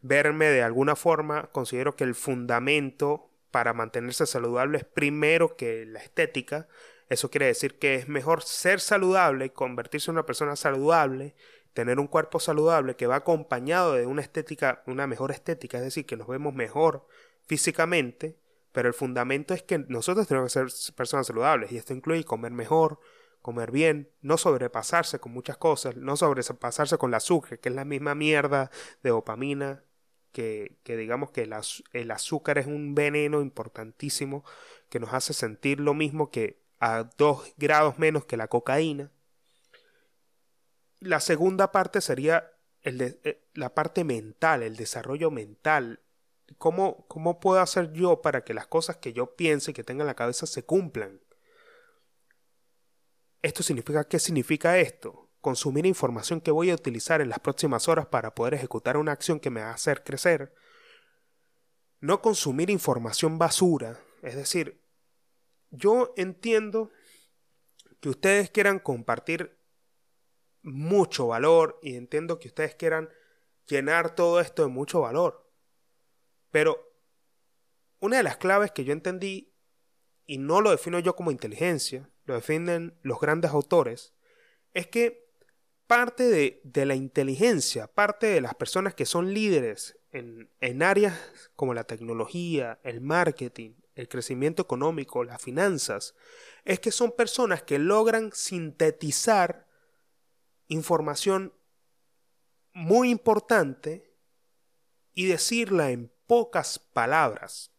verme 0.00 0.46
de 0.46 0.62
alguna 0.62 0.96
forma, 0.96 1.50
considero 1.52 1.94
que 1.94 2.04
el 2.04 2.14
fundamento 2.14 3.30
para 3.50 3.72
mantenerse 3.72 4.26
saludable 4.26 4.78
es 4.78 4.84
primero 4.84 5.56
que 5.56 5.86
la 5.86 6.00
estética. 6.00 6.66
Eso 7.08 7.30
quiere 7.30 7.46
decir 7.46 7.78
que 7.78 7.94
es 7.94 8.08
mejor 8.08 8.42
ser 8.42 8.80
saludable, 8.80 9.52
convertirse 9.52 10.10
en 10.10 10.16
una 10.16 10.26
persona 10.26 10.56
saludable, 10.56 11.36
tener 11.74 12.00
un 12.00 12.06
cuerpo 12.06 12.40
saludable 12.40 12.96
que 12.96 13.06
va 13.06 13.16
acompañado 13.16 13.92
de 13.94 14.06
una 14.06 14.22
estética, 14.22 14.82
una 14.86 15.06
mejor 15.06 15.30
estética, 15.30 15.78
es 15.78 15.84
decir, 15.84 16.06
que 16.06 16.16
nos 16.16 16.28
vemos 16.28 16.54
mejor 16.54 17.06
físicamente, 17.46 18.38
pero 18.72 18.88
el 18.88 18.94
fundamento 18.94 19.54
es 19.54 19.62
que 19.62 19.78
nosotros 19.78 20.26
tenemos 20.26 20.52
que 20.54 20.68
ser 20.68 20.94
personas 20.94 21.26
saludables 21.26 21.70
y 21.72 21.76
esto 21.76 21.92
incluye 21.92 22.24
comer 22.24 22.52
mejor, 22.52 23.00
comer 23.42 23.70
bien, 23.70 24.08
no 24.22 24.38
sobrepasarse 24.38 25.18
con 25.18 25.32
muchas 25.32 25.58
cosas, 25.58 25.96
no 25.96 26.16
sobrepasarse 26.16 26.96
con 26.96 27.10
la 27.10 27.18
azúcar, 27.18 27.58
que 27.58 27.68
es 27.68 27.74
la 27.74 27.84
misma 27.84 28.14
mierda 28.14 28.70
de 29.02 29.10
dopamina, 29.10 29.82
que, 30.32 30.76
digamos 30.84 31.30
que 31.30 31.42
el, 31.92 32.10
azúcar 32.10 32.58
es 32.58 32.66
un 32.66 32.94
veneno 32.94 33.40
importantísimo 33.40 34.44
que 34.88 34.98
nos 34.98 35.12
hace 35.14 35.32
sentir 35.32 35.78
lo 35.78 35.94
mismo 35.94 36.30
que 36.30 36.58
a 36.80 37.04
dos 37.16 37.54
grados 37.56 37.98
menos 37.98 38.24
que 38.24 38.36
la 38.36 38.48
cocaína. 38.48 39.12
La 41.04 41.20
segunda 41.20 41.70
parte 41.70 42.00
sería 42.00 42.52
eh, 42.82 43.48
la 43.54 43.74
parte 43.74 44.04
mental, 44.04 44.62
el 44.62 44.76
desarrollo 44.76 45.30
mental. 45.30 46.00
¿Cómo, 46.58 47.06
¿Cómo 47.08 47.40
puedo 47.40 47.60
hacer 47.60 47.92
yo 47.92 48.22
para 48.22 48.44
que 48.44 48.54
las 48.54 48.66
cosas 48.66 48.96
que 48.96 49.12
yo 49.12 49.36
piense 49.36 49.70
y 49.70 49.74
que 49.74 49.84
tenga 49.84 50.02
en 50.02 50.08
la 50.08 50.16
cabeza 50.16 50.46
se 50.46 50.64
cumplan? 50.64 51.20
¿Esto 53.42 53.62
significa 53.62 54.04
qué 54.04 54.18
significa 54.18 54.78
esto? 54.78 55.24
consumir 55.44 55.84
información 55.84 56.40
que 56.40 56.50
voy 56.50 56.70
a 56.70 56.74
utilizar 56.74 57.20
en 57.20 57.28
las 57.28 57.38
próximas 57.38 57.86
horas 57.86 58.06
para 58.06 58.34
poder 58.34 58.54
ejecutar 58.54 58.96
una 58.96 59.12
acción 59.12 59.38
que 59.38 59.50
me 59.50 59.60
va 59.60 59.72
a 59.72 59.74
hacer 59.74 60.02
crecer. 60.02 60.54
No 62.00 62.22
consumir 62.22 62.70
información 62.70 63.36
basura. 63.36 64.00
Es 64.22 64.36
decir, 64.36 64.80
yo 65.70 66.14
entiendo 66.16 66.90
que 68.00 68.08
ustedes 68.08 68.48
quieran 68.48 68.78
compartir 68.78 69.58
mucho 70.64 71.28
valor 71.28 71.78
y 71.82 71.94
entiendo 71.94 72.40
que 72.40 72.48
ustedes 72.48 72.74
quieran 72.74 73.10
llenar 73.66 74.14
todo 74.14 74.40
esto 74.40 74.62
de 74.62 74.68
mucho 74.68 75.00
valor. 75.00 75.48
Pero 76.50 76.90
una 78.00 78.16
de 78.16 78.22
las 78.22 78.38
claves 78.38 78.72
que 78.72 78.84
yo 78.84 78.92
entendí, 78.92 79.52
y 80.26 80.38
no 80.38 80.60
lo 80.60 80.70
defino 80.70 80.98
yo 80.98 81.14
como 81.14 81.30
inteligencia, 81.30 82.10
lo 82.24 82.34
definen 82.34 82.98
los 83.02 83.20
grandes 83.20 83.50
autores, 83.50 84.14
es 84.72 84.86
que 84.86 85.28
parte 85.86 86.24
de, 86.62 86.86
la 86.86 86.94
inteligencia, 86.94 87.86
parte 87.86 88.26
de 88.26 88.40
las 88.40 88.54
personas 88.54 88.94
que 88.94 89.04
son 89.04 89.34
líderes 89.34 89.98
en, 90.12 90.50
en 90.60 90.82
áreas 90.82 91.50
como 91.56 91.74
la 91.74 91.84
tecnología, 91.84 92.80
el 92.82 93.00
marketing, 93.00 93.74
el 93.94 94.08
crecimiento 94.08 94.62
económico, 94.62 95.24
las 95.24 95.42
finanzas, 95.42 96.14
es 96.64 96.80
que 96.80 96.90
son 96.90 97.12
personas 97.12 97.62
que 97.62 97.78
logran 97.78 98.32
sintetizar 98.32 99.63
información 100.68 101.52
muy 102.72 103.10
importante 103.10 104.14
y 105.12 105.26
decirla 105.26 105.90
en 105.90 106.12
pocas 106.26 106.78
palabras. 106.78 107.70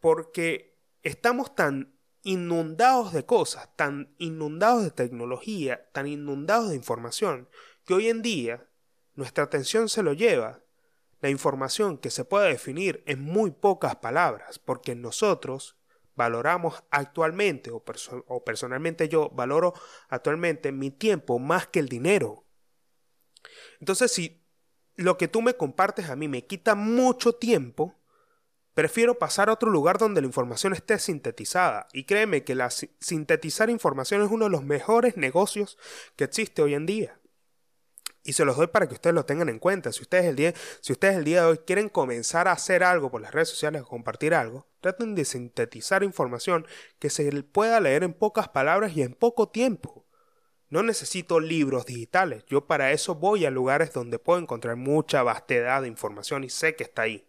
Porque 0.00 0.78
estamos 1.02 1.54
tan 1.54 1.94
inundados 2.22 3.12
de 3.12 3.24
cosas, 3.26 3.74
tan 3.76 4.14
inundados 4.18 4.82
de 4.82 4.90
tecnología, 4.90 5.88
tan 5.92 6.06
inundados 6.06 6.70
de 6.70 6.76
información, 6.76 7.48
que 7.84 7.94
hoy 7.94 8.08
en 8.08 8.22
día 8.22 8.66
nuestra 9.14 9.44
atención 9.44 9.88
se 9.88 10.02
lo 10.02 10.12
lleva 10.12 10.64
la 11.20 11.30
información 11.30 11.98
que 11.98 12.10
se 12.10 12.24
puede 12.24 12.48
definir 12.48 13.02
en 13.06 13.22
muy 13.22 13.50
pocas 13.50 13.96
palabras, 13.96 14.58
porque 14.58 14.94
nosotros 14.94 15.76
valoramos 16.16 16.84
actualmente, 16.90 17.70
o, 17.70 18.44
personalmente 18.44 19.08
yo 19.08 19.30
valoro 19.30 19.74
actualmente 20.08 20.72
mi 20.72 20.90
tiempo 20.90 21.38
más 21.38 21.66
que 21.66 21.80
el 21.80 21.88
dinero. 21.88 22.44
Entonces, 23.80 24.12
si 24.12 24.44
lo 24.96 25.18
que 25.18 25.28
tú 25.28 25.42
me 25.42 25.54
compartes 25.54 26.08
a 26.08 26.16
mí 26.16 26.28
me 26.28 26.46
quita 26.46 26.74
mucho 26.74 27.34
tiempo, 27.34 28.00
prefiero 28.74 29.18
pasar 29.18 29.48
a 29.48 29.52
otro 29.52 29.70
lugar 29.70 29.98
donde 29.98 30.20
la 30.20 30.26
información 30.26 30.72
esté 30.72 30.98
sintetizada. 30.98 31.88
Y 31.92 32.04
créeme 32.04 32.44
que 32.44 32.54
la, 32.54 32.70
sintetizar 32.70 33.70
información 33.70 34.22
es 34.22 34.30
uno 34.30 34.44
de 34.44 34.50
los 34.50 34.64
mejores 34.64 35.16
negocios 35.16 35.78
que 36.16 36.24
existe 36.24 36.62
hoy 36.62 36.74
en 36.74 36.86
día. 36.86 37.20
Y 38.24 38.32
se 38.32 38.46
los 38.46 38.56
doy 38.56 38.68
para 38.68 38.88
que 38.88 38.94
ustedes 38.94 39.14
lo 39.14 39.26
tengan 39.26 39.50
en 39.50 39.58
cuenta. 39.58 39.92
Si 39.92 40.00
ustedes 40.00 40.24
el 40.24 40.34
día, 40.34 40.54
si 40.80 40.92
ustedes 40.92 41.16
el 41.16 41.24
día 41.24 41.42
de 41.42 41.46
hoy 41.48 41.58
quieren 41.58 41.90
comenzar 41.90 42.48
a 42.48 42.52
hacer 42.52 42.82
algo 42.82 43.10
por 43.10 43.20
las 43.20 43.32
redes 43.32 43.50
sociales 43.50 43.82
o 43.82 43.86
compartir 43.86 44.34
algo, 44.34 44.66
traten 44.80 45.14
de 45.14 45.26
sintetizar 45.26 46.02
información 46.02 46.66
que 46.98 47.10
se 47.10 47.30
pueda 47.42 47.80
leer 47.80 48.02
en 48.02 48.14
pocas 48.14 48.48
palabras 48.48 48.96
y 48.96 49.02
en 49.02 49.14
poco 49.14 49.50
tiempo. 49.50 50.06
No 50.70 50.82
necesito 50.82 51.38
libros 51.38 51.84
digitales. 51.84 52.44
Yo 52.46 52.66
para 52.66 52.92
eso 52.92 53.14
voy 53.14 53.44
a 53.44 53.50
lugares 53.50 53.92
donde 53.92 54.18
puedo 54.18 54.40
encontrar 54.40 54.76
mucha 54.76 55.22
vastedad 55.22 55.82
de 55.82 55.88
información 55.88 56.44
y 56.44 56.48
sé 56.48 56.74
que 56.74 56.84
está 56.84 57.02
ahí. 57.02 57.28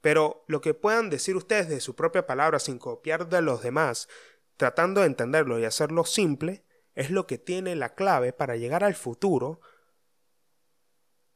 Pero 0.00 0.42
lo 0.48 0.60
que 0.60 0.74
puedan 0.74 1.10
decir 1.10 1.36
ustedes 1.36 1.68
de 1.68 1.80
su 1.80 1.94
propia 1.94 2.26
palabra 2.26 2.58
sin 2.58 2.78
copiar 2.78 3.28
de 3.28 3.42
los 3.42 3.62
demás, 3.62 4.08
tratando 4.56 5.02
de 5.02 5.06
entenderlo 5.06 5.58
y 5.60 5.64
hacerlo 5.64 6.04
simple, 6.04 6.64
es 6.94 7.10
lo 7.10 7.26
que 7.26 7.38
tiene 7.38 7.76
la 7.76 7.94
clave 7.94 8.32
para 8.32 8.56
llegar 8.56 8.84
al 8.84 8.94
futuro 8.94 9.60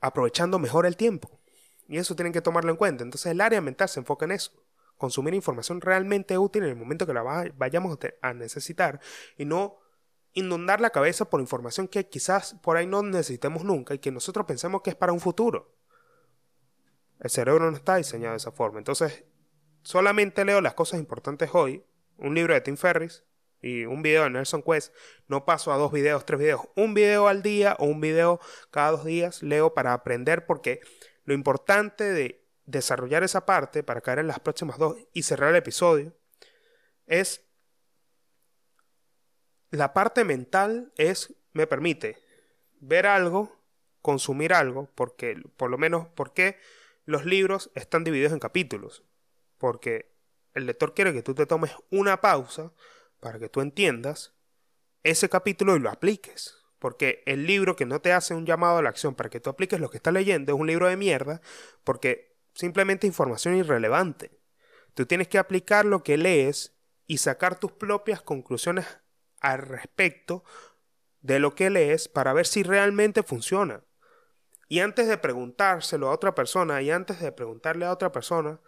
aprovechando 0.00 0.58
mejor 0.58 0.86
el 0.86 0.96
tiempo. 0.96 1.40
Y 1.88 1.98
eso 1.98 2.16
tienen 2.16 2.32
que 2.32 2.42
tomarlo 2.42 2.70
en 2.70 2.76
cuenta. 2.76 3.04
Entonces 3.04 3.30
el 3.32 3.40
área 3.40 3.60
mental 3.60 3.88
se 3.88 4.00
enfoca 4.00 4.24
en 4.24 4.32
eso. 4.32 4.52
Consumir 4.96 5.34
información 5.34 5.80
realmente 5.80 6.38
útil 6.38 6.64
en 6.64 6.70
el 6.70 6.76
momento 6.76 7.06
que 7.06 7.12
la 7.12 7.52
vayamos 7.56 7.98
a 8.22 8.34
necesitar 8.34 9.00
y 9.36 9.44
no 9.44 9.78
inundar 10.32 10.80
la 10.80 10.90
cabeza 10.90 11.30
por 11.30 11.40
información 11.40 11.88
que 11.88 12.08
quizás 12.08 12.54
por 12.62 12.76
ahí 12.76 12.86
no 12.86 13.02
necesitemos 13.02 13.64
nunca 13.64 13.94
y 13.94 13.98
que 13.98 14.12
nosotros 14.12 14.46
pensemos 14.46 14.82
que 14.82 14.90
es 14.90 14.96
para 14.96 15.12
un 15.12 15.20
futuro. 15.20 15.74
El 17.20 17.30
cerebro 17.30 17.70
no 17.70 17.76
está 17.76 17.96
diseñado 17.96 18.32
de 18.32 18.38
esa 18.38 18.52
forma. 18.52 18.78
Entonces, 18.78 19.24
solamente 19.82 20.44
leo 20.44 20.60
las 20.60 20.74
cosas 20.74 21.00
importantes 21.00 21.50
hoy. 21.54 21.84
Un 22.18 22.34
libro 22.34 22.54
de 22.54 22.60
Tim 22.60 22.76
Ferris, 22.76 23.24
y 23.60 23.84
un 23.84 24.02
video 24.02 24.24
de 24.24 24.30
Nelson 24.30 24.62
Quest, 24.62 24.94
no 25.28 25.44
paso 25.44 25.72
a 25.72 25.76
dos 25.76 25.92
videos, 25.92 26.24
tres 26.26 26.40
videos, 26.40 26.62
un 26.76 26.94
video 26.94 27.28
al 27.28 27.42
día 27.42 27.76
o 27.78 27.86
un 27.86 28.00
video 28.00 28.40
cada 28.70 28.92
dos 28.92 29.04
días 29.04 29.42
leo 29.42 29.74
para 29.74 29.92
aprender 29.92 30.46
porque 30.46 30.80
lo 31.24 31.34
importante 31.34 32.04
de 32.04 32.46
desarrollar 32.64 33.22
esa 33.22 33.46
parte 33.46 33.82
para 33.82 34.00
caer 34.00 34.20
en 34.20 34.26
las 34.26 34.40
próximas 34.40 34.78
dos 34.78 34.96
y 35.12 35.22
cerrar 35.22 35.50
el 35.50 35.56
episodio 35.56 36.12
es 37.06 37.46
la 39.70 39.92
parte 39.92 40.24
mental 40.24 40.92
es 40.96 41.34
me 41.52 41.66
permite 41.66 42.16
ver 42.80 43.06
algo, 43.06 43.56
consumir 44.02 44.52
algo, 44.52 44.90
porque 44.94 45.42
por 45.56 45.70
lo 45.70 45.78
menos 45.78 46.08
porque 46.14 46.58
los 47.04 47.24
libros 47.24 47.70
están 47.74 48.04
divididos 48.04 48.32
en 48.32 48.38
capítulos, 48.38 49.04
porque 49.58 50.14
el 50.54 50.66
lector 50.66 50.94
quiere 50.94 51.12
que 51.12 51.22
tú 51.22 51.34
te 51.34 51.46
tomes 51.46 51.72
una 51.90 52.20
pausa 52.20 52.72
para 53.20 53.38
que 53.38 53.48
tú 53.48 53.60
entiendas 53.60 54.34
ese 55.02 55.28
capítulo 55.28 55.76
y 55.76 55.80
lo 55.80 55.90
apliques. 55.90 56.56
Porque 56.78 57.22
el 57.26 57.46
libro 57.46 57.74
que 57.74 57.86
no 57.86 58.00
te 58.00 58.12
hace 58.12 58.34
un 58.34 58.46
llamado 58.46 58.78
a 58.78 58.82
la 58.82 58.90
acción 58.90 59.14
para 59.14 59.30
que 59.30 59.40
tú 59.40 59.50
apliques 59.50 59.80
lo 59.80 59.88
que 59.88 59.96
estás 59.96 60.12
leyendo 60.12 60.52
es 60.52 60.60
un 60.60 60.66
libro 60.66 60.88
de 60.88 60.96
mierda, 60.96 61.40
porque 61.84 62.36
simplemente 62.54 63.06
información 63.06 63.56
irrelevante. 63.56 64.38
Tú 64.94 65.06
tienes 65.06 65.28
que 65.28 65.38
aplicar 65.38 65.84
lo 65.84 66.02
que 66.02 66.16
lees 66.16 66.76
y 67.06 67.18
sacar 67.18 67.58
tus 67.58 67.72
propias 67.72 68.22
conclusiones 68.22 68.86
al 69.40 69.62
respecto 69.62 70.44
de 71.20 71.38
lo 71.38 71.54
que 71.54 71.70
lees 71.70 72.08
para 72.08 72.32
ver 72.32 72.46
si 72.46 72.62
realmente 72.62 73.22
funciona. 73.22 73.84
Y 74.68 74.80
antes 74.80 75.06
de 75.06 75.18
preguntárselo 75.18 76.08
a 76.08 76.12
otra 76.12 76.34
persona 76.34 76.82
y 76.82 76.90
antes 76.90 77.20
de 77.20 77.32
preguntarle 77.32 77.86
a 77.86 77.92
otra 77.92 78.12
persona 78.12 78.60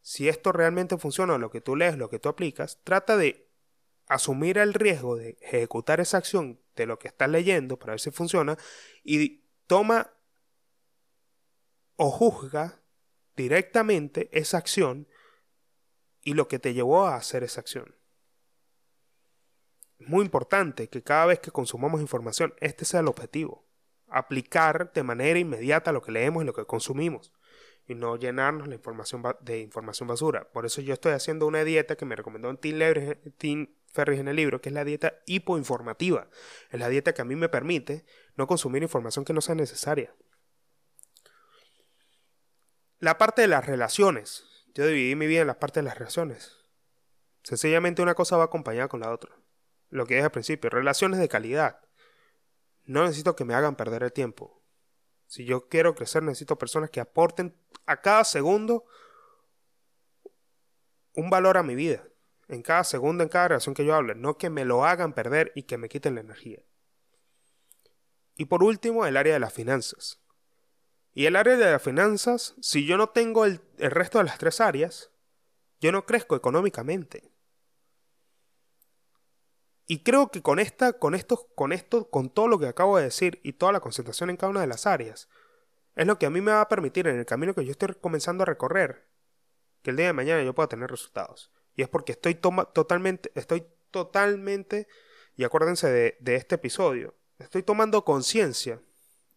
si 0.00 0.28
esto 0.28 0.52
realmente 0.52 0.98
funciona, 0.98 1.38
lo 1.38 1.50
que 1.50 1.60
tú 1.60 1.76
lees, 1.76 1.96
lo 1.96 2.08
que 2.08 2.18
tú 2.18 2.28
aplicas, 2.28 2.80
trata 2.84 3.16
de 3.16 3.51
asumir 4.12 4.58
el 4.58 4.74
riesgo 4.74 5.16
de 5.16 5.38
ejecutar 5.40 6.00
esa 6.00 6.18
acción 6.18 6.60
de 6.76 6.86
lo 6.86 6.98
que 6.98 7.08
estás 7.08 7.30
leyendo 7.30 7.78
para 7.78 7.92
ver 7.92 8.00
si 8.00 8.10
funciona 8.10 8.58
y 9.02 9.44
toma 9.66 10.12
o 11.96 12.10
juzga 12.10 12.82
directamente 13.36 14.28
esa 14.32 14.58
acción 14.58 15.08
y 16.20 16.34
lo 16.34 16.46
que 16.46 16.58
te 16.58 16.74
llevó 16.74 17.06
a 17.06 17.16
hacer 17.16 17.42
esa 17.42 17.60
acción. 17.60 17.96
Es 19.98 20.08
muy 20.08 20.24
importante 20.24 20.88
que 20.88 21.02
cada 21.02 21.26
vez 21.26 21.38
que 21.38 21.50
consumamos 21.50 22.00
información, 22.00 22.54
este 22.60 22.84
sea 22.84 23.00
el 23.00 23.08
objetivo. 23.08 23.66
Aplicar 24.08 24.92
de 24.92 25.02
manera 25.04 25.38
inmediata 25.38 25.92
lo 25.92 26.02
que 26.02 26.12
leemos 26.12 26.42
y 26.42 26.46
lo 26.46 26.52
que 26.52 26.66
consumimos. 26.66 27.32
Y 27.86 27.94
no 27.94 28.16
llenarnos 28.16 28.68
la 28.68 28.74
información 28.74 29.22
de 29.40 29.60
información 29.60 30.06
basura. 30.06 30.50
Por 30.52 30.66
eso 30.66 30.82
yo 30.82 30.92
estoy 30.92 31.12
haciendo 31.12 31.46
una 31.46 31.64
dieta 31.64 31.96
que 31.96 32.04
me 32.04 32.14
recomendó 32.14 32.54
Tim, 32.56 32.76
Lebre, 32.76 33.16
Ferris 33.92 34.20
en 34.20 34.28
el 34.28 34.36
libro, 34.36 34.60
que 34.60 34.70
es 34.70 34.74
la 34.74 34.84
dieta 34.84 35.20
hipoinformativa. 35.26 36.28
Es 36.70 36.80
la 36.80 36.88
dieta 36.88 37.12
que 37.12 37.22
a 37.22 37.24
mí 37.24 37.36
me 37.36 37.48
permite 37.48 38.04
no 38.36 38.46
consumir 38.46 38.82
información 38.82 39.24
que 39.24 39.34
no 39.34 39.40
sea 39.40 39.54
necesaria. 39.54 40.14
La 42.98 43.18
parte 43.18 43.42
de 43.42 43.48
las 43.48 43.66
relaciones. 43.66 44.44
Yo 44.74 44.86
dividí 44.86 45.14
mi 45.14 45.26
vida 45.26 45.42
en 45.42 45.46
la 45.46 45.58
parte 45.58 45.80
de 45.80 45.84
las 45.84 45.98
relaciones. 45.98 46.56
Sencillamente 47.42 48.00
una 48.00 48.14
cosa 48.14 48.36
va 48.36 48.44
acompañada 48.44 48.88
con 48.88 49.00
la 49.00 49.12
otra. 49.12 49.36
Lo 49.90 50.06
que 50.06 50.14
dije 50.14 50.24
al 50.24 50.30
principio, 50.30 50.70
relaciones 50.70 51.20
de 51.20 51.28
calidad. 51.28 51.80
No 52.84 53.02
necesito 53.02 53.36
que 53.36 53.44
me 53.44 53.54
hagan 53.54 53.76
perder 53.76 54.04
el 54.04 54.12
tiempo. 54.12 54.62
Si 55.26 55.44
yo 55.44 55.68
quiero 55.68 55.94
crecer, 55.94 56.22
necesito 56.22 56.56
personas 56.56 56.90
que 56.90 57.00
aporten 57.00 57.54
a 57.84 58.00
cada 58.00 58.24
segundo 58.24 58.84
un 61.14 61.28
valor 61.28 61.58
a 61.58 61.62
mi 61.62 61.74
vida 61.74 62.02
en 62.52 62.62
cada 62.62 62.84
segundo, 62.84 63.22
en 63.22 63.28
cada 63.28 63.48
relación 63.48 63.74
que 63.74 63.84
yo 63.84 63.94
hable, 63.94 64.14
no 64.14 64.36
que 64.36 64.50
me 64.50 64.64
lo 64.64 64.84
hagan 64.84 65.14
perder 65.14 65.52
y 65.54 65.62
que 65.62 65.78
me 65.78 65.88
quiten 65.88 66.14
la 66.14 66.20
energía. 66.20 66.62
Y 68.36 68.46
por 68.46 68.62
último, 68.62 69.06
el 69.06 69.16
área 69.16 69.34
de 69.34 69.40
las 69.40 69.52
finanzas. 69.52 70.20
Y 71.14 71.26
el 71.26 71.36
área 71.36 71.56
de 71.56 71.70
las 71.70 71.82
finanzas, 71.82 72.54
si 72.60 72.86
yo 72.86 72.96
no 72.96 73.10
tengo 73.10 73.44
el, 73.44 73.60
resto 73.78 74.18
de 74.18 74.24
las 74.24 74.38
tres 74.38 74.60
áreas, 74.60 75.10
yo 75.80 75.92
no 75.92 76.06
crezco 76.06 76.36
económicamente. 76.36 77.30
Y 79.86 80.02
creo 80.02 80.30
que 80.30 80.42
con 80.42 80.58
esta, 80.58 80.94
con 80.94 81.14
esto, 81.14 81.48
con 81.54 81.72
esto, 81.72 82.08
con 82.08 82.30
todo 82.30 82.48
lo 82.48 82.58
que 82.58 82.66
acabo 82.66 82.96
de 82.96 83.04
decir 83.04 83.40
y 83.42 83.54
toda 83.54 83.72
la 83.72 83.80
concentración 83.80 84.30
en 84.30 84.36
cada 84.36 84.50
una 84.50 84.60
de 84.60 84.66
las 84.66 84.86
áreas, 84.86 85.28
es 85.96 86.06
lo 86.06 86.18
que 86.18 86.26
a 86.26 86.30
mí 86.30 86.40
me 86.40 86.52
va 86.52 86.62
a 86.62 86.68
permitir 86.68 87.06
en 87.08 87.18
el 87.18 87.26
camino 87.26 87.54
que 87.54 87.64
yo 87.64 87.72
estoy 87.72 87.94
comenzando 88.00 88.42
a 88.42 88.46
recorrer, 88.46 89.06
que 89.82 89.90
el 89.90 89.96
día 89.96 90.06
de 90.06 90.12
mañana 90.14 90.42
yo 90.42 90.54
pueda 90.54 90.68
tener 90.68 90.90
resultados. 90.90 91.50
Y 91.76 91.82
es 91.82 91.88
porque 91.88 92.12
estoy 92.12 92.34
totalmente, 92.34 93.30
estoy 93.34 93.66
totalmente, 93.90 94.88
y 95.36 95.44
acuérdense 95.44 95.90
de, 95.90 96.34
este 96.36 96.56
episodio, 96.56 97.14
estoy 97.38 97.62
tomando 97.62 98.04
conciencia 98.04 98.80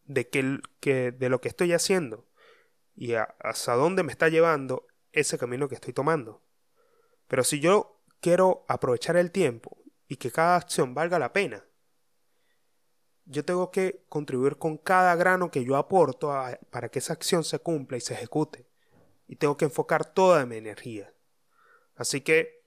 de, 0.05 0.27
que, 0.29 0.59
que, 0.79 1.11
de 1.11 1.29
lo 1.29 1.41
que 1.41 1.47
estoy 1.47 1.73
haciendo 1.73 2.25
y 2.95 3.13
hasta 3.13 3.75
dónde 3.75 4.03
me 4.03 4.11
está 4.11 4.29
llevando 4.29 4.87
ese 5.11 5.37
camino 5.37 5.67
que 5.67 5.75
estoy 5.75 5.93
tomando. 5.93 6.41
Pero 7.27 7.43
si 7.43 7.59
yo 7.59 8.01
quiero 8.21 8.65
aprovechar 8.67 9.17
el 9.17 9.31
tiempo 9.31 9.77
y 10.07 10.17
que 10.17 10.31
cada 10.31 10.55
acción 10.55 10.93
valga 10.93 11.19
la 11.19 11.33
pena, 11.33 11.65
yo 13.25 13.43
tengo 13.43 13.71
que 13.71 14.05
contribuir 14.07 14.57
con 14.57 14.77
cada 14.77 15.15
grano 15.15 15.49
que 15.49 15.63
yo 15.63 15.77
aporto 15.77 16.31
para 16.69 16.89
que 16.89 16.99
esa 16.99 17.13
acción 17.13 17.43
se 17.43 17.59
cumpla 17.59 17.97
y 17.97 18.01
se 18.01 18.13
ejecute. 18.13 18.67
Y 19.27 19.37
tengo 19.37 19.57
que 19.57 19.65
enfocar 19.65 20.05
toda 20.05 20.45
mi 20.45 20.57
energía. 20.57 21.11
Así 21.95 22.21
que 22.21 22.63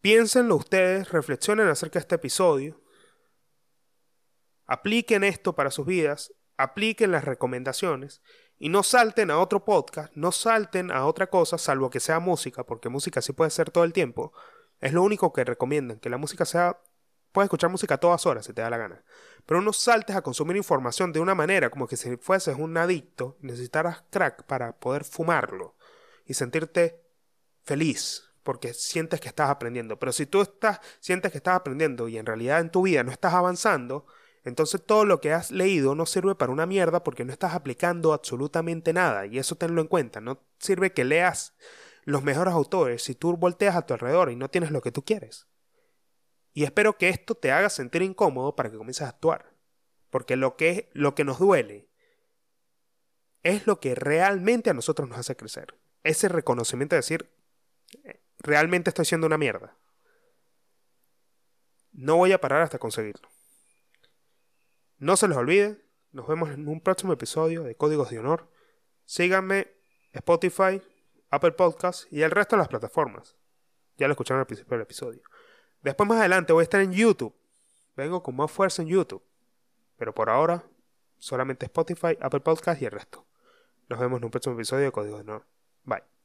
piénsenlo 0.00 0.56
ustedes, 0.56 1.10
reflexionen 1.10 1.68
acerca 1.68 1.98
de 1.98 2.04
este 2.04 2.14
episodio, 2.14 2.80
apliquen 4.66 5.24
esto 5.24 5.54
para 5.54 5.70
sus 5.70 5.86
vidas, 5.86 6.32
apliquen 6.56 7.10
las 7.10 7.24
recomendaciones 7.24 8.22
y 8.58 8.68
no 8.68 8.82
salten 8.82 9.30
a 9.30 9.38
otro 9.38 9.64
podcast, 9.64 10.12
no 10.14 10.32
salten 10.32 10.90
a 10.90 11.06
otra 11.06 11.28
cosa, 11.28 11.58
salvo 11.58 11.90
que 11.90 12.00
sea 12.00 12.20
música, 12.20 12.64
porque 12.64 12.88
música 12.88 13.22
sí 13.22 13.32
puede 13.32 13.50
ser 13.50 13.70
todo 13.70 13.84
el 13.84 13.92
tiempo. 13.92 14.32
Es 14.80 14.92
lo 14.92 15.02
único 15.02 15.32
que 15.32 15.44
recomiendan, 15.44 15.98
que 15.98 16.10
la 16.10 16.18
música 16.18 16.44
sea... 16.44 16.80
Puedes 17.30 17.46
escuchar 17.46 17.70
música 17.70 17.94
a 17.94 17.98
todas 17.98 18.24
horas 18.24 18.46
si 18.46 18.54
te 18.54 18.62
da 18.62 18.70
la 18.70 18.78
gana. 18.78 19.04
Pero 19.44 19.60
no 19.60 19.72
saltes 19.72 20.16
a 20.16 20.22
consumir 20.22 20.56
información 20.56 21.12
de 21.12 21.20
una 21.20 21.34
manera 21.34 21.68
como 21.68 21.86
que 21.86 21.96
si 21.96 22.16
fueses 22.16 22.56
un 22.58 22.76
adicto 22.76 23.36
necesitaras 23.40 24.02
crack 24.10 24.44
para 24.44 24.78
poder 24.78 25.04
fumarlo 25.04 25.76
y 26.24 26.34
sentirte 26.34 27.07
feliz 27.68 28.24
porque 28.42 28.72
sientes 28.72 29.20
que 29.20 29.28
estás 29.28 29.50
aprendiendo. 29.50 29.98
Pero 29.98 30.10
si 30.10 30.24
tú 30.24 30.40
estás, 30.40 30.80
sientes 31.00 31.30
que 31.30 31.36
estás 31.36 31.54
aprendiendo 31.54 32.08
y 32.08 32.16
en 32.16 32.24
realidad 32.24 32.60
en 32.60 32.70
tu 32.70 32.80
vida 32.80 33.04
no 33.04 33.12
estás 33.12 33.34
avanzando, 33.34 34.06
Entonces 34.44 34.80
todo 34.86 35.04
lo 35.04 35.20
que 35.20 35.34
has 35.34 35.50
leído 35.50 35.94
no 35.94 36.06
sirve 36.06 36.34
para 36.34 36.52
una 36.52 36.64
mierda 36.64 37.04
porque 37.04 37.26
no 37.26 37.32
estás 37.32 37.52
aplicando 37.52 38.14
absolutamente 38.14 38.94
nada. 38.94 39.26
Y 39.26 39.38
eso 39.38 39.56
tenlo 39.56 39.82
en 39.82 39.88
cuenta. 39.88 40.22
No 40.22 40.40
sirve 40.58 40.94
que 40.94 41.04
leas 41.04 41.54
los 42.04 42.22
mejores 42.22 42.54
autores 42.54 43.02
si 43.02 43.14
tú 43.14 43.36
volteas 43.36 43.76
a 43.76 43.82
tu 43.84 43.92
alrededor 43.92 44.30
y 44.30 44.36
no 44.36 44.48
tienes 44.48 44.70
lo 44.70 44.80
que 44.80 44.92
tú 44.92 45.04
quieres. 45.04 45.46
Y 46.54 46.64
espero 46.64 46.96
que 46.96 47.10
esto 47.10 47.34
te 47.34 47.52
haga 47.52 47.68
sentir 47.68 48.00
incómodo 48.00 48.56
para 48.56 48.70
que 48.70 48.78
comiences 48.78 49.02
a 49.02 49.10
actuar. 49.10 49.52
Porque 50.08 50.36
lo 50.36 50.56
que, 50.56 50.88
lo 50.94 51.14
que 51.14 51.24
nos 51.24 51.38
duele 51.38 51.90
es 53.42 53.66
lo 53.66 53.78
que 53.78 53.94
realmente 53.94 54.70
a 54.70 54.74
nosotros 54.74 55.06
nos 55.06 55.18
hace 55.18 55.36
crecer. 55.36 55.74
Ese 56.02 56.28
reconocimiento 56.28 56.94
de 56.94 57.00
decir, 57.00 57.37
realmente 58.38 58.90
estoy 58.90 59.04
siendo 59.04 59.26
una 59.26 59.38
mierda. 59.38 59.76
No 61.92 62.16
voy 62.16 62.32
a 62.32 62.40
parar 62.40 62.62
hasta 62.62 62.78
conseguirlo. 62.78 63.28
No 64.98 65.16
se 65.16 65.28
les 65.28 65.36
olvide, 65.36 65.84
nos 66.12 66.26
vemos 66.26 66.50
en 66.50 66.68
un 66.68 66.80
próximo 66.80 67.12
episodio 67.12 67.62
de 67.62 67.76
Códigos 67.76 68.10
de 68.10 68.18
Honor. 68.18 68.50
Síganme 69.04 69.68
Spotify, 70.12 70.82
Apple 71.30 71.52
Podcasts 71.52 72.08
y 72.10 72.22
el 72.22 72.30
resto 72.30 72.56
de 72.56 72.60
las 72.60 72.68
plataformas. 72.68 73.36
Ya 73.96 74.06
lo 74.06 74.12
escucharon 74.12 74.40
al 74.40 74.46
principio 74.46 74.76
del 74.76 74.82
episodio. 74.82 75.22
Después 75.82 76.08
más 76.08 76.18
adelante 76.18 76.52
voy 76.52 76.62
a 76.62 76.64
estar 76.64 76.80
en 76.80 76.92
YouTube. 76.92 77.34
Vengo 77.96 78.22
con 78.22 78.36
más 78.36 78.50
fuerza 78.50 78.82
en 78.82 78.88
YouTube. 78.88 79.22
Pero 79.96 80.14
por 80.14 80.30
ahora, 80.30 80.64
solamente 81.18 81.66
Spotify, 81.66 82.16
Apple 82.20 82.40
Podcasts 82.40 82.80
y 82.82 82.86
el 82.86 82.92
resto. 82.92 83.26
Nos 83.88 83.98
vemos 83.98 84.18
en 84.18 84.24
un 84.24 84.30
próximo 84.30 84.54
episodio 84.54 84.84
de 84.84 84.92
Códigos 84.92 85.24
de 85.24 85.30
Honor. 85.30 85.46
Bye. 85.84 86.17